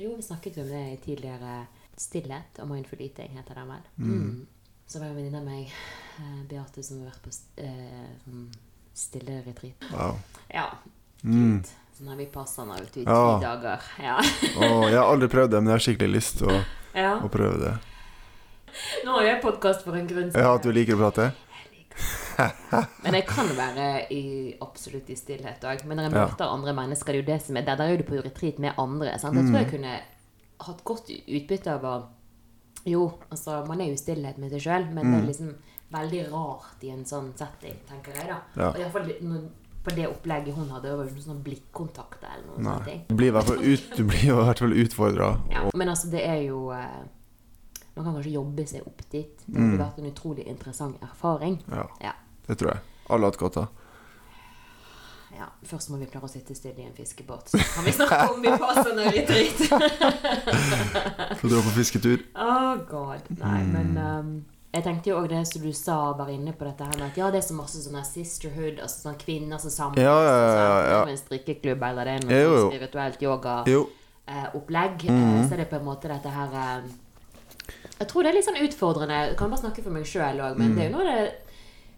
Jo, 0.00 0.16
vi 0.16 0.22
snakket 0.22 0.56
jo 0.56 0.62
om 0.62 0.68
det 0.74 0.84
i 0.92 0.96
tidligere 1.04 1.66
Stillhet 2.00 2.58
og 2.58 2.68
mindful 2.68 2.98
eating, 3.04 3.30
heter 3.36 3.54
den 3.54 3.68
vel. 3.68 3.82
Mm. 3.98 4.46
Så 4.90 4.98
var 4.98 5.06
det 5.06 5.10
en 5.12 5.18
venninne 5.20 5.38
av 5.38 5.44
meg, 5.46 5.68
eh, 6.18 6.38
Beate, 6.50 6.82
som 6.82 6.98
har 6.98 7.12
vært 7.12 7.22
på 7.22 7.30
eh, 7.62 8.08
sånn 8.24 8.48
stille 9.00 9.36
retreat. 9.46 9.84
Wow. 9.92 10.16
Ja. 10.50 10.64
Mm. 11.22 11.60
Sånn 11.94 12.08
har 12.10 12.18
vi 12.18 12.26
passa 12.32 12.64
den 12.66 12.80
ut 12.82 12.96
i 12.96 13.04
ti 13.04 13.06
Ja. 13.06 13.38
dager. 13.42 13.86
Ja. 14.02 14.16
oh, 14.58 14.88
jeg 14.90 14.98
har 14.98 15.06
aldri 15.12 15.28
prøvd 15.30 15.54
det, 15.54 15.60
men 15.62 15.70
jeg 15.70 15.78
har 15.78 15.84
skikkelig 15.86 16.10
lyst 16.16 16.40
til 16.42 16.50
å, 16.50 16.58
ja. 16.98 17.12
å 17.22 17.30
prøve 17.30 17.60
det. 17.62 17.76
Nå 19.06 19.14
har 19.18 19.28
jeg 19.28 19.40
podkast 19.44 19.86
for 19.86 19.94
en 19.98 20.06
grunn. 20.10 20.30
Ja, 20.34 20.54
at 20.56 20.66
du 20.66 20.72
liker 20.74 20.98
å 20.98 21.04
prate? 21.04 21.30
Jeg 21.54 21.72
liker. 21.78 22.86
Men 23.04 23.14
jeg 23.18 23.26
kan 23.28 23.48
være 23.58 23.88
i, 24.14 24.22
absolutt 24.64 25.10
i 25.12 25.16
stillhet 25.18 25.62
òg. 25.70 25.82
Men 25.86 25.98
når 26.00 26.06
jeg 26.08 26.14
møter 26.18 26.50
andre 26.50 26.74
mennesker, 26.78 27.12
det 27.12 27.18
er 27.18 27.22
jo 27.22 27.28
det 27.32 27.40
som 27.46 27.58
er 27.60 27.66
Der, 27.66 27.76
der 27.78 27.92
er 27.94 28.00
du 28.00 28.06
på 28.10 28.18
retreat 28.24 28.58
med 28.62 28.74
andre. 28.78 29.14
Sant? 29.22 29.36
Jeg 29.38 29.46
tror 29.46 29.58
Mm. 29.58 29.62
jeg 29.62 29.70
kunne 29.70 30.00
hatt 30.66 30.84
godt 30.84 31.10
utbytte 31.10 31.74
av 31.78 31.84
å 31.84 31.94
Jo, 32.86 33.12
altså, 33.30 33.64
man 33.68 33.80
er 33.80 33.86
jo 33.86 33.92
i 33.92 33.96
stillhet 33.96 34.38
med 34.38 34.50
seg 34.50 34.60
sjøl, 34.60 34.86
men 34.94 35.04
Mm. 35.06 35.12
det 35.12 35.22
er 35.22 35.26
liksom 35.32 35.54
veldig 35.92 36.32
rart 36.32 36.84
i 36.84 36.90
en 36.90 37.04
sånn 37.04 37.32
setting, 37.36 37.76
tenker 37.88 38.14
jeg, 38.14 38.28
da. 38.28 38.40
Ja. 38.56 38.68
Og 38.70 38.76
i 38.76 38.82
hvert 38.82 38.92
fall 38.92 39.50
på 39.84 39.94
det 39.96 40.06
opplegget 40.08 40.54
hun 40.54 40.68
hadde, 40.68 40.96
var 40.96 41.04
jo 41.06 41.10
noen 41.14 41.24
sånn 41.24 41.42
blikkontakter 41.42 42.28
eller 42.34 42.46
noen 42.46 42.64
sånne 42.64 42.84
ting. 42.84 43.04
Du 43.08 43.14
blir 43.14 43.28
i 43.28 43.30
hvert 43.30 43.44
fall, 43.44 43.56
ut, 43.64 43.96
du 43.96 44.04
blir 44.04 44.24
i 44.24 44.36
hvert 44.36 44.58
fall 44.58 44.72
utfordra. 44.72 45.40
Ja, 45.50 45.70
men 45.74 45.88
altså, 45.88 46.10
det 46.10 46.20
er 46.26 46.42
jo 46.46 46.70
eh, 46.70 47.00
Man 47.96 48.04
kan 48.04 48.14
kanskje 48.14 48.32
jobbe 48.32 48.66
seg 48.68 48.86
opp 48.86 49.02
dit. 49.10 49.36
Det 49.46 49.58
Mm. 49.58 49.70
hadde 49.78 49.78
vært 49.84 49.98
en 49.98 50.12
utrolig 50.12 50.46
interessant 50.46 50.96
erfaring. 51.02 51.58
Ja, 51.68 51.86
Ja. 52.00 52.12
det 52.46 52.56
tror 52.58 52.70
jeg. 52.72 52.80
Alle 53.10 53.20
har 53.26 53.30
hatt 53.32 53.38
godt 53.40 53.56
av. 53.56 53.68
ja. 55.38 55.46
Først 55.64 55.90
må 55.90 55.96
vi 56.00 56.06
klare 56.06 56.24
å 56.24 56.28
sitte 56.32 56.54
stille 56.54 56.80
i 56.82 56.86
en 56.86 56.94
fiskebåt, 56.96 57.48
så 57.52 57.58
kan 57.74 57.84
vi 57.84 57.92
snakke 57.92 58.30
om 58.34 58.40
vi 58.42 58.48
passer 58.58 58.94
når 58.96 59.12
vi 59.14 59.20
driter. 59.28 59.78
Få 61.40 61.48
dra 61.48 61.60
på 61.66 61.70
fisketur. 61.76 62.18
Oh 62.34 62.76
god. 62.90 63.20
Nei, 63.38 63.60
Mm. 63.62 63.72
men 63.72 63.98
um, 63.98 64.44
jeg 64.72 64.82
tenkte 64.84 65.10
jo 65.10 65.16
òg 65.20 65.28
det 65.28 65.46
som 65.48 65.62
du 65.62 65.72
sa, 65.72 66.12
bare 66.14 66.32
inne 66.36 66.52
på 66.54 66.64
dette 66.64 66.84
her 66.86 66.94
med 66.98 67.06
at 67.10 67.16
ja, 67.18 67.30
det 67.30 67.38
er 67.42 67.46
så 67.48 67.54
masse 67.58 67.82
sånne 67.82 68.04
sisterhood, 68.06 68.78
altså 68.82 69.00
sånne 69.08 69.18
kvinner 69.18 69.58
som 69.58 69.70
samles. 69.74 70.04
Ja, 70.04 70.14
ja, 70.14 70.18
ja, 70.30 70.46
altså, 70.46 70.90
ja. 70.92 71.00
Er 71.02 71.08
en 71.14 71.18
strikkeklubb, 71.24 71.82
eller 71.90 72.04
det 72.04 72.12
er 72.14 72.20
noe 72.26 72.32
Jo, 72.38 72.50
jo. 72.50 72.56
sånn 72.60 72.70
spirituelt 72.74 73.20
yoga-opplegg. 73.26 74.96
mm 75.10 75.20
-hmm. 75.20 75.48
Så 75.48 75.52
er 75.54 75.56
det 75.56 75.68
på 75.70 75.76
en 75.76 75.84
måte 75.84 76.08
dette 76.08 76.28
her 76.28 76.48
eh, 76.54 76.82
Jeg 78.00 78.08
tror 78.08 78.22
det 78.22 78.28
er 78.30 78.34
litt 78.34 78.44
sånn 78.48 78.64
utfordrende. 78.66 79.14
Jeg 79.28 79.36
kan 79.36 79.50
bare 79.50 79.60
snakke 79.60 79.82
for 79.82 79.90
meg 79.90 80.04
sjøl 80.06 80.40
òg, 80.40 80.56
men 80.58 80.74
det 80.76 80.84
er 80.84 80.90
jo 80.90 80.96
noe 80.96 81.04
det 81.04 81.32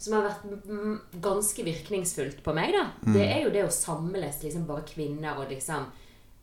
som 0.02 0.14
har 0.18 0.24
vært 0.28 1.20
ganske 1.22 1.64
virkningsfullt 1.64 2.42
på 2.44 2.54
meg, 2.56 2.72
da. 2.74 2.88
mm. 3.06 3.12
Det 3.14 3.26
er 3.28 3.42
jo 3.44 3.50
det 3.54 3.64
å 3.68 3.72
samles 3.74 4.40
liksom 4.42 4.64
bare 4.66 4.82
kvinner 4.88 5.38
og 5.38 5.48
liksom 5.52 5.84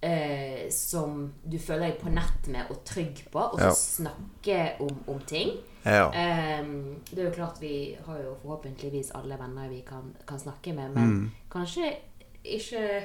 eh, 0.02 0.69
Som 0.72 1.34
du 1.43 1.58
føler 1.60 1.89
deg 1.89 1.98
på 2.00 2.10
nett 2.13 2.48
med 2.48 2.69
og 2.72 2.84
trygg 2.88 3.26
på, 3.34 3.39
og 3.52 3.60
så 3.60 3.65
Ja. 3.67 3.74
snakke 3.76 4.60
om, 4.80 4.95
om 5.12 5.19
ting. 5.28 5.58
Ja. 5.84 6.06
Eh, 6.13 6.63
det 7.12 7.19
er 7.19 7.26
jo 7.30 7.36
klart 7.36 7.60
vi 7.60 7.98
har 8.06 8.22
jo 8.24 8.38
forhåpentligvis 8.43 9.12
alle 9.19 9.36
venner 9.39 9.67
vi 9.69 9.82
kan, 9.88 10.13
kan 10.26 10.39
snakke 10.39 10.74
med, 10.74 10.91
men 10.95 11.10
Mm. 11.10 11.32
kanskje 11.52 11.91
ikke 12.45 13.04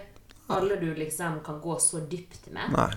alle 0.51 0.77
du 0.77 0.95
liksom 0.95 1.41
kan 1.45 1.61
gå 1.61 1.79
så 1.81 2.01
dypt 2.09 2.47
med. 2.53 2.71
Nei. 2.73 2.93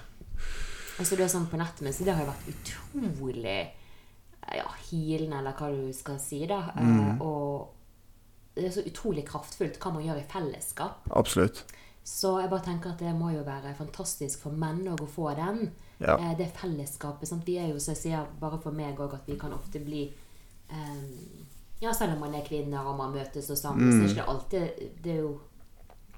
Altså 0.99 1.15
det 1.15 1.25
er 1.25 1.29
sånn 1.33 1.49
på 1.49 1.57
nett 1.57 1.81
med, 1.81 1.93
så 1.93 2.03
det 2.05 2.13
har 2.13 2.23
jo 2.25 2.31
vært 2.31 2.53
utrolig 2.53 3.59
ja, 4.55 4.67
healende, 4.89 5.39
eller 5.41 5.53
hva 5.59 5.69
du 5.73 5.89
skal 5.93 6.19
si, 6.19 6.45
da. 6.47 6.61
Mm. 6.75 7.21
og 7.21 7.73
det 8.57 8.65
er 8.65 8.71
så 8.73 8.81
utrolig 8.89 9.25
kraftfullt 9.27 9.75
hva 9.79 9.91
man 9.93 10.03
gjør 10.05 10.17
i 10.17 10.25
fellesskap. 10.31 11.03
Absolutt. 11.13 11.63
Så 12.07 12.39
jeg 12.41 12.49
bare 12.49 12.63
tenker 12.65 12.89
at 12.95 12.99
det 13.03 13.11
må 13.13 13.29
jo 13.35 13.43
være 13.45 13.75
fantastisk 13.77 14.39
for 14.47 14.51
menn 14.55 14.87
å 14.89 14.95
få 15.11 15.33
den. 15.37 15.71
Ja. 15.99 16.15
Eh, 16.17 16.31
det 16.39 16.47
fellesskapet. 16.57 17.27
Sant? 17.29 17.43
Vi 17.45 17.57
er 17.59 17.67
jo, 17.69 17.79
som 17.83 17.93
jeg 17.93 18.01
sier, 18.01 18.25
bare 18.39 18.57
for 18.63 18.71
meg 18.71 18.97
òg, 18.97 19.13
at 19.13 19.27
vi 19.29 19.35
kan 19.37 19.53
ofte 19.53 19.79
bli 19.83 20.07
um, 20.71 21.43
Ja, 21.81 21.91
selv 21.93 22.15
om 22.15 22.23
man 22.25 22.33
er 22.33 22.45
kvinner 22.47 22.87
og 22.89 22.97
man 22.97 23.13
møtes 23.13 23.49
og 23.53 23.57
sammen, 23.59 23.91
Mm. 23.91 23.91
så 23.91 24.03
er 24.03 24.09
ikke 24.09 24.21
det 24.21 24.29
alltid 24.33 25.03
Det 25.03 25.11
er 25.11 25.19
jo 25.21 25.39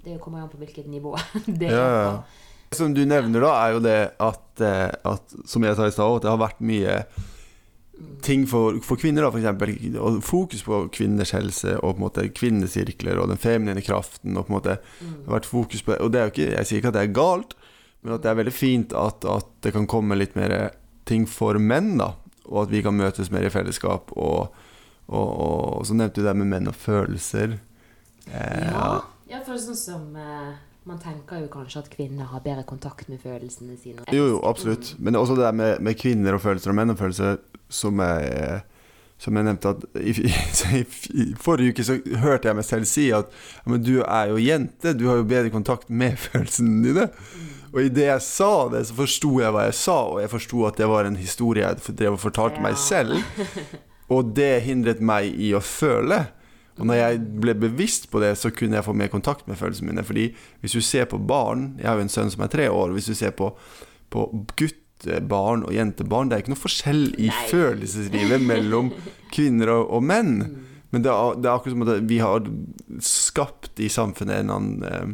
Det 0.03 0.19
kommer 0.21 0.39
jo 0.39 0.43
an 0.45 0.51
på 0.53 0.57
hvilket 0.61 0.87
nivå 0.87 1.17
det 1.59 1.71
Ja, 1.73 1.81
er 1.83 2.03
ja. 2.03 2.13
på. 2.21 2.77
Som 2.77 2.93
du 2.93 3.01
nevner, 3.05 3.41
da, 3.41 3.51
er 3.65 3.73
jo 3.73 3.79
det 3.83 3.97
at, 4.19 4.61
eh, 4.61 4.91
at 5.11 5.35
Som 5.45 5.63
jeg 5.67 5.75
sa 5.75 5.87
i 5.87 5.91
stad, 5.91 6.15
at 6.15 6.21
det 6.21 6.29
har 6.31 6.37
vært 6.39 6.61
mye 6.61 7.01
ting 8.25 8.45
for, 8.49 8.77
for 8.85 8.99
kvinner, 8.99 9.23
da, 9.25 9.29
for 9.31 9.39
eksempel. 9.41 9.73
Og 9.99 10.19
fokus 10.23 10.63
på 10.65 10.81
kvinners 10.95 11.31
helse 11.35 11.75
og 11.79 11.95
på 11.95 11.97
en 11.97 12.03
måte 12.05 12.25
kvinnesirkler 12.35 13.19
og 13.21 13.29
den 13.31 13.39
feminine 13.41 13.83
kraften. 13.85 14.37
Og 14.37 14.47
på 14.47 14.53
en 14.53 14.57
måte 14.57 14.77
har 14.79 15.33
vært 15.37 15.49
fokus 15.49 15.83
på 15.85 15.93
det. 15.93 15.99
Og 16.05 16.11
det 16.13 16.19
er 16.21 16.27
jo 16.27 16.33
ikke, 16.35 16.49
jeg 16.57 16.69
sier 16.69 16.81
ikke 16.81 16.91
at 16.93 16.97
det 16.99 17.03
er 17.07 17.17
galt, 17.19 17.55
men 18.01 18.15
at 18.15 18.23
det 18.23 18.31
er 18.31 18.39
veldig 18.39 18.55
fint 18.55 18.93
at, 18.95 19.25
at 19.27 19.49
det 19.65 19.73
kan 19.75 19.87
komme 19.91 20.15
litt 20.19 20.35
mer 20.39 20.55
ting 21.09 21.25
for 21.27 21.57
menn, 21.59 21.97
da. 21.99 22.13
Og 22.49 22.63
at 22.65 22.71
vi 22.73 22.81
kan 22.85 22.95
møtes 22.97 23.31
mer 23.33 23.45
i 23.45 23.51
fellesskap. 23.53 24.13
Og, 24.17 24.53
og, 25.09 25.29
og 25.79 25.85
så 25.89 25.97
nevnte 25.97 26.21
du 26.21 26.27
det 26.27 26.35
med 26.39 26.49
menn 26.53 26.69
og 26.71 26.77
følelser. 26.79 27.57
Eh, 28.29 28.69
Ja, 28.69 29.01
ja, 29.29 29.43
for 29.45 29.59
sånn 29.61 29.77
som 29.77 30.15
eh, 30.17 30.53
Man 30.87 30.99
tenker 31.01 31.41
jo 31.43 31.49
kanskje 31.51 31.83
at 31.83 31.91
kvinner 31.91 32.29
har 32.31 32.41
bedre 32.43 32.63
kontakt 32.67 33.09
med 33.11 33.19
følelsene 33.21 33.75
sine. 33.77 34.05
Jo, 34.15 34.25
jo, 34.33 34.39
absolutt. 34.47 34.93
Men 34.97 35.13
det 35.13 35.19
er 35.19 35.25
også 35.25 35.35
det 35.37 35.45
der 35.45 35.57
med, 35.59 35.81
med 35.85 35.97
kvinner 35.99 36.37
og 36.37 36.43
følelser 36.43 36.71
og 36.71 36.77
menn 36.79 36.93
og 36.93 36.99
følelser 37.01 37.37
som 37.69 37.99
jeg, 38.01 38.61
som 39.19 39.37
jeg 39.37 39.47
nevnte 39.49 39.73
at 39.75 39.83
i, 39.99 40.13
i, 40.79 40.85
i 41.23 41.27
forrige 41.37 41.75
uke 41.75 41.85
så 41.85 41.99
hørte 42.23 42.49
jeg 42.49 42.57
meg 42.57 42.67
selv 42.67 42.89
si 42.89 43.09
at 43.13 43.29
men 43.69 43.83
du 43.83 43.99
er 44.05 44.31
jo 44.31 44.39
jente, 44.41 44.95
du 44.95 45.05
har 45.11 45.19
jo 45.19 45.27
bedre 45.29 45.53
kontakt 45.53 45.91
med 45.91 46.17
følelsene 46.29 46.81
dine. 46.87 47.07
Og 47.69 47.83
idet 47.85 48.07
jeg 48.07 48.25
sa 48.25 48.53
det, 48.71 48.87
så 48.89 48.95
forsto 48.97 49.35
jeg 49.43 49.53
hva 49.53 49.67
jeg 49.67 49.77
sa, 49.77 49.99
og 50.15 50.23
jeg 50.23 50.31
forsto 50.31 50.65
at 50.65 50.79
det 50.79 50.89
var 50.89 51.05
en 51.05 51.19
historie 51.19 51.67
jeg 51.67 51.99
drev 51.99 52.15
og 52.15 52.23
fortalte 52.23 52.63
meg 52.63 52.79
selv. 52.81 53.19
Og 54.09 54.31
det 54.33 54.63
hindret 54.65 55.03
meg 55.05 55.35
i 55.37 55.51
å 55.53 55.59
føle. 55.61 56.23
Og 56.79 56.87
når 56.87 56.99
jeg 56.99 57.21
ble 57.43 57.55
bevisst 57.59 58.09
på 58.11 58.21
det, 58.23 58.33
så 58.39 58.51
kunne 58.55 58.79
jeg 58.79 58.87
få 58.87 58.95
mer 58.95 59.11
kontakt 59.11 59.47
med 59.49 59.59
følelsene 59.59 59.91
mine. 59.91 60.05
Fordi 60.07 60.29
hvis 60.63 60.77
du 60.77 60.81
ser 60.81 61.09
på 61.11 61.19
barn 61.19 61.73
Jeg 61.79 61.89
har 61.89 61.99
jo 61.99 62.05
en 62.07 62.13
sønn 62.13 62.31
som 62.31 62.45
er 62.45 62.51
tre 62.53 62.69
år. 62.71 62.93
Hvis 62.95 63.09
du 63.11 63.15
ser 63.17 63.35
på, 63.35 63.51
på 64.09 64.25
guttebarn 64.59 65.65
og 65.67 65.75
jentebarn, 65.75 66.29
det 66.29 66.37
er 66.37 66.45
ikke 66.45 66.55
noe 66.55 66.63
forskjell 66.63 67.03
i 67.17 67.29
Nei. 67.29 67.45
følelseslivet 67.51 68.45
mellom 68.47 68.93
kvinner 69.33 69.75
og, 69.75 69.89
og 69.97 70.05
menn. 70.07 70.35
Men 70.89 71.05
det 71.05 71.11
er, 71.13 71.35
det 71.37 71.49
er 71.49 71.55
akkurat 71.55 71.75
som 71.75 71.85
at 71.85 72.07
vi 72.09 72.21
har 72.23 72.47
skapt 73.05 73.79
i 73.83 73.91
samfunnet 73.93 74.43
en 74.43 74.55
annen 74.55 74.85
eh, 74.87 75.09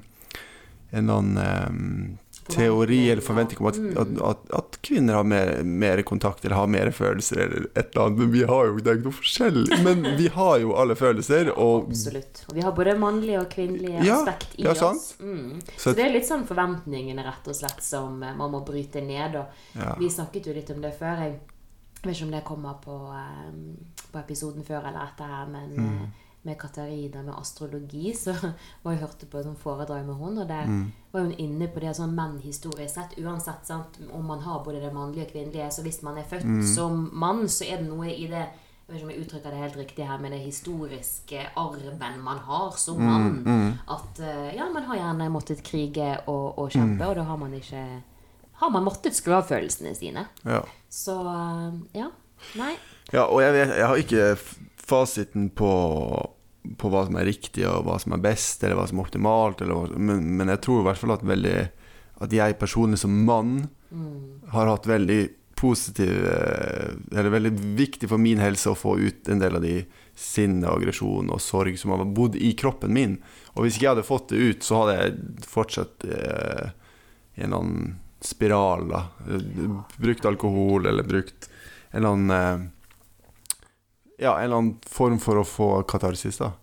En 0.95 1.09
annen 1.11 1.37
eh, 1.41 2.21
teori 2.47 3.09
eller 3.09 3.21
forventning 3.25 3.59
om 3.59 3.67
at, 3.67 3.77
at, 3.97 4.11
at, 4.29 4.41
at 4.59 4.77
kvinner 4.85 5.17
har 5.17 5.23
mer, 5.23 5.63
mer 5.63 6.01
kontakt 6.01 6.45
eller 6.45 6.55
har 6.55 6.67
mer 6.67 6.91
følelser 6.93 7.39
eller 7.45 7.65
et 7.73 7.89
eller 7.95 8.05
annet. 8.05 8.19
Men 8.19 8.31
vi 8.31 8.43
har 8.43 8.67
jo 8.69 8.75
det 8.77 8.91
er 8.91 8.99
ikke 8.99 9.09
noe 9.09 9.17
forskjell. 9.19 9.59
Men 9.87 10.05
vi 10.19 10.27
har 10.35 10.57
jo 10.61 10.75
alle 10.77 10.97
følelser, 10.99 11.49
og 11.55 11.89
Absolutt. 11.89 12.43
Og 12.49 12.59
vi 12.59 12.65
har 12.65 12.75
både 12.77 12.97
mannlige 13.01 13.41
og 13.41 13.49
kvinnelige 13.55 14.05
Ja, 14.05 14.19
aspekt 14.21 14.59
i 14.59 14.67
ja, 14.67 14.75
oss. 14.75 15.15
Mm. 15.19 15.61
Så 15.77 15.95
det 15.97 16.05
er 16.05 16.13
litt 16.13 16.29
sånn 16.29 16.45
forventningene 16.49 17.25
rett 17.25 17.49
og 17.49 17.57
slett 17.57 17.81
som 17.85 18.21
eh, 18.23 18.35
man 18.37 18.53
må 18.53 18.61
bryte 18.67 19.01
ned. 19.01 19.39
Og 19.41 19.79
ja. 19.81 19.95
vi 19.99 20.11
snakket 20.13 20.51
jo 20.51 20.55
litt 20.57 20.69
om 20.75 20.83
det 20.85 20.93
før. 20.99 21.25
Jeg 21.25 21.39
vet 22.03 22.13
ikke 22.13 22.27
om 22.27 22.35
det 22.37 22.43
kommer 22.45 22.77
på, 22.83 22.99
eh, 23.15 24.05
på 24.11 24.21
episoden 24.21 24.67
før 24.67 24.85
eller 24.91 25.09
etter 25.09 25.33
her, 25.37 25.49
men 25.49 25.73
Mm. 25.75 26.05
Med 26.45 26.57
Katarina 26.61 27.21
med 27.23 27.33
astrologi, 27.39 28.13
så 28.13 28.33
var 28.83 28.91
jeg 28.93 29.01
hørte 29.01 29.25
på 29.25 29.37
et 29.39 29.45
sånt 29.45 29.59
foredrag 29.63 30.05
med 30.05 30.15
henne, 30.19 30.41
og 30.41 30.47
der 30.47 30.65
Mm. 30.67 30.91
var 31.13 31.21
hun 31.21 31.31
inne 31.37 31.67
på 31.67 31.79
det 31.81 31.95
sånn 31.97 32.13
menn 32.15 32.39
historisk 32.43 32.93
sett, 32.93 33.17
uansett 33.17 33.65
sant, 33.65 33.97
om 34.13 34.25
man 34.25 34.39
har 34.39 34.63
både 34.63 34.81
det 34.81 34.93
mannlige 34.93 35.25
og 35.25 35.31
kvinnelige, 35.33 35.71
så 35.71 35.81
hvis 35.81 36.01
man 36.03 36.17
er 36.17 36.23
født 36.29 36.45
Mm. 36.45 36.61
som 36.75 37.09
mann, 37.13 37.47
så 37.47 37.65
er 37.65 37.77
det 37.77 37.89
noe 37.89 38.05
i 38.13 38.27
det 38.27 38.45
jeg 38.87 38.93
vet 38.93 39.01
ikke 39.01 39.05
om 39.05 39.09
jeg 39.15 39.21
uttrykker 39.25 39.49
det 39.51 39.59
helt 39.63 39.77
riktig 39.77 40.05
her, 40.07 40.17
men 40.21 40.31
det 40.31 40.41
historiske 40.45 41.39
arven 41.57 42.21
man 42.23 42.37
har 42.37 42.71
som 42.77 42.97
Mm, 42.97 43.05
mann. 43.43 43.79
At 43.89 44.19
eh, 44.19 44.55
ja, 44.55 44.69
man 44.69 44.83
har 44.83 44.95
gjerne 44.95 45.29
måttet 45.31 45.63
krige 45.63 46.19
og, 46.27 46.59
og 46.59 46.69
kjempe, 46.69 47.01
Mm. 47.03 47.09
og 47.09 47.15
da 47.15 47.23
har 47.23 47.37
man 47.37 47.53
ikke 47.53 48.03
Har 48.53 48.69
man 48.69 48.83
måttet 48.85 49.13
skru 49.15 49.33
av 49.33 49.43
følelsene 49.49 49.95
sine. 49.95 50.27
ja. 50.45 50.61
Så 50.89 51.11
eh, 51.19 51.99
ja. 51.99 52.07
Nei. 52.55 52.75
Ja, 53.11 53.23
og 53.25 53.41
jeg, 53.41 53.53
vet, 53.53 53.75
jeg 53.75 53.87
har 53.87 53.95
ikke 53.95 54.37
fasiten 54.77 55.49
på, 55.49 56.29
på 56.79 56.89
hva 56.91 57.05
som 57.07 57.15
er 57.19 57.27
riktig, 57.29 57.63
og 57.69 57.85
hva 57.87 57.95
som 58.01 58.13
er 58.17 58.21
best, 58.25 58.63
eller 58.63 58.75
hva 58.79 58.87
som 58.89 58.99
er 58.99 59.05
optimalt, 59.07 59.61
eller, 59.61 59.75
hva- 59.85 59.97
men, 60.09 60.23
men 60.39 60.51
jeg 60.53 60.61
tror 60.65 60.81
i 60.81 60.85
hvert 60.89 61.01
fall 61.01 61.13
at, 61.15 61.25
veldig, 61.25 61.55
at 62.25 62.35
jeg 62.35 62.57
personlig 62.61 62.99
som 63.01 63.15
mann 63.27 63.57
har 64.51 64.67
hatt 64.67 64.87
veldig 64.89 65.21
positiv 65.55 66.09
eh, 66.27 66.89
Eller 67.15 67.29
veldig 67.31 67.51
viktig 67.79 68.09
for 68.11 68.19
min 68.19 68.41
helse 68.43 68.67
å 68.73 68.75
få 68.75 68.97
ut 68.99 69.29
en 69.31 69.39
del 69.39 69.55
av 69.55 69.63
de 69.63 69.85
sinne, 70.19 70.67
aggresjon 70.67 71.29
og 71.31 71.39
sorg 71.43 71.77
som 71.79 71.93
har 71.95 72.03
bodd 72.05 72.35
i 72.35 72.49
kroppen 72.59 72.91
min. 72.95 73.13
Og 73.55 73.63
hvis 73.63 73.77
ikke 73.77 73.85
jeg 73.87 73.93
hadde 73.93 74.07
fått 74.07 74.29
det 74.33 74.41
ut, 74.49 74.63
så 74.67 74.81
hadde 74.81 74.97
jeg 74.99 75.47
fortsatt 75.47 76.05
eh, 76.11 76.73
i 77.35 77.43
en 77.43 77.53
eller 77.53 77.61
annen 77.61 77.95
spiral, 78.25 78.83
da. 78.91 79.01
Eh, 79.31 79.79
Brukt 80.01 80.27
alkohol, 80.27 80.87
eller 80.91 81.07
brukt 81.07 81.47
en 81.91 82.01
eller 82.03 82.11
annen 82.17 82.35
eh, 82.35 82.67
Ja, 84.17 84.37
en 84.37 84.45
eller 84.45 84.61
annen 84.61 84.77
form 84.87 85.19
for 85.19 85.41
å 85.41 85.45
få 85.47 85.69
katarsis, 85.89 86.39
da. 86.39 86.53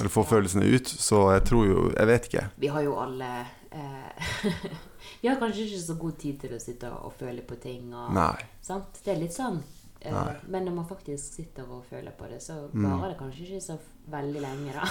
Eller 0.00 0.12
få 0.12 0.24
følelsene 0.24 0.64
ut. 0.64 0.88
Så 0.88 1.26
jeg 1.34 1.44
tror 1.48 1.66
jo 1.68 1.88
Jeg 1.92 2.08
vet 2.08 2.28
ikke. 2.30 2.44
Vi 2.56 2.70
har 2.72 2.84
jo 2.86 2.94
alle 3.00 3.30
eh, 3.70 4.30
Vi 5.20 5.28
har 5.28 5.36
kanskje 5.40 5.66
ikke 5.66 5.82
så 5.82 5.96
god 6.00 6.16
tid 6.20 6.40
til 6.40 6.54
å 6.56 6.60
sitte 6.60 6.88
og 6.92 7.12
føle 7.18 7.44
på 7.44 7.58
ting. 7.60 7.90
Og, 7.92 8.12
Nei. 8.16 8.36
sant? 8.64 9.00
Det 9.04 9.12
er 9.12 9.20
litt 9.20 9.36
sånn 9.36 9.60
Nei. 10.00 10.32
men 10.48 10.64
når 10.64 10.72
man 10.78 10.84
faktisk 10.88 11.34
sitter 11.36 11.66
og 11.68 11.82
føler 11.90 12.12
på 12.16 12.24
det, 12.30 12.38
så 12.42 12.54
Mm. 12.72 12.84
varer 12.88 13.08
det 13.10 13.16
kanskje 13.18 13.42
ikke 13.44 13.60
så 13.60 13.74
veldig 14.10 14.40
lenge, 14.40 14.72
da. 14.72 14.86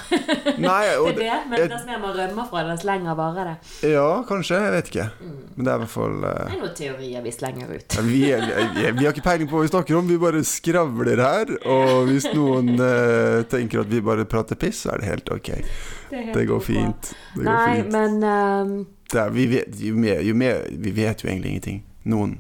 Nei, 0.62 0.84
det 1.08 1.16
det, 1.18 1.38
men 1.50 1.64
dess 1.72 1.86
mer 1.88 1.98
man 2.00 2.14
rømmer 2.14 2.46
fra 2.52 2.62
det, 2.64 2.76
dess 2.76 2.84
lenger 2.86 3.16
varer 3.18 3.50
det. 3.50 3.56
Ja, 3.90 4.24
kanskje. 4.28 4.60
Jeg 4.62 4.72
vet 4.76 4.92
ikke. 4.92 5.08
Mm. 5.20 5.40
Men 5.56 5.66
det 5.66 5.72
er 5.72 5.76
i 5.80 5.84
hvert 5.84 5.94
fall 5.96 6.18
uh... 6.24 6.30
Det 6.30 6.54
er 6.54 6.62
noen 6.62 6.76
teorier 6.78 7.24
vi 7.26 7.32
slenger 7.34 7.72
ut. 7.74 7.96
ja, 7.98 8.04
vi, 8.06 8.22
er, 8.32 8.46
vi, 8.76 8.84
vi 9.00 9.06
har 9.08 9.16
ikke 9.18 9.26
peiling 9.26 9.50
på 9.50 9.58
hva 9.58 9.64
vi 9.66 9.72
snakker 9.74 9.98
om, 9.98 10.08
vi 10.14 10.18
bare 10.22 10.44
skravler 10.46 11.24
her. 11.26 11.56
Og 11.66 12.06
hvis 12.12 12.28
noen 12.36 12.70
uh, 12.78 13.42
tenker 13.50 13.82
at 13.82 13.90
vi 13.90 14.02
bare 14.06 14.28
prater 14.30 14.56
piss, 14.62 14.84
så 14.86 14.94
er 14.94 15.02
det 15.02 15.10
helt 15.10 15.32
ok. 15.34 15.50
Det, 15.50 16.22
helt 16.22 16.34
Det 16.38 16.46
går 16.54 16.62
fint. 16.70 17.10
Det 17.34 17.42
går 17.44 17.50
Nei, 17.50 17.82
fint. 17.82 17.92
men 17.98 18.86
Det 19.10 19.20
er, 19.24 19.34
vi 19.34 19.48
vet, 19.56 19.74
jo 19.82 19.96
mer, 19.98 20.22
jo 20.22 20.36
mer 20.38 20.64
Vi 20.70 20.92
vet 20.94 21.24
jo 21.26 21.30
egentlig 21.30 21.56
ingenting. 21.56 21.82
Noen. 22.06 22.38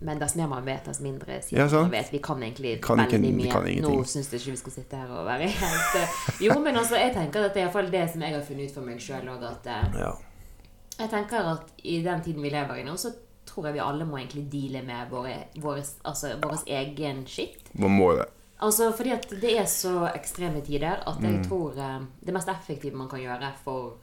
Men 0.00 0.18
dess 0.18 0.34
mer 0.36 0.46
man 0.48 0.64
vet, 0.64 0.84
dess 0.84 1.00
mindre 1.00 1.38
sier 1.42 1.58
Ja, 1.58 1.66
man 1.80 1.90
vet. 1.90 2.10
Vi 2.12 2.18
kan 2.18 2.42
egentlig 2.42 2.80
Kan 2.82 2.98
veldig 2.98 3.34
mye. 3.34 3.50
kan. 3.52 3.64
Nå 3.82 4.04
syns 4.04 4.30
jeg 4.32 4.40
ikke 4.40 4.50
vi 4.50 4.56
skal 4.56 4.72
sitte 4.72 4.96
her 4.96 5.08
og 5.10 5.24
være 5.26 5.48
helt 5.48 5.94
eh, 6.02 6.08
Jo, 6.44 6.58
men 6.60 6.76
altså, 6.76 6.96
jeg 7.00 7.14
tenker 7.14 7.44
at 7.48 7.54
det 7.54 7.62
er 7.62 7.66
iallfall 7.66 7.90
det 7.90 8.10
som 8.12 8.20
jeg 8.22 8.34
har 8.34 8.42
funnet 8.42 8.68
ut 8.70 8.74
for 8.74 8.82
meg 8.82 8.98
sjøl 9.00 9.28
òg, 9.28 9.42
at 9.50 9.66
eh, 9.66 10.00
Ja. 10.02 10.12
Jeg 10.98 11.10
tenker 11.10 11.48
at 11.52 11.72
i 11.84 12.02
den 12.02 12.22
tiden 12.24 12.42
vi 12.42 12.50
lever 12.50 12.78
i 12.80 12.84
nå, 12.84 12.94
så 12.96 13.10
tror 13.46 13.66
jeg 13.66 13.74
vi 13.74 13.80
alle 13.80 14.04
må 14.08 14.16
egentlig 14.18 14.46
deale 14.50 14.82
med 14.82 15.10
våre, 15.10 15.84
altså, 16.04 16.36
vår 16.42 16.62
egen 16.66 17.24
skitt. 17.26 17.68
Man 17.78 17.90
må 17.98 18.14
det. 18.16 18.26
Altså, 18.60 18.90
fordi 18.96 19.10
at 19.12 19.28
det 19.30 19.58
er 19.60 19.66
så 19.68 20.06
ekstreme 20.14 20.62
tider 20.64 21.02
at 21.06 21.20
jeg 21.20 21.32
Mm. 21.40 21.44
tror 21.48 21.76
eh, 21.78 22.00
det 22.24 22.32
mest 22.34 22.48
effektive 22.48 22.96
man 22.96 23.08
kan 23.08 23.20
gjøre 23.20 23.52
for 23.64 23.96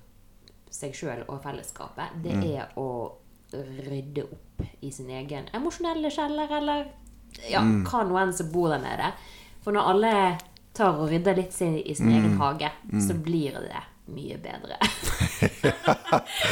seg 0.72 0.94
sjøl 0.94 1.24
og 1.28 1.42
fellesskapet, 1.44 2.22
det 2.24 2.32
Mm. 2.34 2.44
er 2.56 2.68
å 2.78 3.12
rydde 3.54 4.24
opp 4.26 4.62
i 4.82 4.90
sin 4.92 5.10
egen 5.10 5.46
emosjonelle 5.54 6.10
kjeller, 6.12 6.52
eller 6.58 6.86
ja, 7.50 7.62
Mm. 7.62 7.84
hva 7.86 8.04
nå 8.08 8.18
enn 8.22 8.34
som 8.34 8.52
bor 8.52 8.70
der 8.70 8.80
nede. 8.84 9.14
For 9.64 9.72
når 9.74 9.90
alle 9.94 10.38
tar 10.74 10.94
og 11.00 11.10
rydder 11.10 11.36
litt 11.38 11.54
sin, 11.54 11.78
i 11.78 11.94
sin 11.96 12.08
Mm. 12.10 12.18
egen 12.20 12.38
hage, 12.38 12.72
så 13.08 13.14
blir 13.24 13.52
det 13.54 13.84
mye 14.08 14.38
bedre. 14.38 14.78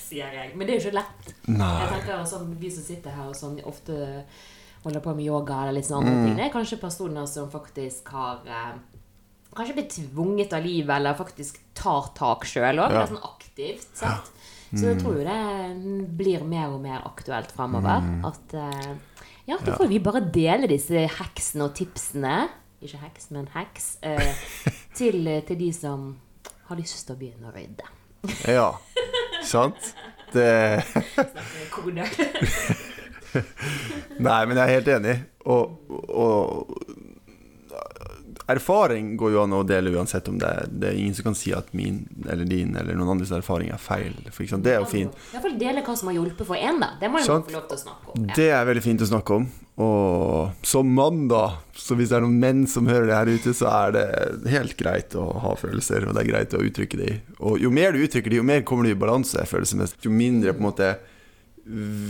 Sier 0.00 0.32
jeg. 0.34 0.54
Men 0.56 0.66
det 0.66 0.74
er 0.74 0.78
jo 0.80 0.88
ikke 0.88 0.96
lett. 0.98 1.34
Jeg 1.46 1.90
tenker 1.92 2.24
sånn, 2.28 2.54
Vi 2.60 2.70
som 2.70 2.82
sitter 2.84 3.10
her 3.14 3.28
og 3.30 3.36
sånn 3.38 3.60
ofte 3.68 4.24
holder 4.84 5.00
på 5.04 5.14
med 5.14 5.24
yoga 5.26 5.60
eller 5.62 5.72
litt 5.76 5.84
sånne 5.86 6.06
andre 6.06 6.14
Mm. 6.14 6.24
ting, 6.26 6.36
det 6.36 6.44
er 6.46 6.52
kanskje 6.58 6.80
personer 6.80 7.26
som 7.28 7.50
faktisk 7.50 8.08
har 8.08 8.40
eh, 8.46 8.78
Kanskje 9.52 9.74
blitt 9.74 9.90
tvunget 9.90 10.52
av 10.52 10.62
livet, 10.64 10.90
eller 10.96 11.12
faktisk 11.14 11.58
tar 11.74 12.02
tak 12.14 12.44
sjøl 12.46 12.78
òg. 12.78 12.92
Ja. 12.92 13.04
Sånn 13.06 13.18
aktivt 13.20 13.96
sett. 13.98 14.30
Så 14.70 14.86
jeg 14.86 14.98
tror 15.00 15.16
jo 15.18 15.24
det 15.26 16.10
blir 16.18 16.44
mer 16.46 16.68
og 16.70 16.80
mer 16.84 17.00
aktuelt 17.08 17.50
framover. 17.52 18.04
At 18.28 18.54
eh, 18.54 18.92
Ja, 19.50 19.56
da 19.66 19.74
får 19.76 19.88
vi 19.90 19.98
bare 19.98 20.20
dele 20.30 20.68
disse 20.70 21.06
heksene 21.18 21.64
og 21.66 21.74
tipsene 21.74 22.48
Ikke 22.80 23.00
heks, 23.02 23.30
men 23.34 23.48
heks. 23.54 23.88
eh, 24.02 24.30
til, 24.98 25.26
til 25.48 25.58
de 25.58 25.72
som 25.74 26.12
har 26.70 26.78
lyst 26.78 27.02
til 27.08 27.16
å 27.16 27.18
begynne 27.18 27.50
å 27.50 27.54
rydde. 27.56 27.88
Ja. 28.46 28.68
Sant? 29.42 29.90
Det. 30.32 30.84
Nei, 34.20 34.40
men 34.46 34.56
jeg 34.56 34.64
er 34.64 34.72
helt 34.76 34.88
enig. 34.94 35.16
Og, 35.50 35.76
og 36.10 36.70
erfaring 38.50 39.14
går 39.20 39.34
jo 39.34 39.42
an 39.44 39.54
å 39.56 39.62
dele 39.66 39.92
uansett 39.94 40.28
om 40.30 40.38
det 40.40 40.48
er 40.48 40.68
Det 40.70 40.90
er 40.90 40.98
ingen 41.00 41.16
som 41.16 41.30
kan 41.30 41.38
si 41.38 41.52
at 41.56 41.72
min 41.76 42.02
eller 42.26 42.48
din 42.48 42.76
eller 42.76 42.98
noen 42.98 43.16
andres 43.16 43.32
erfaring 43.34 43.72
er 43.74 43.80
feil. 43.80 44.14
Det 44.24 44.72
er 44.74 44.80
jo 44.80 44.88
fint. 44.90 45.16
Iallfall 45.34 45.58
dele 45.60 45.84
hva 45.86 45.96
som 45.98 46.10
har 46.10 46.18
hjulpet 46.18 46.48
for 46.48 46.58
én, 46.58 46.80
da. 46.82 46.94
Det 47.00 47.10
må 47.10 47.22
jo 47.22 47.40
få 47.40 47.56
lov 47.56 47.66
til 47.70 47.78
å 47.78 47.82
snakke 47.84 48.14
om. 48.14 48.24
Ja. 48.28 48.36
Det 48.38 48.48
er 48.58 48.70
veldig 48.70 48.84
fint 48.84 49.04
å 49.04 49.10
snakke 49.10 49.40
om. 49.40 49.50
Og 49.80 50.66
som 50.66 50.90
mann, 50.92 51.22
da, 51.30 51.44
så 51.72 51.96
hvis 51.96 52.10
det 52.10 52.18
er 52.18 52.24
noen 52.26 52.40
menn 52.42 52.66
som 52.68 52.88
hører 52.90 53.06
det 53.08 53.16
her 53.16 53.30
ute, 53.32 53.54
så 53.56 53.70
er 53.72 53.94
det 53.96 54.04
helt 54.52 54.76
greit 54.76 55.16
å 55.16 55.30
ha 55.44 55.54
følelser, 55.56 56.04
og 56.04 56.16
det 56.16 56.24
er 56.24 56.32
greit 56.34 56.56
å 56.56 56.60
uttrykke 56.66 57.00
de. 57.00 57.14
Og 57.38 57.56
jo 57.62 57.70
mer 57.72 57.96
du 57.96 58.02
uttrykker 58.04 58.34
de, 58.34 58.42
jo 58.42 58.50
mer 58.50 58.66
kommer 58.68 58.84
du 58.84 58.92
i 58.92 58.98
balanse 58.98 59.46
følelsesmessig. 59.48 60.02
Jo 60.04 60.12
mindre 60.12 60.52
på 60.52 60.60
en 60.60 60.68
måte 60.68 60.92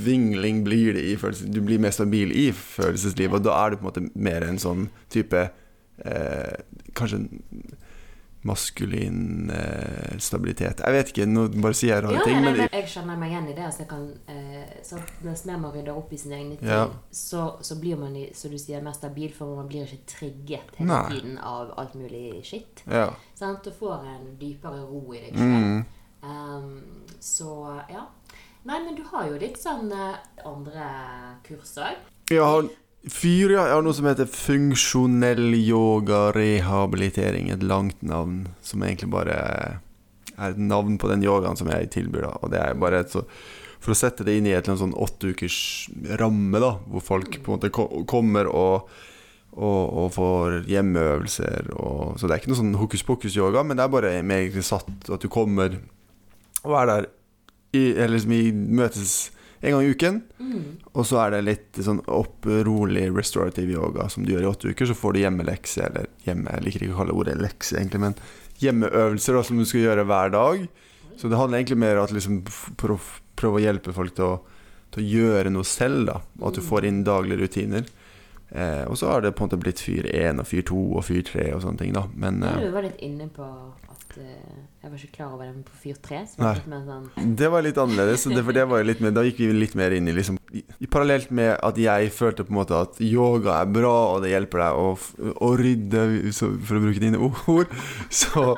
vingling 0.05 0.64
blir 0.64 0.94
det 0.96 1.05
i 1.12 1.16
følelser. 1.20 1.50
Du 1.53 1.61
blir 1.62 1.81
mer 1.83 1.94
stabil 1.94 2.33
i 2.33 2.48
følelseslivet, 2.55 3.38
og 3.38 3.46
da 3.46 3.57
er 3.61 3.70
du 3.70 3.81
på 3.81 3.85
en 3.85 3.90
måte 3.90 4.07
mer 4.14 4.46
en 4.46 4.61
sånn 4.62 4.88
type 5.12 5.46
eh, 6.05 6.61
Kanskje 6.95 7.25
maskulin 8.43 9.51
eh, 9.51 10.19
stabilitet. 10.19 10.81
Jeg 10.81 10.95
vet 10.97 11.11
ikke, 11.13 11.27
nå 11.29 11.43
bare 11.61 11.77
sier 11.77 11.93
jeg 11.93 12.05
rare 12.07 12.17
Ja, 12.17 12.23
ting, 12.25 12.39
nei, 12.41 12.53
men 12.57 12.71
jeg 12.73 12.87
kjenner 12.89 13.19
meg 13.21 13.35
igjen 13.35 13.49
i 13.51 13.57
det. 13.59 13.67
Altså 13.69 13.85
kan, 13.91 14.07
eh, 14.33 14.71
så 14.87 15.01
mens 15.27 15.43
mer 15.49 15.59
man 15.61 15.75
rydder 15.75 15.93
opp 16.01 16.13
i 16.17 16.21
sine 16.21 16.39
egne 16.39 16.57
ting, 16.57 16.71
Ja. 16.71 16.87
så, 17.13 17.43
så 17.61 17.77
blir 17.81 18.01
man 18.01 18.17
som 18.35 18.51
du 18.55 18.57
sier, 18.59 18.81
mer 18.85 18.97
stabil, 18.97 19.29
for 19.37 19.59
man 19.61 19.69
blir 19.69 19.85
ikke 19.85 20.09
trigget 20.15 20.73
hele 20.81 20.89
Nei. 20.89 21.03
tiden 21.13 21.37
av 21.39 21.75
alt 21.77 21.95
mulig 22.01 22.41
skitt. 22.49 22.85
ja. 22.89 23.11
Sant? 23.37 23.65
Du 23.65 23.73
får 23.77 24.05
en 24.09 24.37
dypere 24.41 24.83
ro 24.89 25.03
i 25.15 25.21
deg 25.21 25.37
selv. 25.37 25.45
Mm. 25.45 25.85
Um, 26.21 27.05
så 27.21 27.53
ja. 27.89 28.07
Nei, 28.69 28.77
men 28.85 28.97
du 28.97 29.03
har 29.09 29.29
jo 29.29 29.39
litt 29.41 29.57
sånn 29.61 29.89
eh, 29.93 30.17
andre 30.45 30.89
kurs 31.47 31.77
òg. 31.81 31.97
Jeg 32.29 32.41
har 32.45 32.67
fyr, 33.09 33.55
ja. 33.55 33.67
Jeg 33.69 33.77
har 33.79 33.85
noe 33.87 33.97
som 33.97 34.09
heter 34.11 34.29
funksjonell 34.29 35.55
yoga 35.57 36.31
rehabilitering. 36.37 37.51
Et 37.55 37.63
langt 37.65 38.03
navn 38.03 38.49
som 38.63 38.83
egentlig 38.85 39.11
bare 39.13 39.39
er 40.37 40.51
et 40.55 40.59
navn 40.61 40.99
på 41.01 41.09
den 41.11 41.23
yogaen 41.25 41.57
som 41.57 41.69
jeg 41.73 41.91
tilbyr. 41.95 42.27
Da. 42.29 42.35
Og 42.43 42.53
det 42.53 42.61
er 42.65 42.75
bare 42.81 43.01
et 43.05 43.13
så 43.17 43.25
For 43.81 43.95
å 43.95 43.97
sette 43.97 44.25
det 44.27 44.35
inn 44.37 44.45
i 44.45 44.51
et 44.53 44.59
eller 44.67 44.75
annet 44.75 44.83
sånn 44.83 44.99
åtte 45.01 45.31
ukers 45.33 45.55
ramme, 46.21 46.59
da, 46.61 46.75
hvor 46.93 47.01
folk 47.01 47.39
på 47.41 47.49
en 47.49 47.55
måte 47.57 47.71
ko- 47.73 48.03
kommer 48.05 48.51
og 48.53 48.91
og, 49.51 49.81
og 49.99 50.13
får 50.15 50.59
hjemmeøvelser. 50.71 51.73
Og, 51.75 52.13
så 52.21 52.29
det 52.29 52.37
er 52.37 52.39
ikke 52.43 52.53
noe 52.53 52.59
sånn 52.61 52.77
hokus 52.79 53.03
pokus-yoga, 53.03 53.65
men 53.67 53.77
det 53.77 53.83
er 53.83 53.91
bare 53.91 54.13
mer 54.23 54.61
satt 54.63 55.09
at 55.11 55.25
du 55.25 55.27
kommer 55.33 55.75
og 56.63 56.77
er 56.79 56.87
der 56.87 57.09
i, 57.75 57.83
eller 57.97 58.15
liksom 58.15 58.35
i 58.37 58.53
møtes 58.53 59.15
en 59.61 59.75
gang 59.75 59.83
i 59.85 59.90
uken. 59.92 60.20
Og 60.92 61.07
så 61.07 61.20
er 61.23 61.35
det 61.35 61.40
litt 61.46 61.81
sånn 61.85 62.01
opp, 62.09 62.46
rolig 62.66 63.07
restorative 63.12 63.75
yoga 63.77 64.09
som 64.12 64.25
du 64.25 64.33
gjør 64.33 64.46
i 64.46 64.51
åtte 64.51 64.73
uker. 64.73 64.88
Så 64.88 64.96
får 64.96 65.14
du 65.14 65.23
hjemmelekse, 65.23 65.83
eller 65.88 66.09
hjemme, 66.25 66.55
jeg 66.57 66.66
liker 66.66 66.87
ikke 66.87 66.96
å 66.96 67.01
kalle 67.03 67.16
ordet 67.16 67.37
lekse, 67.40 67.77
egentlig, 67.77 68.01
men 68.07 68.16
hjemmeøvelser 68.61 69.37
da, 69.37 69.44
som 69.46 69.61
du 69.61 69.66
skal 69.68 69.85
gjøre 69.85 70.07
hver 70.09 70.33
dag. 70.37 70.64
Så 71.20 71.29
det 71.29 71.37
handler 71.37 71.61
egentlig 71.61 71.81
mer 71.83 72.01
om 72.01 72.09
at 72.09 72.16
liksom 72.16 72.40
prøve 72.81 73.59
å 73.59 73.62
hjelpe 73.62 73.92
folk 73.96 74.16
til 74.16 74.25
å, 74.25 74.35
til 74.94 75.03
å 75.05 75.09
gjøre 75.20 75.53
noe 75.53 75.68
selv, 75.68 76.07
da. 76.09 76.20
Og 76.40 76.51
at 76.51 76.61
du 76.61 76.64
får 76.64 76.88
inn 76.88 77.05
daglige 77.05 77.44
rutiner. 77.44 77.85
Eh, 78.51 78.83
og 78.88 78.96
så 78.99 79.12
har 79.12 79.23
det 79.23 79.35
på 79.37 79.44
en 79.44 79.51
måte 79.51 79.61
blitt 79.62 79.79
fyr 79.85 80.09
1 80.11 80.40
og 80.42 80.49
fyr 80.49 80.64
2 80.66 80.81
og 80.99 81.05
fyr 81.07 81.20
3 81.29 81.51
og 81.55 81.61
sånne 81.62 81.85
ting, 81.85 81.92
da. 81.94 82.07
Men 82.18 82.40
eh, 82.42 82.64
du 82.64 82.73
var 82.75 82.88
litt 82.88 82.99
inne 83.05 83.29
på 83.31 83.46
eh, 84.18 84.59
Jeg 84.83 84.90
var 84.90 84.96
ikke 84.99 85.16
klar 85.16 85.35
over 85.37 85.46
den 85.46 85.62
på 85.66 85.77
Fyr 85.83 86.01
3. 86.03 86.20
Så 86.33 86.42
Nei. 86.42 86.55
var 86.57 86.81
det 86.81 86.81
sånn 86.88 87.37
Det 87.38 87.51
var 87.53 87.64
litt 87.66 87.79
annerledes. 87.79 88.27
Det, 88.31 88.42
det 88.57 88.66
var 88.73 88.85
litt 88.87 89.03
mer, 89.05 89.14
da 89.14 89.25
gikk 89.27 89.38
vi 89.44 89.53
litt 89.55 89.77
mer 89.79 89.94
inn 89.96 90.11
i 90.11 90.16
liksom 90.16 90.40
Parallelt 90.90 91.31
med 91.31 91.53
at 91.62 91.79
jeg 91.79 92.11
følte 92.11 92.42
på 92.46 92.51
en 92.51 92.59
måte 92.59 92.75
at 92.75 92.99
yoga 93.05 93.61
er 93.61 93.70
bra, 93.70 93.94
og 94.16 94.25
det 94.25 94.33
hjelper 94.33 94.64
deg 94.64 94.79
å, 94.81 94.87
å 95.46 95.51
rydde, 95.61 96.05
for 96.35 96.79
å 96.79 96.83
bruke 96.83 97.03
dine 97.03 97.20
ord, 97.23 97.70
så 98.11 98.57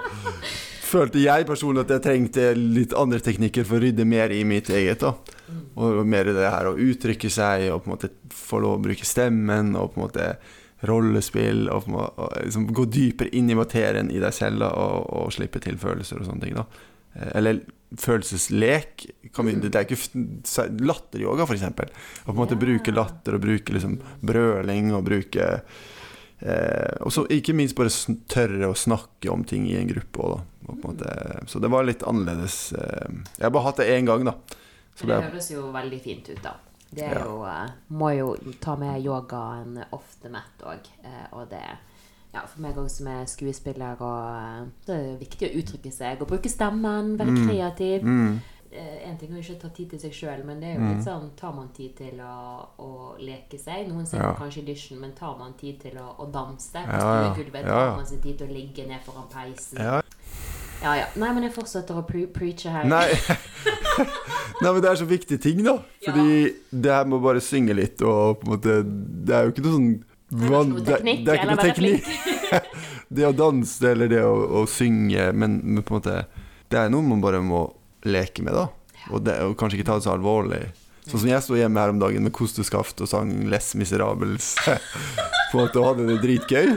følte 0.93 1.21
jeg 1.23 1.47
personlig 1.49 1.85
at 1.85 1.95
jeg 1.97 2.05
trengte 2.05 2.49
litt 2.57 2.97
andre 2.97 3.21
teknikker 3.25 3.67
for 3.69 3.79
å 3.79 3.85
rydde 3.85 4.07
mer 4.09 4.33
i 4.33 4.43
mitt 4.49 4.71
eget. 4.73 5.05
da 5.05 5.15
Og 5.77 6.03
mer 6.09 6.33
det 6.33 6.49
her 6.49 6.71
å 6.71 6.77
uttrykke 6.77 7.31
seg, 7.33 7.69
og 7.75 7.85
på 7.85 7.91
en 7.91 7.97
måte 7.97 8.13
få 8.33 8.61
lov 8.63 8.79
å 8.79 8.83
bruke 8.89 9.09
stemmen, 9.09 9.75
og 9.77 9.93
på 9.93 10.01
en 10.01 10.07
måte 10.07 10.29
rollespill, 10.89 11.69
og, 11.71 11.87
og 11.95 12.33
liksom 12.43 12.71
gå 12.75 12.87
dypere 12.91 13.31
inn 13.39 13.51
i 13.51 13.59
materien 13.59 14.11
i 14.11 14.19
deg 14.23 14.35
selv, 14.35 14.65
da, 14.65 14.73
og, 14.75 15.07
og 15.21 15.35
slippe 15.35 15.63
til 15.63 15.79
følelser 15.79 16.23
og 16.23 16.31
sånne 16.31 16.47
ting. 16.49 16.59
da 16.59 16.67
Eh, 17.15 17.29
Eller 17.35 17.61
følelseslek. 17.99 19.07
Vi, 19.23 19.55
det 19.61 19.75
er 19.77 19.87
ikke 19.87 20.77
latteryoga, 20.83 21.47
f.eks. 21.47 21.65
Å 21.69 21.75
på 22.27 22.33
en 22.35 22.41
måte 22.41 22.61
bruke 22.61 22.95
latter 22.95 23.37
og 23.37 23.45
bruke 23.45 23.75
liksom 23.75 23.99
brøling 24.25 24.93
og 24.97 25.05
bruke 25.07 25.49
eh, 26.41 26.95
Og 27.05 27.13
så 27.15 27.27
ikke 27.33 27.57
minst 27.57 27.77
bare 27.79 27.93
tørre 28.33 28.73
å 28.73 28.79
snakke 28.79 29.33
om 29.33 29.45
ting 29.49 29.69
i 29.71 29.77
en 29.81 29.91
gruppe 29.93 30.25
òg, 30.25 30.35
da. 30.39 30.49
På 30.63 30.75
en 30.77 30.83
måte, 30.85 31.13
så 31.51 31.59
det 31.59 31.73
var 31.73 31.85
litt 31.85 32.05
annerledes. 32.07 32.59
Eh, 32.79 33.17
jeg 33.37 33.45
har 33.49 33.55
bare 33.55 33.69
hatt 33.69 33.81
det 33.83 33.91
én 33.93 34.09
gang, 34.09 34.25
da. 34.29 34.37
Så 34.95 35.09
Det 35.09 35.17
det 35.17 35.33
høres 35.33 35.49
jo 35.51 35.71
veldig 35.75 35.99
fint 36.05 36.29
ut, 36.31 36.43
da. 36.45 36.57
Det 36.95 37.07
Ja. 37.09 37.25
jo 37.25 37.43
eh, 37.49 37.71
Må 37.91 38.11
jo 38.17 38.37
ta 38.61 38.77
med 38.77 39.03
yogaen 39.05 39.85
the 40.23 40.29
mat 40.29 40.63
òg. 40.63 40.87
Og 41.33 41.49
det 41.51 41.63
ja, 42.35 42.41
For 42.47 42.61
meg 42.61 42.77
òg 42.77 42.89
som 42.91 43.07
er 43.09 43.25
skuespiller, 43.27 43.97
og 44.01 44.37
eh, 44.37 44.69
det 44.87 44.95
er 44.97 45.19
viktig 45.21 45.49
å 45.51 45.59
uttrykke 45.63 45.93
seg 45.93 46.21
og 46.23 46.29
bruke 46.29 46.49
stemmen, 46.49 47.17
være 47.19 47.31
Mm. 47.31 47.47
kreativ. 47.49 48.03
mm, 48.03 48.41
En 49.05 49.19
ting 49.19 49.31
er 49.33 49.43
jo 49.43 49.43
ikke 49.43 49.59
å 49.59 49.61
ta 49.61 49.69
tid 49.69 49.91
til 49.91 49.99
seg 50.01 50.13
sjøl, 50.13 50.45
men 50.47 50.61
det 50.61 50.69
er 50.71 50.81
jo 50.81 50.95
litt 50.95 51.05
sånn 51.05 51.31
Tar 51.37 51.53
man 51.53 51.69
tid 51.77 51.95
til 51.95 52.15
å, 52.25 52.67
å 52.79 53.17
leke 53.21 53.59
seg? 53.61 53.87
Noen 53.89 54.07
sier 54.07 54.23
Ja. 54.23 54.33
kanskje 54.35 54.61
audition, 54.63 54.99
men 54.99 55.13
tar 55.13 55.37
man 55.39 55.53
tid 55.61 55.79
til 55.81 55.93
å, 55.99 56.17
å 56.19 56.31
danse? 56.33 56.73
Ja, 56.75 57.23
ja. 57.23 57.35
Gulvet, 57.35 57.67
tar 57.67 57.97
man 57.97 58.07
seg 58.07 58.23
tid 58.23 58.39
til 58.39 58.49
å 58.49 58.53
ligge 58.53 58.87
ned 58.89 59.01
foran 59.05 59.29
peisen? 59.29 59.77
Ja. 60.83 60.89
Ja, 60.89 60.95
ja. 60.99 61.07
Nei, 61.17 61.31
men 61.37 61.47
jeg 61.47 61.55
fortsetter 61.55 61.99
å 61.99 62.03
pre 62.07 62.25
preache 62.35 62.73
her. 62.75 62.87
Nei. 62.91 63.09
Nei, 64.63 64.71
men 64.71 64.81
det 64.83 64.91
er 64.91 64.99
så 65.01 65.07
viktige 65.09 65.41
ting, 65.43 65.63
da. 65.67 65.77
Fordi 66.05 66.53
det 66.71 66.93
her 66.95 67.07
med 67.09 67.19
å 67.19 67.23
bare 67.25 67.43
synge 67.45 67.77
litt 67.79 68.03
og 68.03 68.41
på 68.43 68.49
en 68.49 68.53
måte 68.57 68.77
Det 68.83 69.35
er 69.37 69.47
jo 69.47 69.53
ikke 69.55 69.65
noe 69.65 69.77
sånn 69.77 69.89
Det 70.33 70.43
er 70.43 70.53
ikke 70.53 70.67
noe 70.73 70.85
teknikk, 70.87 71.25
det 71.27 71.39
noe 71.49 71.63
teknikk. 71.63 72.69
det 73.19 73.27
å 73.29 73.33
danse 73.37 73.91
eller 73.91 74.11
det 74.11 74.23
å, 74.27 74.35
å 74.63 74.65
synge, 74.71 75.29
men, 75.37 75.59
men 75.63 75.85
på 75.87 75.95
en 75.95 76.01
måte 76.01 76.17
Det 76.73 76.81
er 76.81 76.93
noe 76.93 77.07
man 77.07 77.23
bare 77.25 77.43
må 77.45 77.65
leke 78.09 78.43
med, 78.43 78.57
da. 78.57 78.67
Og, 79.13 79.21
det, 79.27 79.37
og 79.47 79.55
kanskje 79.59 79.79
ikke 79.81 79.87
ta 79.93 79.99
det 79.99 80.07
så 80.07 80.15
alvorlig. 80.17 80.63
Sånn 81.09 81.19
som 81.25 81.29
jeg 81.33 81.43
sto 81.43 81.57
hjemme 81.59 81.81
her 81.83 81.91
om 81.91 81.99
dagen 81.99 82.23
med 82.23 82.33
kosteskaft 82.37 83.01
og 83.03 83.09
sang 83.11 83.33
Les 83.51 83.73
Miserables 83.75 84.53
på 85.51 85.59
måte 85.59 85.81
og 85.83 85.89
hadde 85.89 86.07
det 86.13 86.21
dritgøy. 86.23 86.77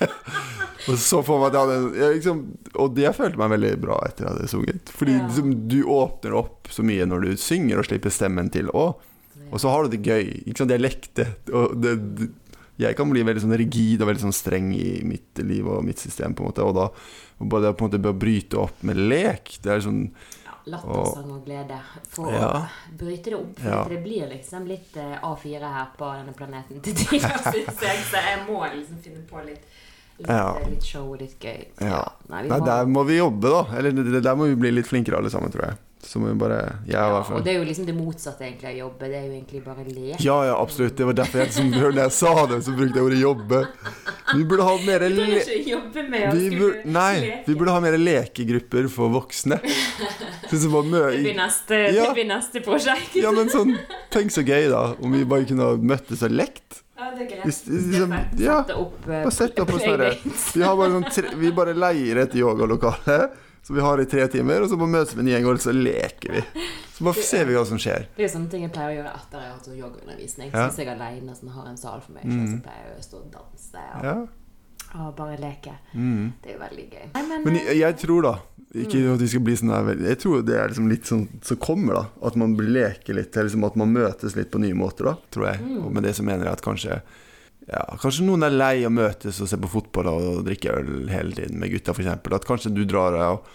og 0.88 0.96
så 0.98 1.20
får 1.26 1.42
man 1.42 1.50
at 1.50 1.58
jeg 1.58 1.66
hadde 1.68 2.00
jeg 2.00 2.14
liksom, 2.16 2.40
Og 2.80 2.94
det 2.96 3.04
jeg 3.04 3.16
følte 3.18 3.42
meg 3.42 3.52
veldig 3.52 3.72
bra 3.82 3.98
etter 4.08 4.24
at 4.24 4.26
jeg 4.26 4.32
hadde 4.38 4.50
sunget. 4.54 4.92
Fordi 4.96 5.18
Ja. 5.18 5.26
liksom, 5.28 5.52
du 5.68 5.78
åpner 5.92 6.38
opp 6.40 6.72
så 6.72 6.86
mye 6.86 7.04
når 7.10 7.26
du 7.26 7.30
synger 7.42 7.82
og 7.82 7.88
slipper 7.90 8.14
stemmen 8.14 8.48
til 8.54 8.72
òg. 8.72 8.94
Og 9.50 9.58
så 9.60 9.68
har 9.72 9.84
du 9.84 9.96
det 9.96 10.04
gøy. 10.06 10.28
Ikke 10.46 10.62
sant? 10.62 10.70
Jeg 10.72 10.80
lekte. 10.84 11.26
Og 11.52 11.74
det, 11.82 11.96
det, 12.16 12.30
jeg 12.80 12.96
kan 12.96 13.10
bli 13.12 13.24
veldig 13.26 13.42
sånn 13.44 13.56
rigid 13.60 14.00
og 14.00 14.08
veldig 14.08 14.22
sånn 14.28 14.36
streng 14.36 14.68
i 14.72 15.00
mitt 15.04 15.40
liv 15.44 15.66
og 15.68 15.82
mitt 15.84 15.98
system, 16.00 16.32
på 16.38 16.46
en 16.46 16.52
måte. 16.52 16.64
Og 16.64 16.76
da 16.78 16.88
og 17.40 17.48
bare 17.48 17.66
det 17.70 17.76
på 17.76 17.84
en 17.84 17.90
måte 17.90 18.02
bare 18.04 18.20
bryte 18.20 18.58
opp 18.60 18.82
med 18.84 18.98
lek, 19.10 19.54
det 19.64 19.72
er 19.72 19.82
sånn 19.84 20.02
Ja, 20.70 20.76
Lattersang 20.78 21.30
og 21.34 21.44
glede. 21.46 21.78
For 22.08 22.32
Ja. 22.32 22.48
å 22.92 22.96
bryte 22.96 23.24
det 23.30 23.34
opp. 23.34 23.58
For 23.58 23.68
Ja. 23.70 23.84
det 23.88 23.98
blir 24.04 24.28
liksom 24.30 24.66
litt 24.68 24.96
eh, 24.96 25.18
A4 25.22 25.60
her 25.60 25.86
på 25.98 26.10
denne 26.16 26.32
planeten 26.32 26.80
til 26.82 26.94
tider, 26.94 27.36
syns 27.52 27.80
jeg. 27.82 27.98
Så 28.10 28.16
jeg 28.22 28.46
må 28.48 28.60
liksom 28.74 28.98
finne 29.02 29.26
på 29.28 29.44
litt, 29.44 29.64
litt, 30.18 30.28
Ja. 30.28 30.54
eh, 30.56 30.68
litt 30.70 30.82
show 30.84 31.12
og 31.12 31.20
litt 31.20 31.38
gøy. 31.40 31.66
Ja. 31.80 32.04
Nei, 32.28 32.42
vi 32.42 32.48
Nei, 32.48 32.58
må- 32.58 32.66
der 32.66 32.84
må 32.86 33.04
vi 33.06 33.18
jobbe, 33.18 33.50
da. 33.50 33.66
Eller 33.78 34.20
der 34.20 34.34
må 34.36 34.46
vi 34.48 34.54
bli 34.54 34.70
litt 34.70 34.86
flinkere 34.86 35.18
alle 35.18 35.30
sammen, 35.30 35.50
tror 35.50 35.66
jeg. 35.68 35.78
Så 36.02 36.18
må 36.18 36.30
vi 36.30 36.34
bare 36.40 36.58
ja, 36.88 37.02
hvert 37.12 37.28
og 37.36 37.42
det 37.44 37.52
er 37.52 37.58
jo 37.58 37.64
liksom 37.68 37.84
det 37.84 37.92
motsatte 37.94 38.46
egentlig 38.46 38.70
av 38.70 38.76
jobbe. 38.78 39.08
Det 39.12 39.18
er 39.18 39.24
jo 39.26 39.32
egentlig 39.34 39.60
bare 39.66 39.84
lek. 39.84 40.22
Ja, 40.24 40.36
ja, 40.48 40.54
absolutt. 40.56 40.94
Det 40.96 41.04
var 41.10 41.16
derfor 41.18 41.42
jeg, 41.42 41.52
som, 41.52 41.68
når 41.74 41.98
jeg 42.00 42.14
sa 42.16 42.32
det, 42.48 42.60
så 42.64 42.74
brukte 42.78 42.96
jeg 43.00 43.06
ordet 43.10 43.20
jobbe. 43.20 43.60
Vi 44.32 44.44
burde 44.48 44.64
ha 44.64 44.74
mer 44.86 45.04
le 45.12 45.26
vi 46.32 46.48
burde, 46.56 46.84
Nei, 46.88 47.42
vi 47.46 47.54
burde 47.54 47.74
ha 47.76 47.82
mer 47.84 47.98
lekegrupper 48.00 48.88
for 48.92 49.12
voksne. 49.12 49.60
Sånn 50.50 50.88
Det 50.90 51.02
blir 51.22 51.36
neste, 51.38 51.76
Ja. 51.94 52.08
det 52.08 52.14
blir 52.16 52.26
neste 52.26 52.62
prosjekt. 52.64 53.14
Ja, 53.20 53.30
men 53.30 53.52
sånn 53.52 53.76
Tenk 54.10 54.32
så 54.34 54.42
gøy, 54.42 54.66
da, 54.72 54.80
om 54.98 55.12
vi 55.14 55.22
bare 55.28 55.46
kunne 55.46 55.68
møttes 55.78 56.24
og 56.26 56.32
lekt. 56.34 56.80
Ja, 56.98 57.12
det 57.14 57.26
er 57.26 57.28
greit. 57.30 57.44
Hvis- 57.46 57.62
liksom, 57.68 58.16
ja. 58.40 58.56
Eh, 58.66 58.90
Bare 59.06 59.30
sett 59.32 59.60
opp 59.62 59.70
og 59.76 59.80
sånn. 59.84 60.02
Vi, 60.56 60.64
bare 60.64 60.90
sånn 60.96 61.06
tre, 61.12 61.30
vi 61.38 61.52
bare 61.54 61.76
leier 61.76 62.24
et 62.24 62.34
yogalokale 62.40 63.20
som 63.62 63.76
vi 63.76 63.82
har 63.84 64.00
i 64.00 64.06
tre 64.08 64.26
timer, 64.32 64.62
og 64.64 64.70
så 64.70 64.78
bare 64.80 64.94
møtes 64.96 65.14
vi 65.14 65.24
en 65.24 65.30
gjeng, 65.30 65.46
og 65.46 65.60
så 65.62 65.74
leker 65.76 66.32
vi. 66.38 66.42
Så 66.96 67.06
bare 67.06 67.24
ser 67.24 67.46
vi 67.48 67.54
hva 67.56 67.62
som 67.68 67.78
skjer. 67.80 68.08
Det 68.16 68.24
er 68.24 68.26
jo 68.26 68.32
sånne 68.34 68.52
ting 68.52 68.64
jeg 68.66 68.72
pleier 68.74 68.92
å 68.92 68.96
gjøre 68.98 69.14
etter 69.16 69.40
jeg 69.40 69.48
har 69.48 69.56
hatt 69.56 69.68
sånn 69.68 69.78
yogaundervisning. 69.78 70.50
Ja. 70.50 70.52
Mm. 70.52 70.60
Så 70.60 70.66
Hvis 70.74 70.82
jeg 70.82 70.92
alene 70.92 71.36
sånn, 71.38 71.52
har 71.54 71.70
en 71.70 71.80
sal 71.80 72.02
for 72.04 72.16
meg 72.16 72.26
mm. 72.28 72.42
så 72.50 72.60
pleier 72.66 72.88
jeg 72.88 72.98
å 72.98 73.06
stå 73.06 73.20
og 73.20 73.30
danse 73.36 73.84
og, 73.86 74.04
Ja. 74.04 74.16
og 75.04 75.14
bare 75.16 75.38
leke. 75.40 75.76
Mm. 75.94 76.26
Det 76.42 76.50
er 76.50 76.56
jo 76.56 76.62
veldig 76.64 76.86
gøy. 76.90 77.06
Nei, 77.14 77.22
men, 77.30 77.46
Men 77.46 77.56
eh, 77.60 77.70
jeg, 77.70 77.78
jeg 77.84 77.98
tror 78.02 78.26
da 78.26 78.34
Ikke 78.84 79.00
at 79.14 79.24
vi 79.24 79.30
skal 79.32 79.42
bli 79.48 79.56
sånn 79.58 79.72
der 79.72 80.04
Jeg 80.06 80.20
tror 80.22 80.44
det 80.46 80.58
er 80.60 80.68
liksom 80.70 80.90
litt 80.92 81.08
sånn 81.08 81.24
som 81.46 81.62
kommer, 81.64 82.02
da. 82.02 82.04
At 82.28 82.36
man 82.38 82.52
leker 82.60 83.16
litt. 83.16 83.32
Eller 83.32 83.48
liksom 83.48 83.64
at 83.66 83.80
man 83.80 83.96
møtes 83.96 84.36
litt 84.38 84.52
på 84.52 84.60
nye 84.62 84.76
måter, 84.78 85.08
da. 85.08 85.16
Tror 85.34 85.48
jeg. 85.54 85.64
Mm. 85.64 85.80
Og 85.86 85.96
med 85.96 86.06
det 86.06 86.14
så 86.18 86.26
mener 86.26 86.46
jeg 86.46 86.58
at 86.58 86.66
kanskje 86.68 87.00
ja, 87.70 87.86
Kanskje 88.02 88.26
noen 88.26 88.46
er 88.46 88.54
lei 88.54 88.74
å 88.86 88.92
møtes 88.92 89.40
og 89.42 89.50
se 89.50 89.58
på 89.60 89.70
fotball 89.70 90.10
og 90.12 90.44
drikke 90.46 90.74
øl 90.74 91.10
hele 91.10 91.34
tiden 91.36 91.60
med 91.62 91.72
gutta, 91.74 91.94
f.eks. 91.94 92.10
At 92.10 92.48
kanskje 92.48 92.74
du 92.74 92.82
drar 92.88 93.14
og, 93.14 93.46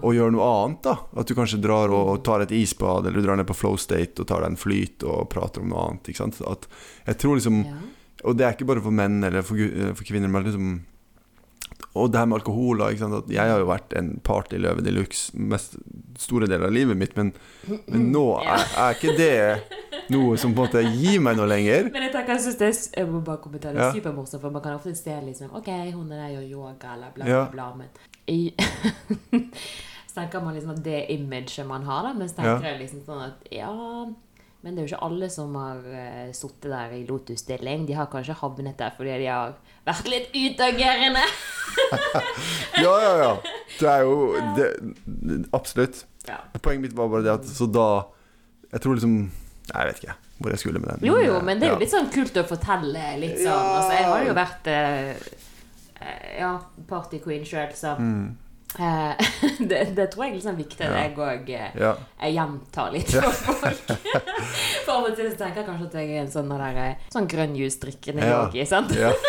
og 0.00 0.14
gjør 0.14 0.30
noe 0.34 0.50
annet, 0.60 0.84
da. 0.86 0.94
At 1.20 1.28
du 1.28 1.34
kanskje 1.36 1.62
drar 1.64 1.92
og 1.94 2.22
tar 2.26 2.44
et 2.44 2.54
isbad, 2.54 3.08
eller 3.08 3.18
du 3.18 3.26
drar 3.26 3.40
ned 3.40 3.48
på 3.50 3.56
Flow 3.58 3.76
State 3.80 4.22
og 4.22 4.30
tar 4.30 4.44
deg 4.44 4.54
en 4.54 4.60
flyt 4.60 5.04
og 5.08 5.26
prater 5.32 5.64
om 5.64 5.74
noe 5.74 5.88
annet. 5.90 6.14
At 6.48 6.70
jeg 7.10 7.20
tror 7.20 7.38
liksom 7.40 7.64
og 8.24 8.38
det 8.38 8.46
er 8.46 8.54
ikke 8.54 8.68
bare 8.68 8.82
for 8.84 8.94
menn 8.94 9.20
eller 9.26 9.44
for, 9.44 9.60
for 9.92 10.08
kvinner, 10.08 10.30
men 10.32 10.46
liksom 10.46 10.68
Og 11.94 12.10
det 12.10 12.18
her 12.18 12.26
med 12.26 12.40
alkohol 12.40 12.80
Jeg 13.30 13.38
har 13.50 13.58
jo 13.60 13.66
vært 13.68 13.92
en 13.98 14.20
partyløve 14.26 14.82
de 14.82 14.90
luxe 14.90 15.30
mest 15.38 15.76
store 16.18 16.46
deler 16.50 16.66
av 16.66 16.72
livet 16.74 16.96
mitt, 16.96 17.16
men, 17.16 17.32
men 17.86 18.08
nå 18.10 18.24
er, 18.54 18.64
er 18.82 18.96
ikke 18.96 19.14
det 19.18 20.10
noe 20.10 20.36
som 20.40 20.54
på 20.56 20.64
en 20.64 20.68
måte 20.68 20.82
gir 20.98 21.20
meg 21.22 21.36
noe 21.38 21.46
lenger. 21.48 21.86
Men 21.94 22.02
jeg 22.08 22.12
tenker, 22.16 22.34
jeg 22.34 22.42
synes 22.48 22.58
det 22.60 22.68
er, 22.68 22.80
jeg 23.00 23.10
må 23.12 23.20
bare 23.24 23.40
kommentere, 23.44 23.76
det 23.76 23.84
er 23.86 23.94
supermorsomt, 24.00 24.42
for 24.42 24.50
man 24.54 24.62
kan 24.64 24.74
ofte 24.78 24.94
se 24.98 25.14
liksom, 25.28 25.54
ok, 25.54 25.70
hun 25.94 26.10
er 26.12 26.24
der 26.24 26.34
gjør 26.34 26.50
yoga, 26.50 26.94
eller 26.96 27.14
bla, 27.14 27.24
bla, 27.24 27.32
Ja. 27.34 27.44
bla, 27.54 27.70
men 27.78 27.88
i, 28.26 28.40
så 30.08 30.18
tenker 30.20 30.44
man 30.44 30.54
liksom 30.58 30.74
at 30.74 30.82
det 30.84 31.00
imaget 31.14 31.66
man 31.68 31.82
har 31.88 32.08
da, 32.08 32.12
men 32.18 32.28
tenker 32.28 32.58
Ja. 32.58 32.72
jeg 32.74 32.80
liksom 32.84 33.04
sånn 33.06 33.24
at, 33.30 33.48
ja, 33.54 33.70
men 34.64 34.72
det 34.74 34.80
er 34.80 34.86
jo 34.86 34.90
ikke 34.94 35.04
alle 35.04 35.28
som 35.28 35.54
har 35.60 35.82
uh, 35.84 36.32
sittet 36.32 36.70
der 36.72 36.94
i 36.96 37.02
lotusstilling, 37.04 37.84
de 37.88 37.96
har 37.98 38.08
kanskje 38.12 38.36
havnet 38.40 38.78
der 38.80 38.94
fordi 38.96 39.18
de 39.20 39.28
har 39.28 39.54
vært 39.84 40.08
litt 40.08 40.32
utagerende. 40.32 41.24
Ja, 42.78 42.92
ja, 43.02 43.12
ja. 43.18 43.30
Det 43.78 43.88
er 43.90 44.02
jo 44.06 44.14
det, 44.56 44.66
Absolutt. 45.56 46.04
Ja. 46.28 46.40
Poenget 46.62 46.88
mitt 46.88 46.96
var 46.96 47.08
bare 47.12 47.24
det 47.26 47.32
at 47.32 47.48
så 47.48 47.66
da 47.70 47.86
Jeg 48.72 48.80
tror 48.84 48.96
liksom 48.98 49.16
jeg 49.70 49.88
vet 49.88 50.00
ikke 50.02 50.14
hvor 50.38 50.50
jeg 50.52 50.60
skulle 50.60 50.80
med 50.82 50.90
den. 50.90 51.06
Jo, 51.08 51.14
jo, 51.22 51.38
men 51.46 51.60
det 51.60 51.68
er 51.68 51.72
jo 51.76 51.80
litt 51.80 51.92
sånn 51.94 52.10
kult 52.12 52.36
å 52.36 52.42
fortelle 52.44 53.04
litt 53.22 53.38
sånn. 53.38 53.48
Ja. 53.48 53.76
Altså, 53.78 53.92
jeg 53.94 54.08
har 54.10 54.24
jo 54.26 54.34
vært 54.36 54.66
eh, 54.72 55.28
ja, 56.40 56.50
party 56.90 57.20
queen 57.24 57.46
sjøl, 57.48 57.70
så 57.78 57.94
Mm. 57.96 58.34
Eh, 58.80 59.14
det, 59.70 59.80
det 59.96 60.06
tror 60.12 60.24
jeg 60.26 60.34
liksom 60.38 60.54
er 60.54 60.60
viktig 60.62 60.80
at 60.86 60.90
Ja. 60.90 61.02
jeg 61.02 61.16
òg 61.16 61.48
Ja. 61.54 61.92
gjentar 62.34 62.92
litt 62.92 63.10
for 63.10 63.30
folk. 63.32 63.86
For 64.84 64.92
av 64.98 65.04
og 65.08 65.16
til 65.16 65.30
tenker 65.38 65.62
jeg 65.62 65.66
kanskje 65.68 65.86
at 65.86 65.94
jeg 66.00 66.10
er 66.10 66.20
en 66.24 66.32
sånn 66.32 66.50
der, 66.52 66.76
eh, 66.84 66.94
sånn 67.14 67.28
grønn 67.30 67.54
juice-drikkende 67.56 68.26
Ja. 68.26 68.42
yogi, 68.44 68.66
sant? 68.66 68.92
ja. 68.96 69.12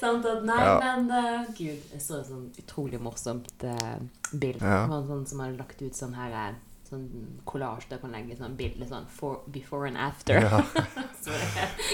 Sant 0.00 0.24
at, 0.24 0.44
nei, 0.48 0.60
men 0.80 1.10
uh, 1.12 1.44
gud, 1.52 1.76
jeg 1.92 2.00
så 2.00 2.20
et 2.22 2.28
sånn 2.30 2.46
utrolig 2.62 3.00
morsomt 3.04 3.50
uh, 3.68 3.98
bilde. 4.32 4.64
Ja. 4.64 4.86
Sånn 4.88 5.26
som 5.28 5.42
hadde 5.44 5.58
lagt 5.60 5.82
ut 5.84 5.96
sånn 5.98 6.14
her 6.16 6.32
eh, 6.32 6.54
Sånn 6.90 7.04
kollasj 7.46 7.84
der 7.86 8.00
kan 8.02 8.10
legge 8.10 8.34
sånn 8.34 8.56
bilde 8.58 8.86
sånn 8.88 9.04
for, 9.14 9.44
before 9.54 9.86
and 9.86 9.98
after. 10.00 10.40
ja. 10.42 10.58
Så 11.24 11.36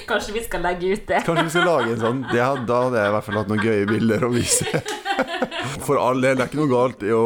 kanskje 0.08 0.32
vi 0.38 0.42
skal 0.46 0.62
legge 0.64 0.94
ut 0.94 1.04
det. 1.10 1.18
Kanskje 1.26 1.44
vi 1.44 1.52
skal 1.52 1.66
lage 1.68 1.90
en 1.96 2.00
sånn 2.00 2.20
Ja, 2.32 2.46
Da 2.68 2.78
hadde 2.86 3.02
jeg 3.02 3.10
i 3.10 3.14
hvert 3.16 3.26
fall 3.26 3.38
hatt 3.40 3.50
noen 3.50 3.64
gøye 3.66 3.88
bilder 3.90 4.24
å 4.24 4.30
vise. 4.32 4.80
For 5.86 6.00
all 6.00 6.22
del, 6.24 6.38
det 6.38 6.46
er 6.46 6.48
ikke 6.48 6.62
noe 6.62 6.72
galt 6.72 7.04
i 7.04 7.12
å 7.12 7.22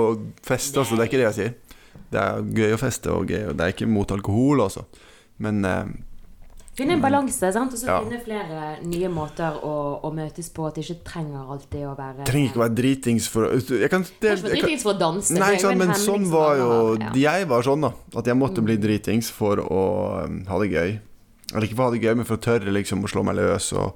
feste, 0.47 0.83
altså. 0.83 0.97
Det 0.99 1.05
er 1.05 1.11
ikke 1.13 1.21
det 1.21 1.29
jeg 1.29 1.39
sier. 1.39 1.55
Det 2.11 2.23
er 2.25 2.51
gøy 2.59 2.75
å 2.75 2.81
feste, 2.81 3.13
og 3.15 3.31
gøy, 3.31 3.45
og 3.53 3.59
det 3.61 3.67
er 3.69 3.75
ikke 3.77 3.89
mot 3.91 4.15
alkohol, 4.17 4.65
altså. 4.67 4.87
Men 5.45 5.63
eh, 5.69 5.93
Finne 6.79 6.95
en 6.95 7.01
balanse, 7.03 7.53
sant? 7.53 7.73
og 7.75 7.79
så 7.79 7.87
Ja. 7.87 7.97
finne 8.01 8.21
flere 8.23 8.79
nye 8.87 9.09
måter 9.09 9.57
å, 9.63 10.01
å 10.07 10.13
møtes 10.15 10.49
på. 10.55 10.67
At 10.69 10.75
det 10.77 10.85
ikke 10.87 11.03
trenger 11.05 11.51
alltid 11.51 11.83
å 11.85 11.97
være 11.99 12.25
trenger 12.25 12.49
ikke 12.49 12.61
å 12.61 12.63
være 12.63 12.75
dritings 12.79 13.27
for 13.29 13.51
jeg 13.51 13.91
kan, 13.91 14.03
det, 14.21 14.31
jeg 14.39 14.43
dritings 14.63 14.83
for 14.87 14.95
å 14.95 14.99
danse. 14.99 15.35
Nei, 15.37 15.57
sant, 15.59 15.77
men 15.77 15.89
sånn 15.99 16.29
var 16.31 16.57
jo 16.57 16.71
ja. 17.01 17.11
Jeg 17.15 17.49
var 17.49 17.63
sånn, 17.67 17.81
da. 17.83 17.93
At 18.17 18.25
jeg 18.31 18.37
måtte 18.39 18.63
bli 18.65 18.77
Mm. 18.79 18.83
dritings 18.87 19.31
for 19.31 19.57
å 19.57 20.25
um, 20.25 20.45
ha 20.47 20.59
det 20.63 20.71
gøy. 20.71 21.01
Eller 21.53 21.67
ikke 21.67 21.77
for 21.77 21.83
å 21.83 21.91
ha 21.91 21.97
det 21.97 22.03
gøy, 22.07 22.15
men 22.17 22.25
for 22.25 22.37
å 22.39 22.41
tørre 22.41 22.71
liksom 22.73 23.03
å 23.05 23.09
slå 23.11 23.25
meg 23.27 23.35
løs 23.37 23.73
og 23.77 23.95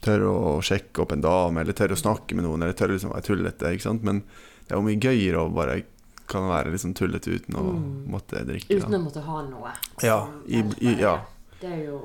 tørre 0.00 0.26
å 0.32 0.56
sjekke 0.64 1.02
opp 1.04 1.12
en 1.12 1.20
dame, 1.20 1.60
eller 1.60 1.72
tørre 1.76 1.92
å 1.92 2.00
snakke 2.00 2.34
med 2.34 2.44
noen, 2.44 2.62
eller 2.64 2.72
tørre 2.72 2.96
liksom 2.96 3.12
å 3.12 3.16
være 3.20 3.28
tullete. 3.28 3.70
Ikke 3.76 3.82
sant? 3.82 4.02
Men 4.02 4.20
det 4.66 4.72
er 4.72 4.76
jo 4.80 4.82
mye 4.88 4.98
gøyere 4.98 5.36
å 5.44 5.52
bare 5.54 5.82
kan 6.26 6.48
være 6.48 6.72
liksom 6.72 6.94
tullete 6.96 7.28
uten 7.38 7.54
å 7.54 7.62
Mm. 7.76 8.08
måtte 8.10 8.40
drikke. 8.44 8.72
Uten 8.80 8.94
å 8.96 9.04
måtte 9.04 9.22
ha 9.22 9.42
noe. 9.42 9.70
Ja, 10.02 10.26
i- 10.48 10.64
i- 10.80 10.98
ja. 11.00 11.20
Det 11.60 11.70
er 11.72 11.84
jo 11.86 12.00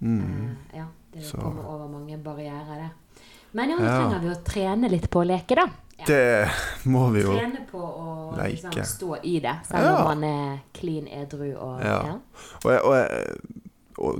Mm. 0.00 0.56
eh, 0.72 0.78
Ja, 0.78 0.86
det 1.12 1.24
Så. 1.24 1.36
kommer 1.36 1.64
over 1.66 1.88
mange 1.88 2.16
barrierer, 2.24 2.76
det. 2.76 2.90
Men 3.52 3.70
ja, 3.70 3.76
nå 3.76 3.84
Ja. 3.84 3.98
trenger 4.08 4.20
vi 4.20 4.28
å 4.34 4.42
trene 4.44 4.90
litt 4.90 5.10
på 5.10 5.20
å 5.20 5.26
leke, 5.26 5.54
da. 5.56 5.66
Ja. 5.98 6.04
Det 6.06 6.50
må 6.86 7.10
vi 7.12 7.20
jo. 7.20 7.32
Trene 7.34 7.66
på 7.70 7.78
å 7.78 8.36
liksom, 8.38 8.70
stå 8.72 9.18
i 9.22 9.38
det, 9.40 9.56
selv 9.68 9.84
Ja. 9.84 9.96
om 9.98 10.04
man 10.18 10.24
er 10.24 10.60
clean 10.72 11.06
edru 11.08 11.54
og 11.58 11.80
Ja. 11.82 12.02
ja. 12.06 12.18
Og 12.64 12.70
jeg, 12.72 12.80
og 12.82 12.94
jeg 12.94 13.36
og, 13.98 14.14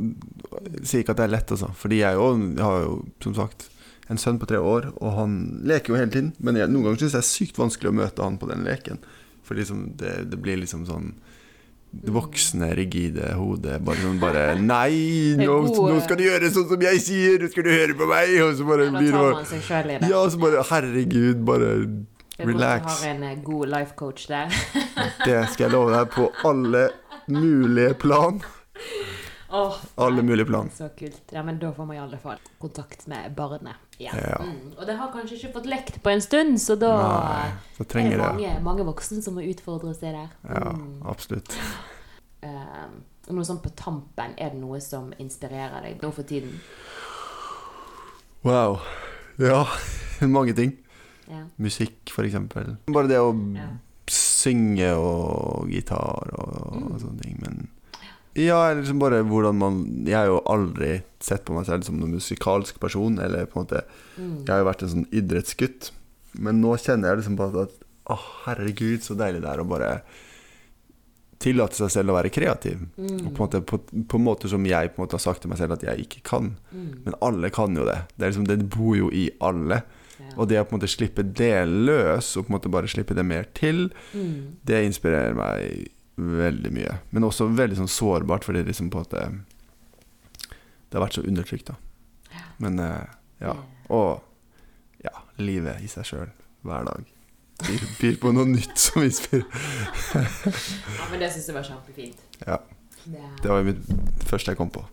og, 0.53 0.63
jeg 0.75 0.85
sier 0.85 1.01
ikke 1.03 1.11
at 1.11 1.17
det 1.17 1.25
er 1.25 1.37
lett, 1.37 1.47
altså. 1.51 1.71
Fordi 1.75 1.99
jeg, 2.01 2.15
jo, 2.15 2.37
jeg 2.37 2.59
har 2.65 2.81
jo, 2.83 3.05
som 3.23 3.35
sagt, 3.35 3.71
en 4.11 4.17
sønn 4.19 4.39
på 4.39 4.47
tre 4.47 4.59
år, 4.59 4.93
og 5.01 5.13
han 5.15 5.61
leker 5.65 5.89
jo 5.89 5.95
hele 5.97 6.11
tiden. 6.11 6.35
Men 6.39 6.57
jeg, 6.57 6.69
noen 6.69 6.85
ganger 6.85 6.99
syns 6.99 7.13
jeg 7.13 7.23
det 7.23 7.25
er 7.25 7.47
sykt 7.47 7.57
vanskelig 7.57 7.89
å 7.89 7.95
møte 7.95 8.23
han 8.23 8.37
på 8.37 8.49
den 8.49 8.63
leken. 8.65 8.99
For 9.43 9.55
liksom, 9.55 9.97
det, 9.97 10.29
det 10.31 10.43
blir 10.43 10.59
liksom 10.59 10.85
sånn 10.87 11.15
det 11.91 12.13
voksne, 12.15 12.69
rigide 12.79 13.33
hodet 13.35 13.81
bare 13.83 13.99
sånn 14.05 14.21
bare 14.23 14.45
Nei, 14.63 15.35
nå, 15.41 15.57
nå 15.75 15.97
skal 16.05 16.21
du 16.21 16.25
gjøre 16.29 16.51
sånn 16.55 16.69
som 16.71 16.85
jeg 16.87 17.03
sier! 17.03 17.43
Nå 17.43 17.51
skal 17.51 17.67
du 17.67 17.73
høre 17.75 17.97
på 17.99 18.07
meg! 18.11 18.37
Og 18.45 18.55
så 18.61 18.69
bare 18.69 18.87
blir 18.95 19.11
det. 19.11 19.99
Ja, 20.07 20.23
så 20.31 20.41
bare 20.41 20.63
Herregud, 20.71 21.43
bare 21.47 21.73
relax. 22.39 23.01
Du 23.01 23.09
har 23.09 23.15
en 23.17 23.25
eh, 23.33 23.39
god 23.45 23.73
life 23.75 23.97
coach 23.99 24.29
der. 24.31 24.55
Det 25.27 25.41
skal 25.53 25.67
jeg 25.67 25.75
love 25.75 25.93
deg 25.97 26.15
på 26.15 26.31
alle 26.49 26.87
mulige 27.31 27.97
plan. 28.01 28.41
Åh, 29.53 29.77
Alle 29.97 30.23
mulige 30.23 30.47
plan. 30.47 30.71
Så 30.71 30.89
kult. 30.97 31.23
Ja, 31.35 31.43
men 31.43 31.59
da 31.59 31.73
får 31.73 31.87
man 31.87 31.97
i 31.97 32.01
alle 32.01 32.19
fall 32.23 32.39
kontakt 32.61 33.07
med 33.11 33.35
barnet. 33.35 33.75
Ja. 33.99 34.13
Ja. 34.15 34.37
Mm. 34.45 34.73
Og 34.79 34.87
det 34.87 34.97
har 34.97 35.11
kanskje 35.13 35.37
ikke 35.41 35.53
fått 35.59 35.67
lekt 35.67 36.03
på 36.03 36.11
en 36.13 36.21
stund, 36.23 36.59
så 36.63 36.77
da 36.79 36.93
Nei, 36.97 37.51
så 37.77 37.83
er 37.99 38.11
det 38.11 38.19
mange, 38.19 38.53
mange 38.63 38.85
voksne 38.87 39.23
som 39.23 39.35
må 39.35 39.43
utfordre 39.51 39.95
seg 39.95 40.15
der. 40.15 40.29
Ja, 40.49 40.71
Mm. 40.73 41.03
absolutt. 41.07 41.57
Eh, 42.43 42.87
og 43.29 43.35
noe 43.37 43.45
sånn 43.45 43.59
på 43.61 43.69
tampen, 43.77 44.31
er 44.41 44.49
det 44.55 44.57
noe 44.63 44.79
som 44.81 45.11
inspirerer 45.19 45.83
deg 45.85 46.01
nå 46.01 46.09
for 46.11 46.23
tiden? 46.25 46.55
Wow. 48.43 48.79
Ja, 49.37 49.67
mange 50.27 50.55
ting. 50.57 50.73
Ja. 51.29 51.45
Musikk, 51.57 52.09
for 52.11 52.25
eksempel. 52.25 52.77
Bare 52.89 53.09
det 53.09 53.19
å 53.21 53.35
Ja. 53.57 53.69
synge 54.09 54.89
og 54.97 55.69
gitar 55.69 56.33
og, 56.33 56.77
Mm. 56.77 56.95
og 56.95 57.01
sånne 57.01 57.21
ting. 57.23 57.37
Men 57.43 57.69
ja, 58.47 58.59
eller 58.71 58.81
liksom 58.83 58.99
bare 59.03 59.23
hvordan 59.27 59.57
man 59.61 59.79
Jeg 60.07 60.17
har 60.17 60.27
jo 60.31 60.41
aldri 60.51 61.03
sett 61.21 61.45
på 61.45 61.55
meg 61.57 61.67
selv 61.69 61.85
som 61.87 61.99
noen 62.01 62.15
musikalsk 62.17 62.81
person, 62.83 63.19
eller 63.23 63.47
på 63.51 63.61
en 63.61 63.67
måte 63.67 63.85
Mm. 64.21 64.43
Jeg 64.45 64.51
har 64.53 64.59
jo 64.61 64.67
vært 64.69 64.83
en 64.85 64.91
sånn 64.93 65.07
idrettsgutt, 65.17 65.91
men 66.45 66.59
nå 66.61 66.75
kjenner 66.77 67.09
jeg 67.09 67.21
liksom 67.23 67.37
på 67.39 67.47
at 67.63 67.71
Å, 68.11 68.17
herregud, 68.45 69.01
så 69.07 69.15
deilig 69.15 69.41
det 69.45 69.49
er 69.53 69.61
å 69.63 69.69
bare 69.71 69.91
tillate 71.41 71.79
seg 71.79 71.93
selv 71.95 72.13
å 72.13 72.17
være 72.19 72.33
kreativ. 72.35 72.83
Mm. 72.99 73.31
På, 73.31 73.45
måte, 73.47 73.61
på, 73.65 73.79
på 74.11 74.19
måter 74.21 74.51
som 74.53 74.67
jeg 74.69 74.91
måte 74.99 75.17
har 75.17 75.23
sagt 75.25 75.41
til 75.45 75.53
meg 75.53 75.61
selv 75.61 75.77
at 75.79 75.85
jeg 75.87 76.05
ikke 76.05 76.21
kan. 76.27 76.51
Mm. 76.75 76.89
Men 77.07 77.17
alle 77.25 77.49
kan 77.55 77.77
jo 77.79 77.87
det. 77.89 77.97
Det, 78.17 78.27
liksom, 78.29 78.49
det 78.51 78.59
bor 78.75 78.97
jo 78.99 79.09
i 79.15 79.29
alle. 79.47 79.81
Ja. 80.21 80.35
Og 80.37 80.51
det 80.51 80.59
å 80.61 80.67
på 80.69 80.75
en 80.75 80.81
måte 80.83 80.91
slippe 80.93 81.25
det 81.25 81.55
løs, 81.71 82.35
og 82.37 82.45
på 82.45 82.53
en 82.53 82.57
måte 82.59 82.73
bare 82.75 82.91
slippe 82.93 83.17
det 83.17 83.25
mer 83.25 83.49
til, 83.57 83.89
Mm. 84.13 84.59
det 84.69 84.83
inspirerer 84.91 85.39
meg 85.39 85.89
veldig 86.21 86.73
mye. 86.75 86.97
Men 87.15 87.27
også 87.29 87.49
veldig 87.57 87.79
sånn 87.81 87.93
sårbart, 87.93 88.47
fordi 88.47 88.65
liksom 88.67 88.91
på 88.93 89.05
at 89.05 89.15
det, 89.15 89.29
Det 90.91 90.99
har 90.99 91.07
vært 91.07 91.21
så 91.21 91.23
undertrykt, 91.23 91.71
da. 91.71 91.77
Ja. 92.35 92.45
Men 92.59 92.79
eh, 92.83 93.07
ja. 93.41 93.55
Og 93.95 94.21
ja, 95.05 95.15
livet 95.39 95.81
i 95.85 95.89
seg 95.91 96.09
sjøl 96.09 96.31
hver 96.67 96.87
dag. 96.89 97.09
Byr, 97.61 97.85
byr 98.01 98.17
på 98.21 98.33
noe 98.35 98.49
nytt 98.49 98.79
som 98.81 99.05
inspirerer. 99.05 99.47
ja, 100.99 101.11
men 101.11 101.21
det 101.21 101.33
syns 101.35 101.51
jeg 101.51 101.57
var 101.57 101.67
kjempefint. 101.69 102.25
Ja. 102.47 102.61
Det... 103.05 103.49
Var 103.49 103.63
jo 103.63 103.71
mitt 103.71 103.85
første 104.29 104.53
jeg 104.53 104.61
kom 104.61 104.73
på. 104.73 104.85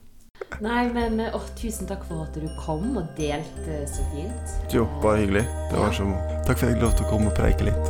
Nei, 0.63 0.87
men 0.93 1.19
å, 1.27 1.41
tusen 1.59 1.89
takk 1.89 2.05
for 2.07 2.23
at 2.25 2.37
du 2.37 2.47
kom 2.61 2.97
og 2.97 3.05
delte 3.17 3.81
så 3.91 4.05
fint. 4.13 4.55
Jo, 4.73 4.87
bare 5.03 5.21
hyggelig. 5.25 5.45
Det 5.71 5.77
var 5.81 5.91
så 5.95 6.07
Takk 6.47 6.57
for 6.57 6.63
at 6.63 6.69
jeg 6.69 6.77
fikk 6.77 6.85
lov 6.85 6.93
til 6.95 7.05
å 7.05 7.11
komme 7.11 7.27
og 7.33 7.37
preike 7.37 7.63
litt. 7.67 7.85